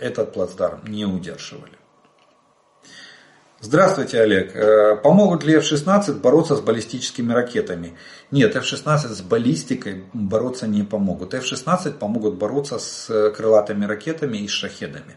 этот 0.00 0.32
плацдарм 0.32 0.80
не 0.86 1.04
удерживали. 1.04 1.77
Здравствуйте, 3.60 4.20
Олег. 4.20 4.54
Э, 4.54 4.94
помогут 5.02 5.42
ли 5.42 5.54
F-16 5.56 6.20
бороться 6.20 6.54
с 6.54 6.60
баллистическими 6.60 7.32
ракетами? 7.32 7.96
Нет, 8.30 8.54
F-16 8.54 8.98
с 9.08 9.20
баллистикой 9.20 10.04
бороться 10.12 10.68
не 10.68 10.84
помогут. 10.84 11.34
F-16 11.34 11.98
помогут 11.98 12.36
бороться 12.36 12.78
с 12.78 13.10
э, 13.10 13.30
крылатыми 13.30 13.84
ракетами 13.84 14.38
и 14.38 14.46
шахедами. 14.46 15.16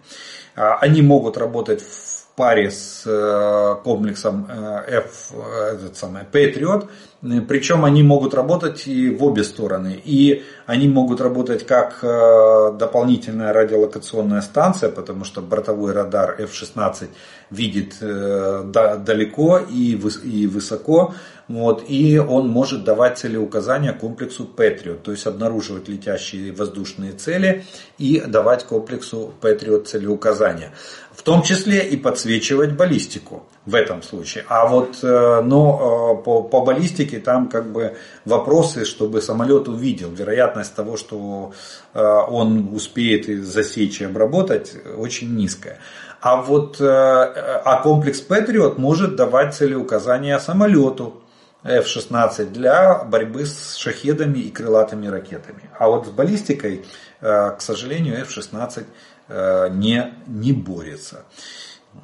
А, 0.55 0.77
они 0.77 1.03
могут 1.03 1.37
работать 1.37 1.83
в 1.83 2.35
паре 2.35 2.71
с 2.71 3.03
э, 3.05 3.75
комплексом 3.83 4.47
F, 4.49 5.33
этот 5.73 5.95
самый, 5.95 6.23
Patriot, 6.23 6.89
причем 7.21 7.85
они 7.85 8.03
могут 8.03 8.33
работать 8.33 8.87
и 8.87 9.09
в 9.09 9.23
обе 9.23 9.43
стороны. 9.43 10.01
И 10.03 10.43
они 10.65 10.87
могут 10.87 11.21
работать 11.21 11.65
как 11.65 11.99
дополнительная 12.01 13.53
радиолокационная 13.53 14.41
станция, 14.41 14.89
потому 14.89 15.23
что 15.23 15.41
бортовой 15.41 15.93
радар 15.93 16.35
F-16 16.39 17.09
видит 17.51 17.97
э, 18.01 18.63
далеко 19.05 19.59
и 19.59 19.95
высоко, 19.95 21.13
вот, 21.47 21.83
и 21.87 22.17
он 22.17 22.47
может 22.47 22.85
давать 22.85 23.17
целеуказания 23.17 23.91
комплексу 23.91 24.49
Patriot, 24.55 24.99
то 25.03 25.11
есть 25.11 25.27
обнаруживать 25.27 25.89
летящие 25.89 26.53
воздушные 26.53 27.11
цели 27.11 27.65
и 27.97 28.21
давать 28.21 28.63
комплексу 28.63 29.33
Patriot 29.41 29.83
целеуказания. 29.83 30.71
В 31.11 31.23
том 31.23 31.43
числе 31.43 31.85
и 31.85 31.97
подсвечивать 31.97 32.71
баллистику. 32.71 33.43
В 33.65 33.75
этом 33.75 34.01
случае. 34.01 34.43
А 34.47 34.65
вот 34.65 34.99
э, 35.03 35.41
но 35.43 36.17
э, 36.19 36.23
по, 36.23 36.41
по 36.41 36.61
баллистике 36.61 37.19
там 37.19 37.47
как 37.47 37.71
бы 37.71 37.95
вопросы, 38.25 38.85
чтобы 38.85 39.21
самолет 39.21 39.67
увидел. 39.67 40.09
Вероятность 40.09 40.73
того, 40.73 40.97
что 40.97 41.53
э, 41.93 42.01
он 42.01 42.73
успеет 42.73 43.27
засечь 43.45 44.01
и 44.01 44.05
обработать, 44.05 44.73
очень 44.97 45.35
низкая. 45.35 45.77
А 46.21 46.35
вот 46.37 46.79
а 46.79 47.81
комплекс 47.81 48.23
Patriot 48.27 48.75
может 48.77 49.15
давать 49.15 49.55
целеуказания 49.55 50.37
самолету 50.37 51.19
F-16 51.63 52.45
для 52.51 53.03
борьбы 53.03 53.47
с 53.47 53.75
шахедами 53.75 54.37
и 54.37 54.51
крылатыми 54.51 55.07
ракетами. 55.07 55.71
А 55.79 55.89
вот 55.89 56.05
с 56.05 56.09
баллистикой, 56.09 56.85
к 57.21 57.57
сожалению, 57.57 58.21
F-16 58.21 59.71
не, 59.71 60.13
не 60.27 60.53
борется. 60.53 61.23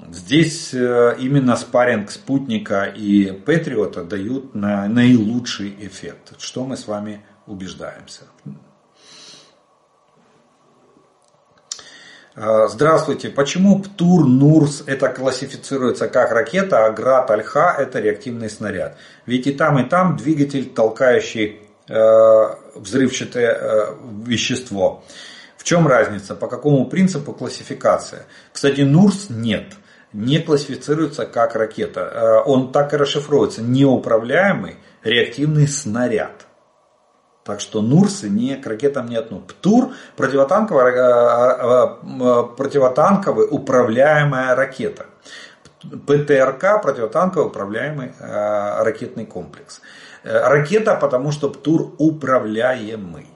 Здесь 0.09 0.73
э, 0.73 1.15
именно 1.19 1.55
спарринг 1.55 2.11
спутника 2.11 2.83
и 2.83 3.31
Патриота 3.31 4.03
дают 4.03 4.53
на 4.53 4.87
наилучший 4.87 5.75
эффект, 5.79 6.33
что 6.39 6.65
мы 6.65 6.75
с 6.75 6.87
вами 6.87 7.21
убеждаемся. 7.45 8.23
Э, 12.35 12.67
здравствуйте. 12.69 13.29
Почему 13.29 13.79
ПТУР 13.79 14.27
НУРС 14.27 14.83
это 14.85 15.09
классифицируется 15.09 16.07
как 16.07 16.31
ракета, 16.31 16.85
а 16.85 16.91
ГРАД 16.91 17.31
Альха 17.31 17.75
это 17.79 17.99
реактивный 17.99 18.49
снаряд? 18.49 18.97
Ведь 19.25 19.47
и 19.47 19.53
там, 19.53 19.79
и 19.79 19.89
там 19.89 20.17
двигатель, 20.17 20.69
толкающий 20.69 21.61
э, 21.89 22.55
взрывчатое 22.75 23.57
э, 23.59 23.95
вещество. 24.25 25.03
В 25.57 25.63
чем 25.63 25.87
разница? 25.87 26.35
По 26.35 26.47
какому 26.47 26.85
принципу 26.85 27.33
классификация? 27.33 28.27
Кстати, 28.53 28.81
НУРС 28.81 29.31
нет. 29.31 29.73
Не 30.13 30.39
классифицируется 30.39 31.25
как 31.25 31.55
ракета. 31.55 32.01
Э, 32.01 32.49
он 32.49 32.71
так 32.71 32.93
и 32.93 32.97
расшифровывается. 32.97 33.61
Неуправляемый 33.61 34.77
реактивный 35.03 35.67
снаряд. 35.67 36.45
Так 37.43 37.59
что 37.59 37.81
НУРСы 37.81 38.29
не, 38.29 38.55
к 38.55 38.65
ракетам 38.67 39.07
не 39.07 39.15
относятся. 39.15 39.55
ПТУР 39.55 39.89
противотанковая, 40.15 40.91
э, 40.91 41.97
э, 42.21 42.43
противотанковая 42.55 43.47
управляемая 43.47 44.55
ракета. 44.55 45.07
ПТРК 45.81 46.81
противотанковый 46.81 47.47
управляемый 47.47 48.11
ракетный 48.19 49.25
комплекс. 49.25 49.79
Ракета, 50.23 50.95
потому 50.95 51.31
что 51.31 51.49
ПТУР 51.49 51.93
управляемый. 51.99 53.27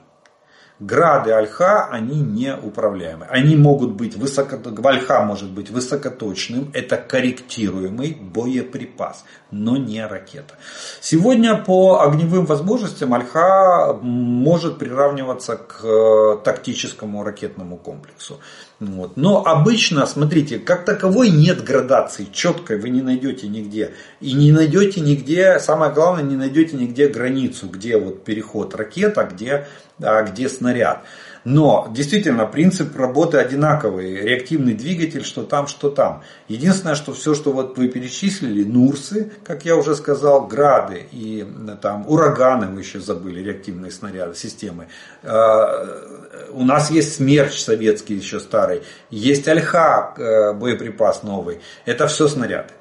Грады 0.82 1.30
Альха, 1.30 1.86
они 1.92 2.20
не 2.20 2.56
управляемы. 2.56 3.26
Они 3.26 3.54
могут 3.54 3.92
быть 3.92 4.16
высоко... 4.16 4.58
Альха 4.84 5.22
может 5.22 5.48
быть 5.50 5.70
высокоточным, 5.70 6.72
это 6.74 6.96
корректируемый 6.96 8.18
боеприпас, 8.20 9.24
но 9.52 9.76
не 9.76 10.04
ракета. 10.04 10.54
Сегодня 11.00 11.56
по 11.56 12.00
огневым 12.02 12.46
возможностям 12.46 13.14
Альха 13.14 13.96
может 14.02 14.78
приравниваться 14.78 15.56
к 15.56 15.84
э, 15.84 16.38
тактическому 16.42 17.22
ракетному 17.22 17.76
комплексу. 17.76 18.40
Вот. 18.82 19.16
Но 19.16 19.46
обычно, 19.46 20.06
смотрите, 20.06 20.58
как 20.58 20.84
таковой 20.84 21.30
нет 21.30 21.62
градации 21.62 22.26
четкой, 22.32 22.80
вы 22.80 22.88
не 22.88 23.00
найдете 23.00 23.46
нигде. 23.46 23.92
И 24.20 24.32
не 24.32 24.50
найдете 24.50 25.00
нигде, 25.00 25.60
самое 25.60 25.92
главное, 25.92 26.24
не 26.24 26.34
найдете 26.34 26.76
нигде 26.76 27.06
границу, 27.06 27.68
где 27.68 27.96
вот 27.96 28.24
переход 28.24 28.74
ракета, 28.74 29.28
где, 29.32 29.68
а 30.00 30.22
где 30.24 30.48
снаряд. 30.48 31.04
Но 31.44 31.88
действительно 31.90 32.46
принцип 32.46 32.96
работы 32.96 33.38
одинаковый. 33.38 34.14
Реактивный 34.14 34.74
двигатель, 34.74 35.24
что 35.24 35.42
там, 35.42 35.66
что 35.66 35.90
там. 35.90 36.22
Единственное, 36.48 36.94
что 36.94 37.12
все, 37.12 37.34
что 37.34 37.52
вот 37.52 37.76
вы 37.76 37.88
перечислили, 37.88 38.62
Нурсы, 38.62 39.32
как 39.44 39.64
я 39.64 39.76
уже 39.76 39.96
сказал, 39.96 40.46
Грады 40.46 41.06
и 41.10 41.44
там 41.80 42.08
ураганы, 42.08 42.66
мы 42.66 42.80
еще 42.80 43.00
забыли, 43.00 43.42
реактивные 43.42 43.90
снаряды, 43.90 44.36
системы. 44.36 44.86
А, 45.24 46.48
у 46.52 46.64
нас 46.64 46.90
есть 46.90 47.16
Смерч 47.16 47.58
советский 47.60 48.14
еще 48.14 48.38
старый, 48.38 48.71
есть 49.10 49.48
Альха, 49.48 50.14
э, 50.16 50.52
боеприпас 50.52 51.22
новый. 51.22 51.60
Это 51.84 52.06
все 52.06 52.28
снаряды. 52.28 52.74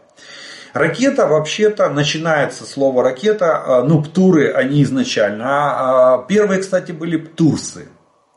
Ракета 0.73 1.27
вообще-то 1.27 1.89
начинается 1.89 2.65
слово 2.65 3.03
ракета, 3.03 3.63
э, 3.65 3.83
ну 3.83 4.01
птуры 4.01 4.51
они 4.51 4.83
изначально. 4.83 5.45
А, 5.45 6.13
а 6.13 6.17
первые, 6.23 6.61
кстати, 6.61 6.91
были 6.91 7.17
птурсы 7.17 7.87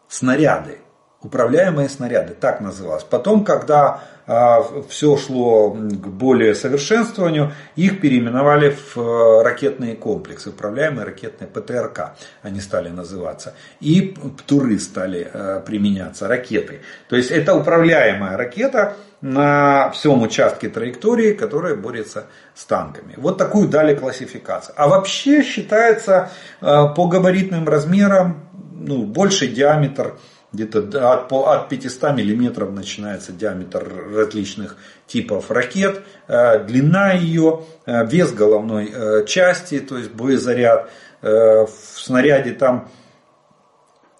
снаряды, 0.08 0.78
управляемые 1.24 1.88
снаряды, 1.88 2.34
так 2.34 2.60
называлось. 2.60 3.02
Потом, 3.02 3.44
когда 3.44 4.02
а, 4.26 4.62
все 4.88 5.16
шло 5.16 5.70
к 5.70 6.06
более 6.06 6.54
совершенствованию, 6.54 7.52
их 7.76 8.00
переименовали 8.00 8.70
в 8.70 8.96
а, 8.98 9.42
ракетные 9.42 9.96
комплексы, 9.96 10.50
управляемые 10.50 11.06
ракетные 11.06 11.48
ПТРК, 11.48 12.12
они 12.42 12.60
стали 12.60 12.90
называться. 12.90 13.54
И 13.80 14.14
ПТУРы 14.38 14.78
стали 14.78 15.28
а, 15.32 15.60
применяться, 15.60 16.28
ракеты. 16.28 16.80
То 17.08 17.16
есть 17.16 17.30
это 17.30 17.54
управляемая 17.54 18.36
ракета 18.36 18.96
на 19.22 19.90
всем 19.92 20.22
участке 20.22 20.68
траектории, 20.68 21.32
которая 21.32 21.74
борется 21.74 22.26
с 22.54 22.66
танками. 22.66 23.14
Вот 23.16 23.38
такую 23.38 23.68
дали 23.68 23.94
классификацию. 23.94 24.74
А 24.76 24.86
вообще 24.86 25.42
считается 25.42 26.30
по 26.60 27.08
габаритным 27.08 27.66
размерам 27.66 28.44
ну, 28.86 29.04
больший 29.04 29.48
диаметр, 29.48 30.18
где-то 30.54 31.12
от, 31.12 31.32
от 31.32 31.68
500 31.68 32.14
миллиметров 32.14 32.72
начинается 32.72 33.32
диаметр 33.32 33.86
различных 34.14 34.76
типов 35.06 35.50
ракет, 35.50 36.02
э, 36.28 36.64
длина 36.64 37.12
ее, 37.12 37.64
э, 37.84 38.06
вес 38.06 38.32
головной 38.32 38.90
э, 38.92 39.24
части, 39.26 39.80
то 39.80 39.98
есть 39.98 40.10
боезаряд. 40.10 40.90
В 41.20 41.70
снаряде 41.96 42.52
там 42.52 42.90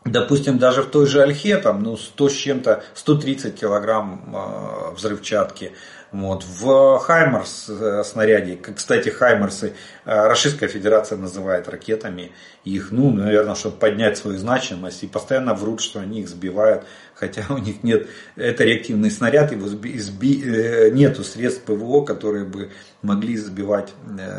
допустим, 0.06 0.58
даже 0.58 0.82
в 0.82 0.86
той 0.86 1.06
же 1.06 1.20
Альхе, 1.20 1.58
там, 1.58 1.82
ну, 1.82 1.98
100 1.98 2.28
с 2.30 2.32
чем-то, 2.32 2.82
130 2.94 3.60
килограмм 3.60 4.94
взрывчатки, 4.96 5.72
вот. 6.14 6.44
В 6.44 7.00
Хаймарс 7.00 7.68
э, 7.68 8.04
снаряде, 8.04 8.56
кстати, 8.56 9.08
Хаймарсы 9.08 9.72
э, 10.04 10.28
Российская 10.28 10.68
Федерация 10.68 11.18
называет 11.18 11.68
ракетами 11.68 12.30
их, 12.62 12.92
ну, 12.92 13.10
наверное, 13.10 13.56
чтобы 13.56 13.78
поднять 13.78 14.16
свою 14.16 14.38
значимость 14.38 15.02
и 15.02 15.08
постоянно 15.08 15.54
врут, 15.54 15.80
что 15.80 15.98
они 15.98 16.20
их 16.20 16.28
сбивают, 16.28 16.84
хотя 17.16 17.42
у 17.50 17.58
них 17.58 17.82
нет, 17.82 18.06
это 18.36 18.62
реактивный 18.62 19.10
снаряд, 19.10 19.50
его 19.50 19.66
сби, 19.66 20.40
э, 20.44 20.90
нету 20.90 21.24
средств 21.24 21.64
ПВО, 21.64 22.04
которые 22.04 22.44
бы 22.44 22.70
могли 23.02 23.36
сбивать 23.36 23.92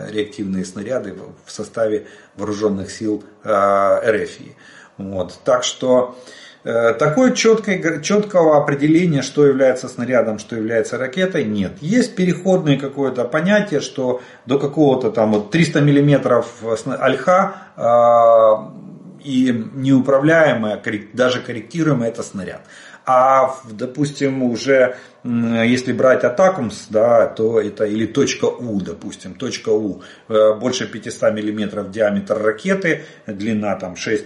реактивные 0.10 0.64
снаряды 0.64 1.14
в 1.46 1.52
составе 1.52 2.08
вооруженных 2.38 2.90
сил 2.90 3.22
РФ. 3.46 4.32
Вот. 4.98 5.38
Так 5.44 5.66
что 5.66 6.18
Э, 6.66 6.94
такой 6.94 7.36
четкой, 7.36 8.02
четкого 8.02 8.58
определения, 8.58 9.22
что 9.22 9.46
является 9.46 9.88
снарядом, 9.88 10.40
что 10.40 10.56
является 10.56 10.98
ракетой, 10.98 11.46
нет. 11.46 11.74
Есть 11.80 12.16
переходное 12.16 12.80
какое-то 12.80 13.24
понятие, 13.26 13.82
что 13.82 14.22
до 14.48 14.58
какого-то 14.58 15.12
там 15.12 15.34
вот 15.34 15.52
300 15.52 15.82
миллиметров 15.82 16.48
альха 17.00 17.56
э, 17.78 19.24
и 19.24 19.66
неуправляемая, 19.76 20.82
даже 21.14 21.40
корректируемая, 21.42 22.10
это 22.10 22.24
снаряд. 22.24 22.62
А, 23.06 23.58
допустим, 23.70 24.42
уже 24.42 24.96
если 25.24 25.94
брать 25.94 26.24
атакумс, 26.24 26.88
да, 26.90 27.28
то 27.28 27.62
это 27.62 27.86
или 27.86 28.08
точка 28.08 28.46
У, 28.46 28.82
допустим, 28.82 29.36
точка 29.36 29.70
У, 29.70 30.02
э, 30.30 30.54
больше 30.56 30.88
500 30.88 31.32
миллиметров 31.32 31.92
диаметр 31.92 32.42
ракеты, 32.42 33.04
длина 33.28 33.76
там 33.76 33.96
6 33.96 34.26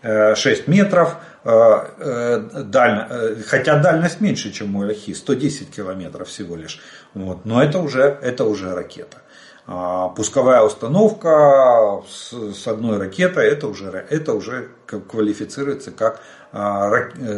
6 0.00 0.68
метров, 0.68 1.16
Э, 1.37 1.37
э, 1.37 1.37
даль... 1.48 3.06
Э, 3.08 3.36
хотя 3.46 3.78
дальность 3.78 4.20
меньше, 4.20 4.52
чем 4.52 4.76
у 4.76 4.82
Альхи, 4.82 5.14
110 5.14 5.70
километров 5.70 6.28
всего 6.28 6.56
лишь. 6.56 6.80
Вот. 7.14 7.44
Но 7.44 7.62
это 7.62 7.78
уже, 7.78 8.02
это 8.02 8.44
уже 8.44 8.74
ракета. 8.74 9.18
А 9.66 10.08
пусковая 10.08 10.62
установка 10.62 12.02
с 12.08 12.66
одной 12.66 12.98
ракетой, 12.98 13.46
это 13.46 13.66
уже, 13.68 14.06
это 14.08 14.32
уже 14.32 14.70
квалифицируется 14.86 15.90
как 15.90 16.22
а, 16.52 16.90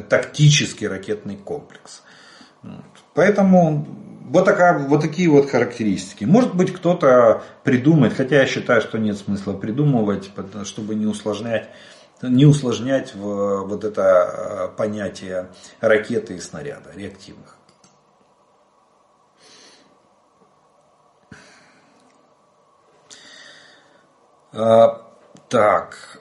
тактический 0.08 0.86
ракетный 0.86 1.36
комплекс. 1.36 2.02
Поэтому 3.14 3.84
вот, 4.28 4.44
такая, 4.44 4.78
вот 4.78 5.00
такие 5.00 5.28
вот 5.28 5.50
характеристики. 5.50 6.24
Может 6.24 6.54
быть 6.54 6.72
кто-то 6.72 7.42
придумает, 7.64 8.12
хотя 8.12 8.36
я 8.36 8.46
считаю, 8.46 8.80
что 8.80 8.98
нет 8.98 9.18
смысла 9.18 9.54
придумывать, 9.54 10.30
чтобы 10.62 10.94
не 10.94 11.06
усложнять 11.06 11.68
не 12.22 12.46
усложнять 12.46 13.14
в 13.14 13.64
вот 13.64 13.84
это 13.84 14.02
э, 14.72 14.76
понятие 14.76 15.50
ракеты 15.80 16.34
и 16.34 16.40
снаряда 16.40 16.90
реактивных. 16.94 17.56
А, 24.52 25.02
так, 25.48 26.20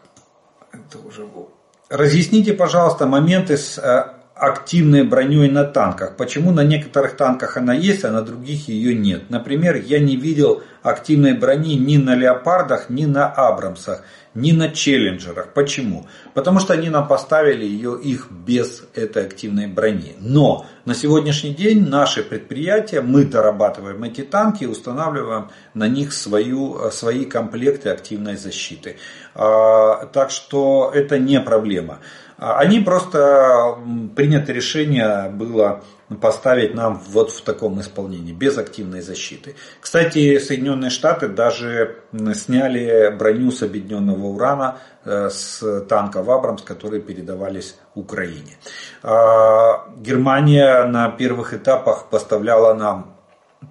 это 0.72 1.00
уже 1.00 1.26
был. 1.26 1.50
Разъясните, 1.90 2.54
пожалуйста, 2.54 3.08
моменты 3.08 3.58
с 3.58 3.78
э, 3.80 4.19
активной 4.40 5.04
броней 5.04 5.50
на 5.50 5.66
танках. 5.66 6.16
Почему 6.16 6.52
на 6.52 6.64
некоторых 6.64 7.18
танках 7.18 7.58
она 7.58 7.74
есть, 7.74 8.06
а 8.06 8.12
на 8.12 8.22
других 8.22 8.70
ее 8.70 8.96
нет? 8.96 9.30
Например, 9.30 9.76
я 9.76 10.00
не 10.00 10.16
видел 10.16 10.64
активной 10.82 11.34
брони 11.34 11.76
ни 11.76 11.98
на 11.98 12.16
Леопардах, 12.16 12.90
ни 12.90 13.06
на 13.06 13.28
Абрамсах, 13.28 14.04
ни 14.34 14.52
на 14.52 14.70
Челленджерах. 14.70 15.54
Почему? 15.54 16.08
Потому 16.34 16.60
что 16.60 16.74
они 16.74 16.90
нам 16.90 17.08
поставили 17.08 17.66
ее, 17.66 18.00
их 18.02 18.32
без 18.32 18.84
этой 18.94 19.26
активной 19.26 19.68
брони. 19.68 20.16
Но 20.20 20.66
на 20.86 20.96
сегодняшний 20.96 21.54
день 21.54 21.88
наши 21.88 22.24
предприятия, 22.24 23.02
мы 23.02 23.26
дорабатываем 23.26 24.04
эти 24.04 24.22
танки 24.22 24.64
и 24.64 24.68
устанавливаем 24.68 25.50
на 25.74 25.88
них 25.88 26.14
свою, 26.14 26.90
свои 26.92 27.26
комплекты 27.26 27.90
активной 27.90 28.38
защиты. 28.38 28.98
А, 29.36 30.06
так 30.08 30.32
что 30.32 30.92
это 30.94 31.20
не 31.20 31.42
проблема. 31.42 32.00
Они 32.40 32.80
просто 32.80 33.78
принято 34.16 34.54
решение 34.54 35.30
было 35.30 35.84
поставить 36.22 36.74
нам 36.74 37.00
вот 37.10 37.32
в 37.32 37.42
таком 37.42 37.80
исполнении, 37.82 38.34
без 38.34 38.58
активной 38.58 39.02
защиты. 39.02 39.56
Кстати, 39.82 40.40
Соединенные 40.40 40.90
Штаты 40.90 41.28
даже 41.28 41.98
сняли 42.34 43.14
броню 43.18 43.52
с 43.52 43.62
объединенного 43.62 44.26
урана 44.26 44.78
э, 45.06 45.30
с 45.30 45.82
танков 45.88 46.30
Абрамс, 46.30 46.62
которые 46.64 47.02
передавались 47.02 47.76
Украине. 47.94 48.58
А 49.04 49.86
Германия 49.98 50.86
на 50.86 51.10
первых 51.10 51.54
этапах 51.54 52.10
поставляла 52.10 52.74
нам 52.74 53.19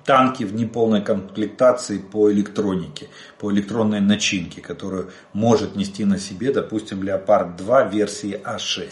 танки 0.04 0.44
в 0.44 0.54
неполной 0.54 1.02
комплектации 1.02 1.98
по 1.98 2.30
электронике, 2.30 3.08
по 3.38 3.52
электронной 3.52 4.00
начинке, 4.00 4.60
которую 4.60 5.10
может 5.32 5.76
нести 5.76 6.04
на 6.04 6.18
себе, 6.18 6.52
допустим, 6.52 7.02
Леопард 7.02 7.56
2 7.56 7.84
версии 7.84 8.40
А6 8.44 8.90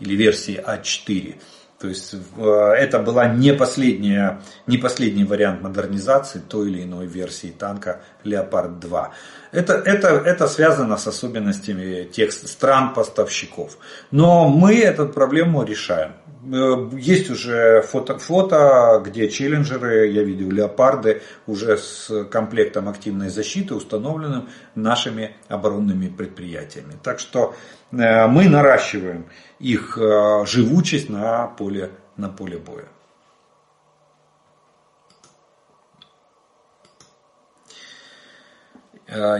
или 0.00 0.14
версии 0.14 0.62
А4. 0.62 1.36
То 1.78 1.88
есть 1.88 2.14
э, 2.14 2.42
это 2.78 2.98
была 2.98 3.28
не, 3.28 3.52
последняя, 3.52 4.40
не 4.66 4.78
последний 4.78 5.24
вариант 5.24 5.60
модернизации 5.60 6.38
той 6.40 6.70
или 6.70 6.84
иной 6.84 7.06
версии 7.06 7.48
танка 7.48 8.00
Леопард 8.22 8.78
2. 8.80 9.10
Это, 9.52 9.74
это, 9.74 10.08
это 10.08 10.48
связано 10.48 10.96
с 10.96 11.06
особенностями 11.06 12.04
тех 12.04 12.32
стран-поставщиков. 12.32 13.76
Но 14.10 14.48
мы 14.48 14.76
эту 14.76 15.08
проблему 15.08 15.62
решаем. 15.62 16.12
Э, 16.52 16.90
есть 16.92 17.30
уже 17.30 17.82
фото, 17.82 18.18
фото, 18.18 19.02
где 19.04 19.28
челленджеры, 19.28 20.08
я 20.08 20.22
видел 20.22 20.50
леопарды, 20.50 21.22
уже 21.46 21.78
с 21.78 22.24
комплектом 22.30 22.88
активной 22.88 23.28
защиты, 23.28 23.74
установленным 23.74 24.48
нашими 24.74 25.36
оборонными 25.48 26.08
предприятиями. 26.08 26.94
Так 27.02 27.18
что 27.18 27.54
э, 27.92 28.26
мы 28.26 28.48
наращиваем 28.48 29.26
их 29.58 29.96
э, 29.98 30.44
живучесть 30.46 31.08
на 31.08 31.46
поле, 31.46 31.90
на 32.16 32.28
поле 32.28 32.58
боя. 32.58 32.86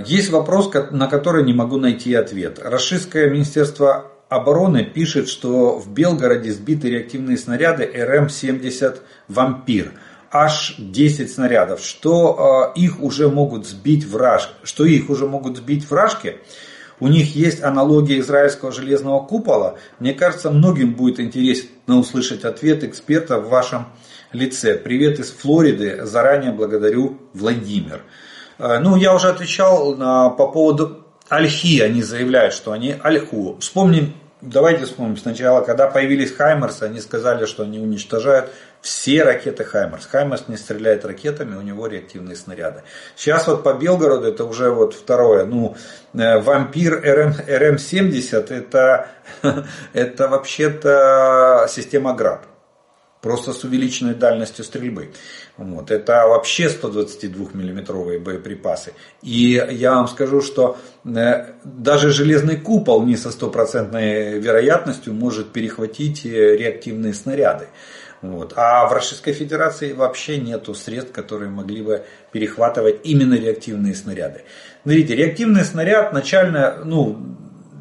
Есть 0.07 0.31
вопрос, 0.31 0.71
на 0.93 1.09
который 1.09 1.43
не 1.43 1.55
могу 1.55 1.79
найти 1.79 2.15
ответ. 2.15 2.61
Российское 2.63 3.29
министерство 3.31 4.14
обороны 4.29 4.85
пишет, 4.85 5.29
что 5.29 5.79
в 5.79 5.93
Белгороде 5.93 6.53
сбиты 6.53 6.91
реактивные 6.91 7.37
снаряды 7.37 7.85
РМ-70 7.85 9.01
«Вампир». 9.29 9.93
Аж 10.31 10.75
10 10.79 11.33
снарядов, 11.33 11.81
что 11.81 12.73
э, 12.75 12.81
их 12.81 13.01
уже 13.01 13.29
могут 13.29 13.69
сбить 13.69 14.05
враж, 14.05 14.53
что 14.65 14.85
их 14.85 15.09
уже 15.09 15.29
могут 15.29 15.59
сбить 15.59 15.89
вражки. 15.89 16.39
У 16.99 17.07
них 17.07 17.37
есть 17.37 17.63
аналогия 17.63 18.19
израильского 18.19 18.73
железного 18.73 19.25
купола. 19.25 19.79
Мне 20.01 20.13
кажется, 20.13 20.51
многим 20.51 20.95
будет 20.95 21.21
интересно 21.21 21.99
услышать 21.99 22.45
ответ 22.45 22.83
эксперта 22.83 23.39
в 23.39 23.49
вашем 23.49 23.87
лице. 24.33 24.75
Привет 24.75 25.21
из 25.21 25.31
Флориды. 25.31 26.05
Заранее 26.05 26.51
благодарю, 26.51 27.19
Владимир. 27.33 28.03
Э, 28.59 28.81
ну, 28.81 28.97
я 28.97 29.15
уже 29.15 29.29
отвечал 29.29 29.95
на, 29.95 30.31
по 30.31 30.49
поводу 30.49 31.04
Альхи. 31.35 31.81
Они 31.81 32.03
заявляют, 32.03 32.55
что 32.55 32.73
они 32.73 32.97
Альху. 33.03 33.57
Вспомним 33.61 34.15
Давайте 34.47 34.85
вспомним 34.85 35.17
сначала, 35.17 35.63
когда 35.63 35.87
появились 35.87 36.31
Хаймерсы, 36.31 36.83
они 36.83 37.01
сказали, 37.01 37.47
что 37.47 37.63
они 37.63 37.79
уничтожают 37.79 38.51
все 38.83 39.25
ракеты 39.25 39.65
Хаймерс. 39.65 40.05
Хаймерс 40.05 40.49
не 40.49 40.59
стреляет 40.59 41.07
ракетами, 41.07 41.57
у 41.57 41.63
него 41.63 41.87
реактивные 41.87 42.37
снаряды. 42.37 42.83
Сейчас 43.17 43.47
вот 43.47 43.63
по 43.63 43.73
Белгороду 43.73 44.27
это 44.27 44.45
уже 44.45 44.69
вот 44.69 44.93
второе. 44.93 45.47
Ну, 45.47 45.77
э, 46.13 46.39
Вампир 46.41 47.01
РМ, 47.01 47.33
РМ-70 47.47 48.53
это, 48.53 49.09
это 49.95 50.29
вообще-то 50.29 51.67
система 51.71 52.13
ГРАД 52.13 52.54
просто 53.25 53.55
с 53.55 53.65
увеличенной 53.65 54.15
дальностью 54.15 54.67
стрельбы. 54.67 55.09
Вот. 55.57 55.91
Это 55.91 56.27
вообще 56.29 56.69
122 56.69 57.47
миллиметровые 57.55 58.19
боеприпасы. 58.19 58.93
И 59.23 59.67
я 59.71 59.95
вам 59.95 60.09
скажу, 60.09 60.43
что 60.43 60.77
э, 61.07 61.47
даже 61.65 62.11
железный 62.11 62.59
купол 62.59 63.03
не 63.03 63.17
со 63.17 63.31
стопроцентной 63.31 64.39
вероятностью 64.41 65.15
может 65.15 65.53
перехватить 65.53 66.27
э, 66.27 66.57
реактивные 66.59 67.15
снаряды. 67.15 67.69
Вот. 68.21 68.53
А 68.57 68.87
в 68.89 68.93
Российской 68.93 69.33
Федерации 69.33 69.95
вообще 69.95 70.37
нету 70.37 70.75
средств, 70.75 71.13
которые 71.13 71.51
могли 71.51 71.81
бы 71.81 72.05
перехватывать 72.31 73.01
именно 73.05 73.35
реактивные 73.35 73.95
снаряды. 73.95 74.43
Смотрите, 74.83 75.17
реактивный 75.17 75.65
снаряд 75.65 76.13
начальная, 76.13 76.85
ну, 76.85 77.17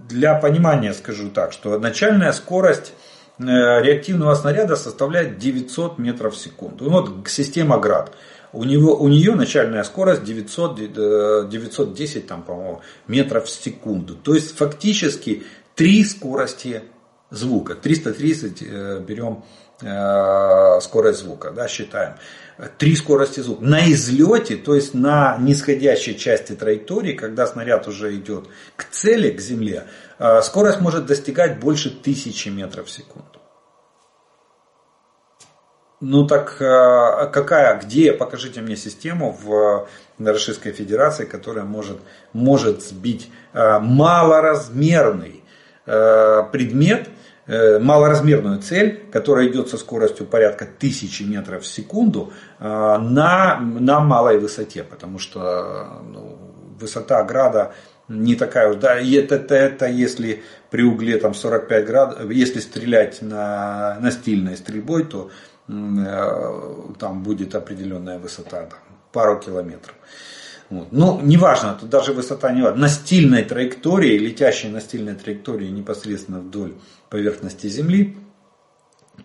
для 0.07 0.35
понимания 0.35 0.93
скажу 0.93 1.29
так, 1.29 1.51
что 1.51 1.77
начальная 1.79 2.31
скорость 2.31 2.93
реактивного 3.39 4.35
снаряда 4.35 4.75
составляет 4.75 5.37
900 5.37 5.97
метров 5.97 6.35
в 6.35 6.37
секунду. 6.37 6.89
Вот 6.89 7.27
система 7.27 7.79
ГРАД. 7.79 8.13
У, 8.51 8.63
него, 8.65 8.95
у 8.95 9.07
нее 9.07 9.33
начальная 9.33 9.83
скорость 9.83 10.23
900, 10.23 11.49
910 11.49 12.15
э, 12.15 12.19
там, 12.21 12.43
по-моему, 12.43 12.81
метров 13.07 13.45
в 13.45 13.49
секунду. 13.49 14.13
То 14.15 14.35
есть 14.35 14.55
фактически 14.55 15.43
три 15.73 16.03
скорости 16.03 16.83
звука. 17.31 17.73
330 17.73 18.61
э, 18.61 18.99
берем 19.05 19.43
скорость 20.81 21.19
звука, 21.19 21.51
да, 21.51 21.67
считаем. 21.67 22.13
Три 22.77 22.95
скорости 22.95 23.41
звука. 23.41 23.65
На 23.65 23.91
излете, 23.91 24.55
то 24.55 24.75
есть 24.75 24.93
на 24.93 25.35
нисходящей 25.39 26.15
части 26.15 26.53
траектории, 26.53 27.13
когда 27.13 27.47
снаряд 27.47 27.87
уже 27.87 28.15
идет 28.15 28.45
к 28.77 28.85
цели, 28.85 29.31
к 29.31 29.41
земле, 29.41 29.85
скорость 30.41 30.79
может 30.79 31.05
достигать 31.05 31.59
больше 31.59 31.89
тысячи 31.89 32.49
метров 32.49 32.87
в 32.87 32.91
секунду. 32.91 33.43
Ну 36.05 36.27
так 36.27 36.61
а, 36.61 37.27
какая, 37.27 37.79
где, 37.79 38.11
покажите 38.11 38.59
мне 38.59 38.75
систему 38.75 39.31
в 39.41 39.87
Российской 40.19 40.73
Федерации, 40.73 41.23
которая 41.23 41.63
может, 41.63 41.97
может 42.33 42.83
сбить 42.83 43.31
а, 43.53 43.79
малоразмерный 43.79 45.41
предмет, 45.85 47.09
э, 47.45 47.77
малоразмерную 47.77 48.61
цель, 48.61 49.03
которая 49.11 49.49
идет 49.49 49.67
со 49.67 49.77
скоростью 49.77 50.25
порядка 50.25 50.65
тысячи 50.65 51.23
метров 51.23 51.63
в 51.63 51.67
секунду 51.67 52.31
на, 52.57 53.59
на 53.59 53.99
малой 53.99 54.39
высоте, 54.39 54.85
потому 54.85 55.19
что 55.19 55.99
ну, 56.09 56.37
высота 56.79 57.21
града 57.23 57.73
не 58.07 58.35
такая 58.35 58.69
уж, 58.69 58.77
да, 58.77 58.95
это, 58.99 59.35
это, 59.35 59.55
это 59.55 59.85
если 59.87 60.43
при 60.69 60.83
угле 60.83 61.17
там 61.17 61.33
45 61.33 61.85
градусов, 61.85 62.31
если 62.31 62.59
стрелять 62.59 63.21
на, 63.21 63.97
на 63.99 64.11
стильной 64.11 64.57
стрельбой, 64.57 65.05
то 65.05 65.31
э, 65.67 66.93
там 66.99 67.23
будет 67.23 67.55
определенная 67.55 68.19
высота, 68.19 68.65
там, 68.65 68.79
пару 69.11 69.39
километров. 69.39 69.95
Вот. 70.69 70.87
Ну, 70.91 71.19
неважно, 71.21 71.77
тут 71.79 71.89
даже 71.89 72.13
высота 72.13 72.51
не 72.51 72.61
важна. 72.61 72.81
На 72.81 72.87
стильной 72.87 73.43
траектории, 73.43 74.17
летящей 74.17 74.69
на 74.69 74.81
стильной 74.81 75.15
траектории 75.15 75.67
непосредственно 75.67 76.39
вдоль 76.39 76.73
поверхности 77.09 77.67
Земли, 77.67 78.17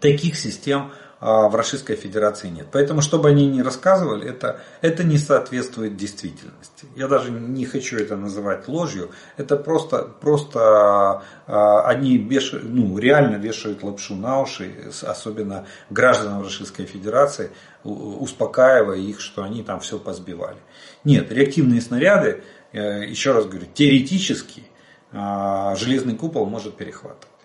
таких 0.01 0.37
систем 0.37 0.93
в 1.21 1.55
Российской 1.57 1.97
Федерации 1.97 2.49
нет. 2.49 2.69
Поэтому, 2.71 3.03
чтобы 3.03 3.29
они 3.29 3.47
не 3.47 3.63
рассказывали, 3.63 4.29
это, 4.29 4.61
это 4.83 5.03
не 5.03 5.19
соответствует 5.19 5.97
действительности. 5.97 6.87
Я 6.95 7.09
даже 7.09 7.33
не 7.33 7.65
хочу 7.65 7.97
это 7.97 8.17
называть 8.17 8.69
ложью. 8.69 9.11
Это 9.37 9.57
просто, 9.57 10.09
просто 10.21 11.23
а, 11.47 11.83
они 11.83 12.19
беш, 12.19 12.53
ну, 12.53 12.97
реально 12.99 13.37
вешают 13.37 13.83
лапшу 13.83 14.15
на 14.15 14.41
уши, 14.41 14.93
особенно 15.03 15.67
гражданам 15.91 16.43
Российской 16.43 16.85
Федерации, 16.85 17.51
успокаивая 17.83 18.99
их, 18.99 19.21
что 19.21 19.43
они 19.43 19.65
там 19.65 19.81
все 19.81 19.99
позбивали. 19.99 20.59
Нет, 21.03 21.33
реактивные 21.33 21.81
снаряды, 21.81 22.43
э, 22.73 23.05
еще 23.07 23.33
раз 23.33 23.47
говорю, 23.47 23.67
теоретически 23.73 24.65
а, 25.13 25.75
железный 25.77 26.15
купол 26.15 26.47
может 26.47 26.77
перехватывать. 26.77 27.38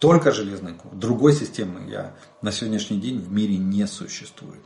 Только 0.00 0.32
железный 0.32 0.72
купол. 0.72 0.98
Другой 0.98 1.34
системы 1.34 1.88
я 1.88 2.14
на 2.40 2.52
сегодняшний 2.52 2.98
день 2.98 3.20
в 3.20 3.30
мире 3.30 3.58
не 3.58 3.86
существует. 3.86 4.60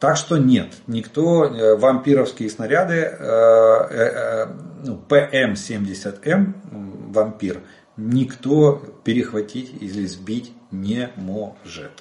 Так 0.00 0.16
что 0.16 0.38
нет, 0.38 0.74
никто 0.88 1.44
э, 1.44 1.76
вампировские 1.76 2.50
снаряды 2.50 2.94
э, 2.94 3.16
э, 3.20 4.46
ну, 4.84 5.00
РМ-70М, 5.08 7.12
вампир, 7.12 7.60
никто 7.96 8.82
перехватить 9.04 9.72
или 9.80 10.04
сбить 10.06 10.52
не 10.72 11.10
может. 11.14 11.92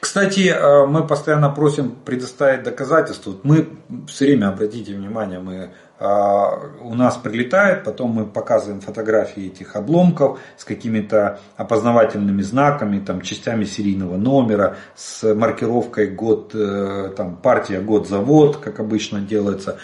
Кстати, 0.00 0.54
мы 0.86 1.06
постоянно 1.06 1.50
просим 1.50 1.90
предоставить 1.90 2.62
доказательства. 2.62 3.34
Мы 3.42 3.68
все 4.06 4.26
время, 4.26 4.48
обратите 4.48 4.94
внимание, 4.94 5.40
мы, 5.40 5.72
у 6.00 6.94
нас 6.94 7.16
прилетает, 7.16 7.82
потом 7.82 8.10
мы 8.10 8.24
показываем 8.24 8.80
фотографии 8.80 9.48
этих 9.48 9.74
обломков 9.74 10.38
с 10.56 10.64
какими-то 10.64 11.40
опознавательными 11.56 12.42
знаками, 12.42 13.00
там, 13.00 13.20
частями 13.20 13.64
серийного 13.64 14.16
номера, 14.16 14.76
с 14.94 15.34
маркировкой 15.34 16.06
год, 16.08 16.52
э, 16.54 17.12
там, 17.16 17.34
партия, 17.36 17.80
год, 17.80 18.06
завод, 18.08 18.58
как 18.58 18.78
обычно 18.78 19.18
делается. 19.20 19.78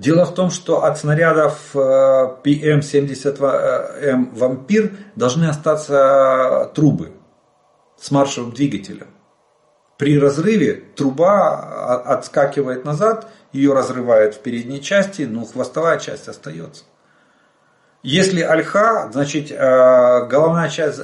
Дело 0.00 0.24
в 0.24 0.34
том, 0.34 0.50
что 0.50 0.82
от 0.82 0.98
снарядов 0.98 1.70
PM-72M 1.74 4.36
«Вампир» 4.36 4.90
должны 5.14 5.44
остаться 5.44 6.68
трубы 6.74 7.12
с 7.96 8.10
маршевым 8.10 8.50
двигателем. 8.50 9.06
При 9.98 10.18
разрыве 10.18 10.74
труба 10.94 12.02
отскакивает 12.04 12.84
назад, 12.84 13.28
ее 13.56 13.72
разрывает 13.72 14.34
в 14.34 14.40
передней 14.40 14.82
части, 14.82 15.22
но 15.22 15.44
хвостовая 15.44 15.98
часть 15.98 16.28
остается. 16.28 16.84
Если 18.02 18.40
альха, 18.40 19.10
значит 19.12 19.50
э, 19.50 19.56
головная 20.28 20.68
часть 20.68 21.00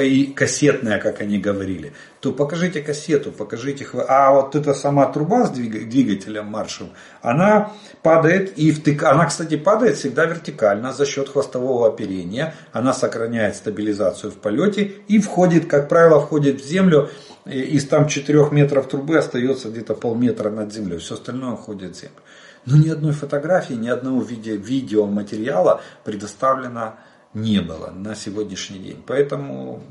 и 0.00 0.32
кассетная, 0.34 0.98
как 0.98 1.20
они 1.20 1.38
говорили, 1.38 1.92
то 2.20 2.32
покажите 2.32 2.80
кассету, 2.80 3.30
покажите, 3.30 3.86
а 4.08 4.32
вот 4.32 4.54
эта 4.54 4.72
сама 4.72 5.04
труба 5.04 5.44
с 5.44 5.50
двигателем 5.50 6.46
маршем, 6.46 6.92
она 7.20 7.72
падает 8.02 8.56
и 8.56 8.70
втык, 8.70 9.02
она, 9.02 9.26
кстати, 9.26 9.58
падает 9.58 9.98
всегда 9.98 10.24
вертикально 10.24 10.94
за 10.94 11.04
счет 11.04 11.28
хвостового 11.28 11.88
оперения, 11.88 12.54
она 12.72 12.94
сохраняет 12.94 13.56
стабилизацию 13.56 14.32
в 14.32 14.36
полете 14.36 14.92
и 15.08 15.18
входит, 15.18 15.66
как 15.66 15.90
правило, 15.90 16.22
входит 16.22 16.62
в 16.62 16.66
землю, 16.66 17.10
из 17.46 17.86
там 17.86 18.08
4 18.08 18.50
метров 18.50 18.88
трубы 18.88 19.18
остается 19.18 19.70
где-то 19.70 19.94
полметра 19.94 20.50
над 20.50 20.72
землей, 20.72 20.98
все 20.98 21.14
остальное 21.14 21.52
уходит 21.52 21.96
в 21.96 22.00
землю. 22.00 22.16
Но 22.64 22.76
ни 22.76 22.88
одной 22.88 23.12
фотографии, 23.12 23.74
ни 23.74 23.88
одного 23.88 24.22
видео, 24.22 24.56
видеоматериала 24.56 25.80
предоставлено 26.04 26.96
не 27.32 27.60
было 27.60 27.90
на 27.90 28.14
сегодняшний 28.14 28.78
день. 28.78 29.02
Поэтому 29.06 29.82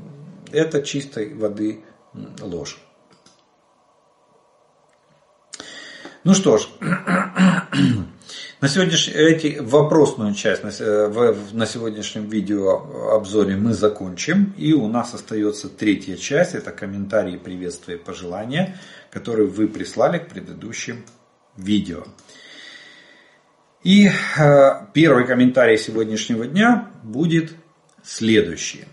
это 0.52 0.82
чистой 0.82 1.32
воды 1.32 1.84
ложь. 2.40 2.78
Ну 6.24 6.34
что 6.34 6.58
ж, 6.58 6.68
на 8.66 8.70
сегодняшний, 8.70 9.60
вопросную 9.60 10.34
часть 10.34 10.64
на, 10.64 10.70
на 11.52 11.66
сегодняшнем 11.66 12.28
видео 12.28 13.12
обзоре 13.14 13.54
мы 13.54 13.74
закончим. 13.74 14.54
И 14.58 14.72
у 14.72 14.88
нас 14.88 15.14
остается 15.14 15.68
третья 15.68 16.16
часть, 16.16 16.56
это 16.56 16.72
комментарии, 16.72 17.36
приветствия, 17.36 17.96
пожелания, 17.96 18.76
которые 19.12 19.46
вы 19.46 19.68
прислали 19.68 20.18
к 20.18 20.26
предыдущим 20.26 21.04
видео. 21.56 22.02
И 23.84 24.08
э, 24.08 24.70
первый 24.92 25.28
комментарий 25.28 25.78
сегодняшнего 25.78 26.44
дня 26.44 26.90
будет 27.04 27.52
следующий. 28.02 28.86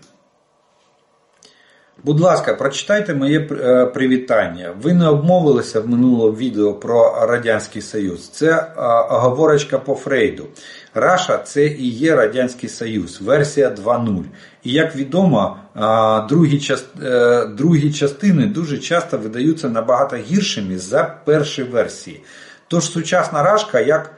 Будь 2.04 2.20
ласка, 2.20 2.54
прочитайте 2.54 3.14
моє 3.14 3.48
е, 3.50 3.86
привітання. 3.86 4.74
Ви 4.82 4.92
не 4.92 5.08
обмовилися 5.08 5.80
в 5.80 5.88
минулому 5.88 6.36
відео 6.36 6.74
про 6.74 7.26
Радянський 7.26 7.82
Союз. 7.82 8.28
Це 8.28 8.50
е, 8.50 8.72
оговорочка 9.10 9.78
по 9.78 9.94
Фрейду. 9.94 10.46
Раша 10.94 11.38
це 11.38 11.66
і 11.66 11.88
є 11.88 12.16
Радянський 12.16 12.68
Союз, 12.68 13.20
версія 13.20 13.68
2.0. 13.68 14.22
І 14.62 14.72
як 14.72 14.96
відомо, 14.96 15.56
е, 15.76 17.46
другі 17.56 17.92
частини 17.92 18.46
дуже 18.46 18.78
часто 18.78 19.18
видаються 19.18 19.68
набагато 19.68 20.16
гіршими 20.16 20.78
за 20.78 21.16
перші 21.24 21.62
версії. 21.62 22.20
Тож 22.68 22.84
сучасна 22.84 23.42
рашка 23.42 23.80
як 23.80 24.10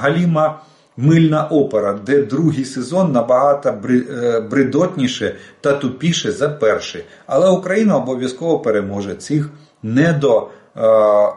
Галіма 0.00 0.60
Мильна 1.02 1.44
опера, 1.44 1.92
де 2.06 2.22
другий 2.22 2.64
сезон 2.64 3.12
набагато 3.12 3.68
е, 3.68 4.40
бридотніше 4.40 5.36
та 5.60 5.72
тупіше 5.72 6.32
за 6.32 6.48
перший. 6.48 7.04
Але 7.26 7.50
Україна 7.50 7.96
обов'язково 7.96 8.58
переможе 8.58 9.14
цих 9.14 9.50
не 9.82 10.12
до 10.12 10.48
е, 10.76 10.82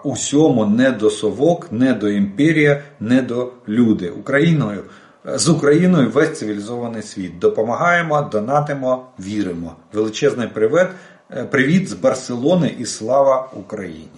усьому, 0.03 0.66
не 0.66 0.91
до 0.91 1.09
совок, 1.09 1.72
не 1.72 1.93
до 1.93 2.09
імперія, 2.09 2.84
не 2.99 3.22
до 3.22 3.51
люди. 3.68 4.09
Україною 4.09 4.84
з 5.26 5.49
Україною 5.49 6.09
весь 6.09 6.39
цивілізований 6.39 7.01
світ. 7.01 7.39
Допомагаємо, 7.39 8.22
донатимо, 8.22 9.05
віримо. 9.20 9.76
Величезний 9.93 10.47
привіт, 10.47 10.88
е, 11.32 11.43
привіт 11.43 11.89
з 11.89 11.93
Барселони 11.93 12.76
і 12.80 12.86
слава 12.86 13.49
Україні. 13.53 14.09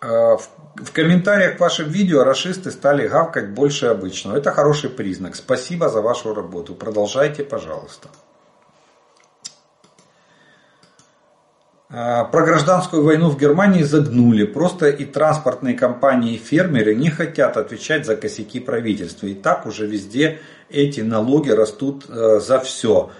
Э, 0.00 0.38
в 0.76 0.92
комментариях 0.92 1.56
к 1.56 1.60
вашим 1.60 1.88
видео 1.88 2.24
расисты 2.24 2.70
стали 2.70 3.06
гавкать 3.06 3.50
больше 3.50 3.86
обычного. 3.86 4.36
Это 4.36 4.50
хороший 4.50 4.90
признак. 4.90 5.36
Спасибо 5.36 5.88
за 5.88 6.00
вашу 6.00 6.34
работу. 6.34 6.74
Продолжайте, 6.74 7.44
пожалуйста. 7.44 8.08
Э, 11.90 12.24
про 12.24 12.44
гражданскую 12.44 13.04
войну 13.04 13.30
в 13.30 13.38
Германии 13.38 13.84
загнули. 13.84 14.44
Просто 14.44 14.88
и 14.88 15.04
транспортные 15.04 15.74
компании, 15.74 16.34
и 16.34 16.38
фермеры 16.38 16.96
не 16.96 17.10
хотят 17.10 17.56
отвечать 17.56 18.04
за 18.04 18.16
косяки 18.16 18.58
правительства. 18.58 19.26
И 19.26 19.34
так 19.34 19.66
уже 19.66 19.86
везде 19.86 20.40
эти 20.70 21.02
налоги 21.02 21.50
растут 21.50 22.06
э, 22.08 22.40
за 22.40 22.58
все. 22.58 23.10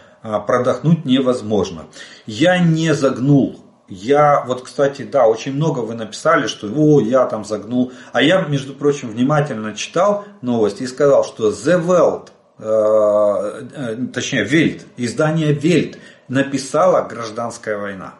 Продохнуть 0.47 1.05
невозможно. 1.05 1.85
Я 2.25 2.59
не 2.59 2.95
загнул 2.95 3.64
я, 3.89 4.45
вот, 4.47 4.62
кстати, 4.62 5.03
да, 5.03 5.26
очень 5.26 5.53
много 5.55 5.80
вы 5.80 5.95
написали, 5.95 6.47
что 6.47 6.68
о, 6.74 7.01
я 7.01 7.26
там 7.26 7.45
загнул. 7.45 7.93
А 8.12 8.22
я, 8.22 8.41
между 8.43 8.72
прочим, 8.72 9.11
внимательно 9.11 9.74
читал 9.74 10.24
новости 10.41 10.85
и 10.85 10.87
сказал, 10.87 11.24
что 11.24 11.51
The 11.51 11.85
Welt, 11.85 12.28
э, 12.59 13.68
э, 13.74 13.97
точнее, 14.12 14.45
Welt, 14.47 14.82
издание 14.97 15.55
Welt 15.55 15.99
написала 16.28 17.07
«Гражданская 17.07 17.76
война» 17.76 18.14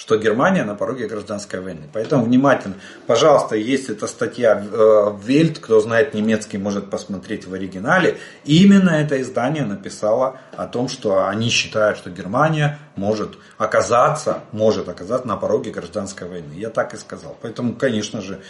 что 0.00 0.16
Германия 0.16 0.64
на 0.64 0.74
пороге 0.74 1.06
гражданской 1.06 1.60
войны. 1.60 1.86
Поэтому 1.92 2.24
внимательно. 2.24 2.76
Пожалуйста, 3.06 3.54
есть 3.54 3.90
эта 3.90 4.06
статья 4.06 4.54
в 4.56 5.20
Вельт, 5.22 5.58
кто 5.58 5.78
знает 5.80 6.14
немецкий, 6.14 6.56
может 6.56 6.88
посмотреть 6.88 7.46
в 7.46 7.52
оригинале. 7.52 8.16
И 8.46 8.64
именно 8.64 8.88
это 8.88 9.20
издание 9.20 9.66
написало 9.66 10.38
о 10.56 10.66
том, 10.66 10.88
что 10.88 11.28
они 11.28 11.50
считают, 11.50 11.98
что 11.98 12.08
Германия 12.08 12.78
может 12.96 13.36
оказаться, 13.58 14.38
может 14.52 14.88
оказаться 14.88 15.28
на 15.28 15.36
пороге 15.36 15.70
гражданской 15.70 16.26
войны. 16.26 16.54
Я 16.54 16.70
так 16.70 16.94
и 16.94 16.96
сказал. 16.96 17.36
Поэтому, 17.42 17.74
конечно 17.74 18.22
же, 18.22 18.40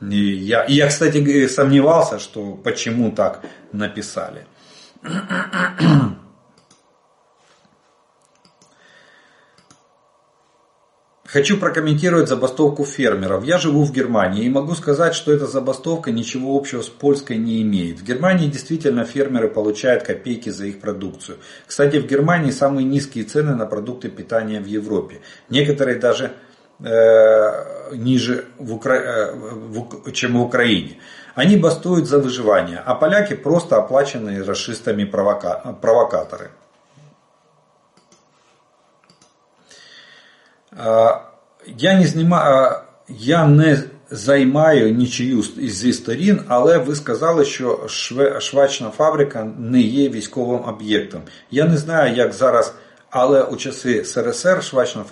я, 0.00 0.64
я, 0.68 0.86
кстати, 0.86 1.48
сомневался, 1.48 2.20
что 2.20 2.52
почему 2.54 3.10
так 3.10 3.40
написали. 3.72 4.46
Хочу 11.32 11.58
прокомментировать 11.58 12.28
забастовку 12.28 12.84
фермеров. 12.84 13.44
Я 13.44 13.58
живу 13.58 13.84
в 13.84 13.92
Германии 13.92 14.44
и 14.44 14.48
могу 14.48 14.74
сказать, 14.74 15.14
что 15.14 15.32
эта 15.32 15.46
забастовка 15.46 16.10
ничего 16.10 16.56
общего 16.56 16.82
с 16.82 16.88
польской 16.88 17.36
не 17.36 17.62
имеет. 17.62 18.00
В 18.00 18.04
Германии 18.04 18.48
действительно 18.48 19.04
фермеры 19.04 19.46
получают 19.46 20.02
копейки 20.02 20.48
за 20.50 20.66
их 20.66 20.80
продукцию. 20.80 21.38
Кстати, 21.68 21.98
в 21.98 22.08
Германии 22.08 22.50
самые 22.50 22.84
низкие 22.84 23.22
цены 23.22 23.54
на 23.54 23.66
продукты 23.66 24.08
питания 24.08 24.60
в 24.60 24.66
Европе. 24.66 25.20
Некоторые 25.48 26.00
даже 26.00 26.32
э, 26.80 27.94
ниже, 27.94 28.46
в 28.58 28.74
Укра... 28.74 28.96
э, 28.96 29.32
в... 29.32 30.10
чем 30.10 30.36
в 30.36 30.42
Украине. 30.42 30.98
Они 31.36 31.56
бастуют 31.56 32.08
за 32.08 32.18
выживание, 32.18 32.82
а 32.84 32.96
поляки 32.96 33.34
просто 33.34 33.76
оплаченные 33.76 34.42
расистами 34.42 35.04
провока... 35.04 35.76
провокаторы. 35.80 36.50
Я 41.66 41.98
не 41.98 42.06
знімаю, 42.06 42.74
я 43.08 43.46
не 43.46 43.82
займаю 44.10 44.94
нічию 44.94 45.42
зі 45.42 45.92
сторін, 45.92 46.40
але 46.48 46.78
ви 46.78 46.94
сказали, 46.94 47.44
що 47.44 47.88
швачна 48.40 48.90
фабрика 48.90 49.46
не 49.58 49.80
є 49.80 50.08
військовим 50.08 50.64
об'єктом. 50.64 51.20
Я 51.50 51.64
не 51.64 51.76
знаю, 51.76 52.16
як 52.16 52.32
зараз, 52.32 52.74
але 53.10 53.42
у 53.42 53.56
часи 53.56 54.04
СРСР 54.04 54.62
швачна 54.62 55.02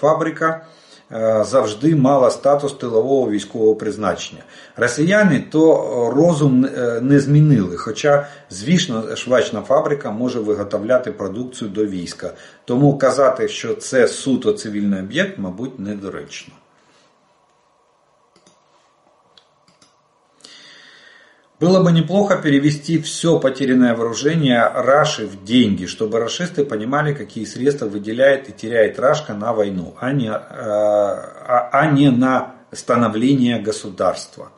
фабрика 0.00 0.46
Е, 0.50 0.79
завжди 1.44 1.96
мала 1.96 2.30
статус 2.30 2.72
тилового 2.72 3.30
військового 3.30 3.74
призначення. 3.74 4.42
Росіяни 4.76 5.44
то 5.50 6.12
розум 6.16 6.64
е, 6.64 7.00
не 7.00 7.20
змінили, 7.20 7.76
хоча, 7.76 8.26
звісно, 8.50 9.16
швачна 9.16 9.62
фабрика 9.62 10.10
може 10.10 10.40
виготовляти 10.40 11.12
продукцію 11.12 11.70
до 11.70 11.86
війська. 11.86 12.32
Тому 12.64 12.98
казати, 12.98 13.48
що 13.48 13.74
це 13.74 14.08
суто 14.08 14.52
цивільний 14.52 15.00
об'єкт, 15.00 15.38
мабуть, 15.38 15.78
недоречно. 15.78 16.54
Было 21.60 21.82
бы 21.82 21.92
неплохо 21.92 22.38
перевести 22.38 22.98
все 23.02 23.38
потерянное 23.38 23.94
вооружение 23.94 24.66
Раши 24.66 25.26
в 25.26 25.44
деньги, 25.44 25.84
чтобы 25.84 26.18
рашисты 26.18 26.64
понимали, 26.64 27.12
какие 27.12 27.44
средства 27.44 27.84
выделяет 27.84 28.48
и 28.48 28.52
теряет 28.52 28.98
Рашка 28.98 29.34
на 29.34 29.52
войну, 29.52 29.94
а 30.00 30.10
не, 30.12 30.30
а, 30.30 31.68
а 31.70 31.90
не 31.90 32.10
на 32.10 32.54
становление 32.72 33.58
государства. 33.58 34.52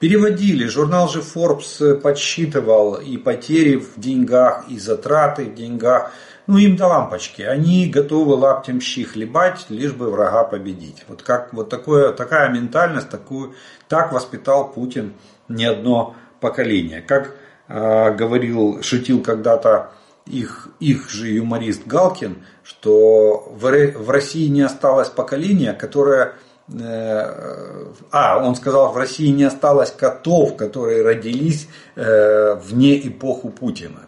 Переводили, 0.00 0.66
журнал 0.66 1.08
же 1.08 1.20
Forbes 1.20 1.94
подсчитывал 2.00 2.94
и 2.94 3.16
потери 3.16 3.76
в 3.76 4.00
деньгах, 4.00 4.64
и 4.68 4.76
затраты 4.76 5.44
в 5.44 5.54
деньгах. 5.54 6.10
Ну 6.48 6.58
им 6.58 6.74
до 6.74 6.88
лампочки, 6.88 7.42
они 7.42 7.88
готовы 7.88 8.34
лаптем 8.34 8.80
щи 8.80 9.04
хлебать, 9.04 9.66
лишь 9.68 9.92
бы 9.92 10.10
врага 10.10 10.42
победить. 10.42 11.04
Вот, 11.06 11.22
как, 11.22 11.52
вот 11.52 11.70
такое, 11.70 12.12
такая 12.12 12.48
ментальность, 12.48 13.08
такую, 13.08 13.54
так 13.88 14.12
воспитал 14.12 14.72
Путин 14.72 15.12
не 15.48 15.64
одно 15.64 16.16
поколение. 16.40 17.00
Как 17.00 17.34
э, 17.68 18.14
говорил, 18.14 18.82
шутил 18.82 19.22
когда-то 19.22 19.92
их, 20.26 20.68
их 20.80 21.10
же 21.10 21.28
юморист 21.28 21.86
Галкин, 21.86 22.44
что 22.62 23.48
в, 23.50 23.92
в 23.92 24.10
России 24.10 24.48
не 24.48 24.62
осталось 24.62 25.08
поколения, 25.08 25.72
которое... 25.72 26.34
Э, 26.72 27.86
а, 28.12 28.38
он 28.44 28.54
сказал, 28.54 28.92
в 28.92 28.96
России 28.96 29.28
не 29.28 29.44
осталось 29.44 29.90
котов, 29.90 30.56
которые 30.56 31.02
родились 31.02 31.68
э, 31.96 32.54
вне 32.54 33.06
эпоху 33.08 33.50
Путина. 33.50 34.06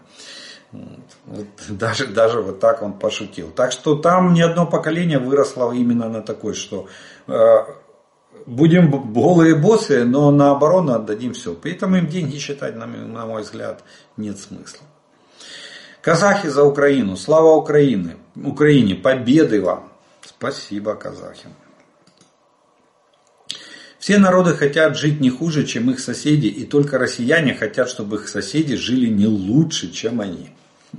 Вот, 1.25 1.47
даже, 1.69 2.07
даже 2.07 2.41
вот 2.41 2.61
так 2.61 2.83
он 2.83 2.93
пошутил. 2.95 3.51
Так 3.51 3.73
что 3.73 3.97
там 3.97 4.33
ни 4.33 4.41
одно 4.41 4.67
поколение 4.67 5.19
выросло 5.19 5.73
именно 5.73 6.09
на 6.09 6.23
такой, 6.23 6.55
что 6.55 6.87
э, 7.27 7.57
будем 8.47 9.13
голые 9.13 9.55
боссы, 9.55 10.05
но 10.05 10.31
на 10.31 10.51
оборону 10.51 10.95
отдадим 10.95 11.35
все. 11.35 11.55
Поэтому 11.55 11.97
им 11.97 12.07
деньги 12.07 12.39
считать, 12.39 12.77
на, 12.77 12.87
мой 12.87 13.43
взгляд, 13.43 13.83
нет 14.17 14.39
смысла. 14.39 14.87
Казахи 16.01 16.49
за 16.49 16.65
Украину. 16.65 17.17
Слава 17.17 17.55
Украине. 17.55 18.17
Украине. 18.35 18.95
Победы 18.95 19.63
вам. 19.63 19.93
Спасибо, 20.23 20.95
казахи. 20.95 21.49
Все 23.99 24.19
народы 24.19 24.57
хотят 24.57 24.97
жить 24.97 25.21
не 25.21 25.31
хуже, 25.31 25.65
чем 25.65 25.89
их 25.93 26.01
соседи, 26.01 26.47
и 26.47 26.67
только 26.67 26.99
россияне 26.99 27.55
хотят, 27.55 27.89
чтобы 27.89 28.17
их 28.17 28.27
соседи 28.27 28.75
жили 28.75 29.09
не 29.09 29.27
лучше, 29.27 29.93
чем 29.93 30.21
они. 30.21 30.51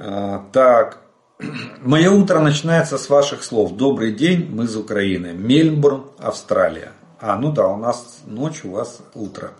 А, 0.00 0.48
так, 0.52 1.02
Мое 1.38 2.10
утро 2.10 2.40
начинается 2.40 2.98
с 2.98 3.08
ваших 3.08 3.44
слов. 3.44 3.76
Добрый 3.76 4.12
день, 4.12 4.48
мы 4.50 4.64
из 4.64 4.76
Украины. 4.76 5.32
Мельбурн, 5.34 6.04
Австралия. 6.18 6.92
А, 7.20 7.36
ну 7.36 7.52
да, 7.52 7.68
у 7.68 7.76
нас 7.76 8.22
ночь, 8.26 8.64
у 8.64 8.70
вас 8.70 9.00
утро. 9.14 9.52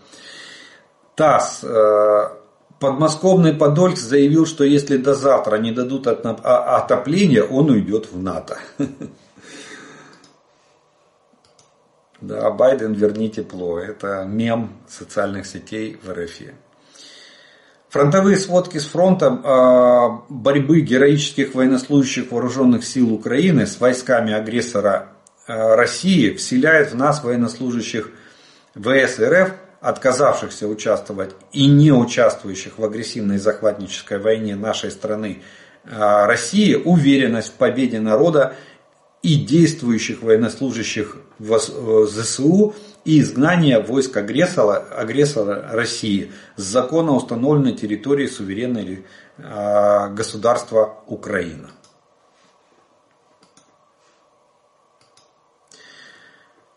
ТАСС. 1.15 1.63
Э, 1.63 2.31
подмосковный 2.79 3.53
Подольск 3.53 4.01
заявил, 4.01 4.45
что 4.45 4.65
если 4.65 4.97
до 4.97 5.13
завтра 5.13 5.57
не 5.57 5.71
дадут 5.71 6.07
а, 6.07 6.77
отопления, 6.77 7.43
он 7.43 7.69
уйдет 7.69 8.11
в 8.11 8.21
НАТО. 8.21 8.57
Да, 12.21 12.51
Байден 12.51 12.91
верни 12.91 13.29
тепло. 13.29 13.79
Это 13.79 14.25
мем 14.25 14.73
социальных 14.89 15.45
сетей 15.45 15.97
в 16.03 16.11
РФ. 16.11 16.53
Фронтовые 17.89 18.37
сводки 18.37 18.77
с 18.77 18.85
фронта 18.85 19.27
а, 19.43 20.21
борьбы 20.29 20.81
героических 20.81 21.55
военнослужащих 21.55 22.31
вооруженных 22.31 22.85
сил 22.85 23.11
Украины 23.11 23.65
с 23.65 23.79
войсками 23.79 24.31
агрессора 24.31 25.09
а, 25.47 25.75
России 25.75 26.35
вселяют 26.35 26.91
в 26.91 26.95
нас 26.95 27.23
военнослужащих 27.23 28.11
ВС 28.75 29.19
РФ, 29.19 29.53
отказавшихся 29.81 30.67
участвовать 30.67 31.31
и 31.51 31.65
не 31.65 31.91
участвующих 31.91 32.77
в 32.77 32.85
агрессивной 32.85 33.39
захватнической 33.39 34.19
войне 34.19 34.55
нашей 34.55 34.91
страны. 34.91 35.41
А, 35.91 36.27
России, 36.27 36.75
уверенность 36.75 37.49
в 37.49 37.53
победе 37.53 37.99
народа 37.99 38.55
и 39.23 39.35
действующих 39.35 40.21
военнослужащих 40.21 41.17
э, 41.39 41.57
ЗСУ 42.07 42.75
и 43.05 43.21
изгнание 43.21 43.79
войск 43.79 44.17
агрессора, 44.17 44.77
агрессора 44.95 45.69
России 45.71 46.31
с 46.55 46.63
законно 46.63 47.13
установленной 47.13 47.73
территории 47.73 48.27
суверенной 48.27 49.05
э, 49.37 50.13
государства 50.13 50.99
Украина. 51.07 51.69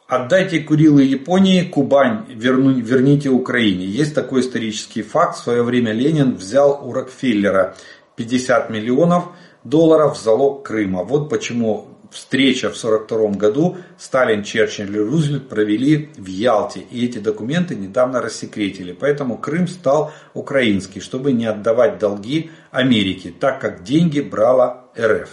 Отдайте 0.07 0.61
Курилы 0.61 1.05
Японии, 1.05 1.63
Кубань 1.63 2.27
верну, 2.29 2.73
верните 2.73 3.31
Украине. 3.31 3.87
Есть 3.87 4.15
такой 4.15 4.43
исторический 4.43 5.01
факт. 5.01 5.39
В 5.39 5.43
свое 5.43 5.63
время 5.63 5.93
Ленин 5.93 6.35
взял 6.35 6.87
у 6.87 6.93
Рокфеллера 6.93 7.75
50 8.17 8.69
миллионов 8.69 9.29
долларов 9.65 10.19
в 10.19 10.23
залог 10.23 10.67
Крыма. 10.67 11.03
Вот 11.03 11.31
почему 11.31 11.89
встреча 12.13 12.71
в 12.71 12.77
1942 12.77 13.39
году 13.39 13.79
Сталин, 13.99 14.45
Черчилль 14.45 14.95
и 14.95 15.01
Рузвельт 15.01 15.49
провели 15.49 16.11
в 16.17 16.27
Ялте. 16.27 16.81
И 16.91 17.05
эти 17.05 17.19
документы 17.19 17.75
недавно 17.75 18.21
рассекретили. 18.21 18.93
Поэтому 18.93 19.39
Крым 19.39 19.67
стал 19.67 20.13
украинский, 20.35 21.01
чтобы 21.01 21.33
не 21.33 21.47
отдавать 21.47 21.99
долги 21.99 22.51
Америке, 22.71 23.33
так 23.39 23.61
как 23.61 23.83
деньги 23.83 24.21
брала 24.21 24.85
РФ. 24.99 25.31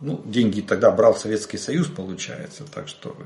Ну, 0.00 0.22
деньги 0.24 0.60
тогда 0.60 0.92
брал 0.92 1.16
Советский 1.16 1.58
Союз, 1.58 1.88
получается. 1.88 2.64
Так 2.72 2.86
что 2.86 3.16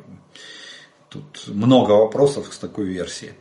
тут 1.10 1.44
много 1.48 1.92
вопросов 1.92 2.48
с 2.50 2.58
такой 2.58 2.86
версией. 2.86 3.34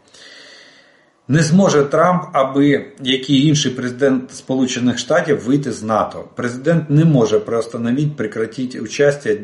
Не 1.31 1.39
зможе 1.39 1.83
Трамп, 1.83 2.23
аби 2.33 2.85
який 3.01 3.47
інший 3.47 3.71
президент 3.71 4.35
Сполучених 4.35 4.97
Штатів 4.97 5.43
вийти 5.43 5.71
з 5.71 5.83
НАТО. 5.83 6.23
Президент 6.35 6.89
не 6.89 7.05
може 7.05 7.39
приостановить, 7.39 8.15
прекратить 8.17 8.75
участие, 8.75 9.35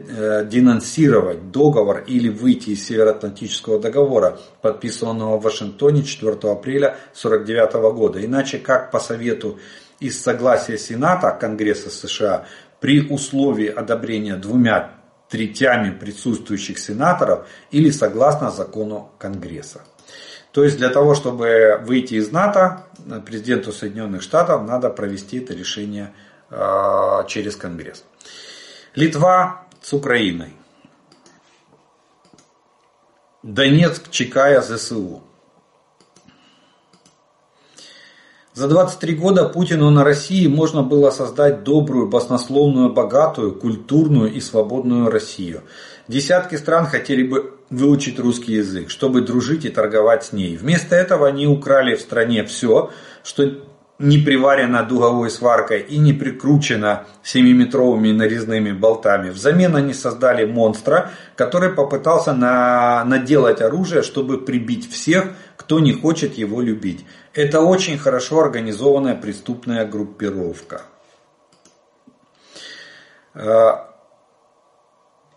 денонсировать 0.51 1.51
договор 1.51 2.03
или 2.07 2.29
выйти 2.29 2.71
из 2.71 2.85
Североатлантического 2.85 3.79
договора, 3.79 4.37
подписанного 4.61 5.37
в 5.37 5.41
Вашингтоне 5.41 6.03
4 6.03 6.33
апреля 6.33 6.87
1949 7.13 7.73
года. 7.95 8.25
Иначе 8.25 8.57
как 8.57 8.91
по 8.91 8.99
совету 8.99 9.57
из 10.01 10.21
согласия 10.21 10.77
Сената 10.77 11.31
Конгресса 11.31 11.89
США 11.89 12.45
при 12.81 13.01
условии 13.09 13.67
одобрения 13.67 14.35
двумя 14.35 14.91
третями 15.29 15.91
присутствующих 15.91 16.79
сенаторов 16.79 17.47
или 17.71 17.91
согласно 17.91 18.51
закону 18.51 19.09
Конгресса. 19.17 19.81
То 20.57 20.63
есть 20.63 20.77
для 20.77 20.89
того, 20.89 21.13
чтобы 21.13 21.79
выйти 21.83 22.15
из 22.15 22.31
НАТО, 22.31 22.83
президенту 23.27 23.71
Соединенных 23.71 24.23
Штатов 24.23 24.63
надо 24.63 24.89
провести 24.89 25.37
это 25.37 25.53
решение 25.53 26.15
а, 26.49 27.25
через 27.25 27.55
Конгресс. 27.55 28.03
Литва 28.95 29.67
с 29.83 29.93
Украиной. 29.93 30.53
Донецк, 33.43 34.09
Чекая, 34.09 34.61
ЗСУ. 34.61 35.21
За 38.55 38.67
23 38.67 39.13
года 39.13 39.47
Путину 39.47 39.91
на 39.91 40.03
России 40.03 40.47
можно 40.47 40.81
было 40.81 41.11
создать 41.11 41.63
добрую, 41.63 42.09
баснословную, 42.09 42.91
богатую, 42.91 43.53
культурную 43.53 44.33
и 44.33 44.41
свободную 44.41 45.11
Россию. 45.11 45.61
Десятки 46.07 46.55
стран 46.55 46.85
хотели 46.85 47.23
бы 47.23 47.53
выучить 47.69 48.17
русский 48.17 48.53
язык, 48.53 48.89
чтобы 48.89 49.21
дружить 49.21 49.65
и 49.65 49.69
торговать 49.69 50.23
с 50.23 50.31
ней. 50.31 50.55
Вместо 50.55 50.95
этого 50.95 51.27
они 51.27 51.47
украли 51.47 51.95
в 51.95 52.01
стране 52.01 52.45
все, 52.45 52.91
что 53.23 53.43
не 53.99 54.19
приварено 54.19 54.83
дуговой 54.83 55.29
сваркой 55.29 55.81
и 55.81 55.97
не 55.97 56.13
прикручено 56.13 57.05
7-метровыми 57.23 58.13
нарезными 58.13 58.71
болтами. 58.71 59.31
Взамен 59.31 59.75
они 59.75 59.93
создали 59.93 60.45
монстра, 60.45 61.11
который 61.35 61.71
попытался 61.71 62.33
на, 62.33 63.03
наделать 63.05 63.59
оружие, 63.59 64.03
чтобы 64.03 64.39
прибить 64.39 64.89
всех, 64.89 65.25
кто 65.57 65.79
не 65.79 65.93
хочет 65.93 66.35
его 66.35 66.61
любить. 66.61 67.05
Это 67.33 67.61
очень 67.61 67.97
хорошо 67.97 68.39
организованная 68.41 69.15
преступная 69.15 69.85
группировка. 69.85 70.83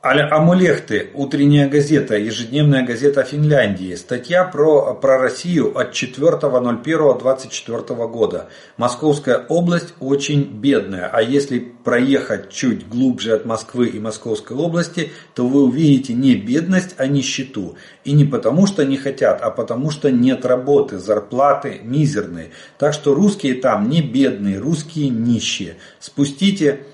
Э, 0.02 0.20
Амулехты, 0.30 1.10
утренняя 1.12 1.68
газета, 1.68 2.16
ежедневная 2.16 2.86
газета 2.86 3.22
Финляндии. 3.22 3.94
Статья 3.96 4.44
про, 4.44 4.94
про 4.94 5.18
Россию 5.18 5.78
от 5.78 5.92
4.01.24 5.92 8.08
года. 8.08 8.48
Московская 8.78 9.44
область 9.50 9.92
очень 10.00 10.44
бедная, 10.44 11.10
а 11.12 11.20
если 11.20 11.58
проехать 11.58 12.48
чуть 12.48 12.88
глубже 12.88 13.34
от 13.34 13.44
Москвы 13.44 13.88
и 13.88 14.00
Московской 14.00 14.56
области, 14.56 15.12
то 15.34 15.46
вы 15.46 15.64
увидите 15.64 16.14
не 16.14 16.34
бедность, 16.34 16.94
а 16.96 17.06
нищету. 17.06 17.76
И 18.02 18.12
не 18.12 18.24
потому, 18.24 18.66
что 18.66 18.86
не 18.86 18.96
хотят, 18.96 19.42
а 19.42 19.50
потому, 19.50 19.90
что 19.90 20.10
нет 20.10 20.46
работы, 20.46 20.98
зарплаты 20.98 21.78
мизерные. 21.82 22.52
Так 22.78 22.94
что 22.94 23.12
русские 23.12 23.52
там 23.52 23.90
не 23.90 24.00
бедные, 24.00 24.60
русские 24.60 25.10
нищие. 25.10 25.76
Спустите, 25.98 26.86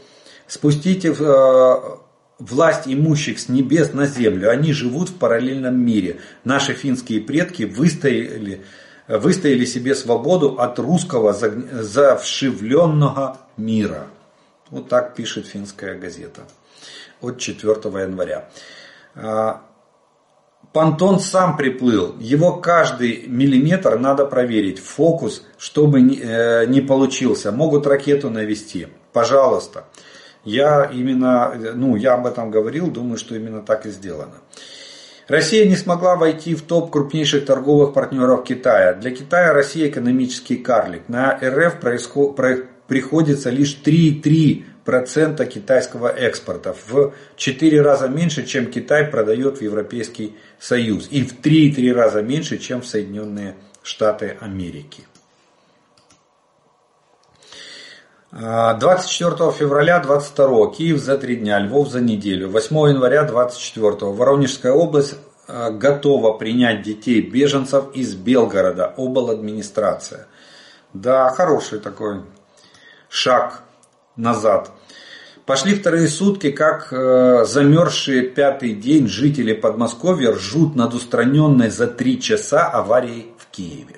спустите 0.49 1.13
в 1.13 2.01
власть 2.39 2.83
имущих 2.87 3.39
с 3.39 3.49
небес 3.49 3.93
на 3.93 4.07
землю. 4.07 4.51
Они 4.51 4.73
живут 4.73 5.11
в 5.11 5.19
параллельном 5.19 5.79
мире. 5.79 6.21
Наши 6.45 6.75
финские 6.75 7.21
предки 7.21 7.65
выстояли, 7.65 8.63
выстояли 9.09 9.65
себе 9.65 9.95
свободу 9.95 10.59
от 10.59 10.79
русского 10.79 11.33
завшивленного 11.33 13.39
мира. 13.57 14.07
Вот 14.71 14.89
так 14.89 15.15
пишет 15.15 15.47
финская 15.47 15.99
газета 15.99 16.43
от 17.21 17.39
4 17.39 17.73
января. 18.03 18.49
А, 19.15 19.63
Понтон 20.73 21.21
сам 21.21 21.57
приплыл, 21.57 22.17
его 22.19 22.59
каждый 22.59 23.27
миллиметр 23.29 23.99
надо 23.99 24.27
проверить, 24.27 24.79
фокус, 24.79 25.43
чтобы 25.57 26.01
э, 26.01 26.67
не 26.67 26.83
получился, 26.83 27.51
могут 27.51 27.87
ракету 27.87 28.29
навести, 28.29 28.89
пожалуйста. 29.15 29.87
Я 30.47 30.91
именно, 30.91 31.53
ну, 31.75 31.97
я 31.97 32.15
об 32.15 32.27
этом 32.27 32.51
говорил, 32.51 32.91
думаю, 32.91 33.19
что 33.19 33.35
именно 33.35 33.61
так 33.61 33.85
и 33.85 33.91
сделано. 33.91 34.37
Россия 35.29 35.67
не 35.67 35.75
смогла 35.75 36.15
войти 36.15 36.55
в 36.55 36.63
топ 36.63 36.93
крупнейших 36.93 37.45
торговых 37.45 37.93
партнеров 37.93 38.45
Китая. 38.45 38.95
Для 38.95 39.11
Китая 39.11 39.53
Россия 39.53 39.89
экономический 39.89 40.57
карлик. 40.57 41.09
На 41.09 41.37
РФ 41.43 41.81
приходится 42.87 43.51
лишь 43.51 43.77
3,3 43.85 44.65
процента 44.85 45.45
китайского 45.47 46.07
экспорта. 46.07 46.77
В 46.87 47.13
4 47.35 47.83
раза 47.83 48.07
меньше, 48.07 48.47
чем 48.47 48.67
Китай 48.67 49.05
продает 49.05 49.59
в 49.59 49.63
Европейский 49.63 50.37
Союз. 50.61 51.09
И 51.11 51.25
в 51.25 51.41
3-3 51.41 51.93
раза 51.93 52.23
меньше, 52.23 52.59
чем 52.59 52.83
в 52.83 52.87
Соединенные 52.87 53.57
Штаты 53.83 54.37
Америки. 54.41 55.03
24 58.39 59.51
февраля 59.51 59.99
22 59.99 60.71
Киев 60.73 60.99
за 60.99 61.17
3 61.17 61.37
дня, 61.37 61.59
Львов 61.59 61.89
за 61.89 62.03
неделю. 62.03 62.51
8 62.51 62.77
января 62.91 63.25
24 63.25 64.13
Воронежская 64.13 64.73
область 64.73 65.15
а, 65.49 65.71
готова 65.71 66.35
принять 66.35 66.83
детей 66.83 67.23
беженцев 67.23 67.87
из 67.95 68.15
Белгорода, 68.15 68.93
обл. 68.99 69.31
администрация. 69.31 70.27
Да, 70.93 71.31
хороший 71.31 71.79
такой 71.79 72.25
шаг 73.09 73.63
назад. 74.17 74.71
Пошли 75.47 75.75
вторые 75.75 76.07
сутки, 76.07 76.51
как 76.51 76.93
э, 76.93 77.45
замерзшие 77.47 78.23
пятый 78.23 78.75
день 78.75 79.09
жители 79.09 79.55
Подмосковья 79.55 80.33
ржут 80.33 80.77
над 80.77 80.93
устраненной 80.93 81.71
за 81.71 81.87
три 81.87 82.21
часа 82.21 82.67
аварией 82.67 83.33
в 83.39 83.47
Киеве. 83.47 83.96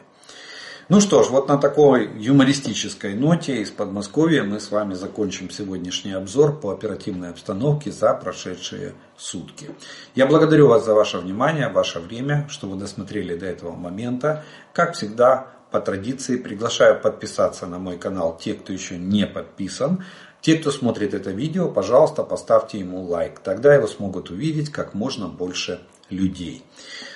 Ну 0.90 1.02
что 1.02 1.22
ж, 1.22 1.28
вот 1.28 1.48
на 1.48 1.58
такой 1.58 2.08
юмористической 2.16 3.12
ноте 3.12 3.60
из 3.60 3.70
Подмосковья 3.70 4.42
мы 4.42 4.58
с 4.58 4.70
вами 4.70 4.94
закончим 4.94 5.50
сегодняшний 5.50 6.12
обзор 6.12 6.58
по 6.58 6.70
оперативной 6.70 7.28
обстановке 7.28 7.92
за 7.92 8.14
прошедшие 8.14 8.94
сутки. 9.14 9.68
Я 10.14 10.24
благодарю 10.24 10.68
вас 10.68 10.86
за 10.86 10.94
ваше 10.94 11.18
внимание, 11.18 11.68
ваше 11.68 12.00
время, 12.00 12.46
что 12.48 12.68
вы 12.68 12.78
досмотрели 12.78 13.36
до 13.36 13.44
этого 13.44 13.76
момента. 13.76 14.44
Как 14.72 14.94
всегда, 14.94 15.48
по 15.70 15.78
традиции 15.78 16.38
приглашаю 16.38 16.98
подписаться 16.98 17.66
на 17.66 17.78
мой 17.78 17.98
канал 17.98 18.38
те, 18.40 18.54
кто 18.54 18.72
еще 18.72 18.96
не 18.96 19.26
подписан. 19.26 20.06
Те, 20.40 20.56
кто 20.56 20.70
смотрит 20.70 21.12
это 21.12 21.32
видео, 21.32 21.68
пожалуйста, 21.68 22.22
поставьте 22.22 22.78
ему 22.78 23.02
лайк. 23.02 23.40
Тогда 23.40 23.74
его 23.74 23.88
смогут 23.88 24.30
увидеть 24.30 24.70
как 24.70 24.94
можно 24.94 25.28
больше 25.28 25.82
людей. 26.11 26.63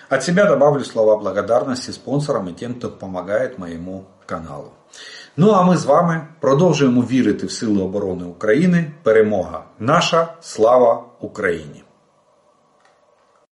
От 0.09 0.23
себя 0.23 0.45
добавлю 0.45 0.83
слова 0.83 1.17
благодарности 1.17 1.91
спонсорам 1.91 2.49
и 2.49 2.53
тем, 2.53 2.75
кто 2.75 2.89
помогает 2.89 3.57
моему 3.57 4.05
каналу. 4.25 4.71
Ну 5.37 5.51
а 5.51 5.63
ми 5.63 5.77
з 5.77 5.85
вами 5.85 6.27
продовжуємо 6.39 7.01
вірити 7.01 7.45
в 7.45 7.51
Сили 7.51 7.81
оборони 7.81 8.25
України. 8.25 8.91
Перемога 9.03 9.63
наша, 9.79 10.33
слава 10.41 11.05
Україні! 11.21 11.83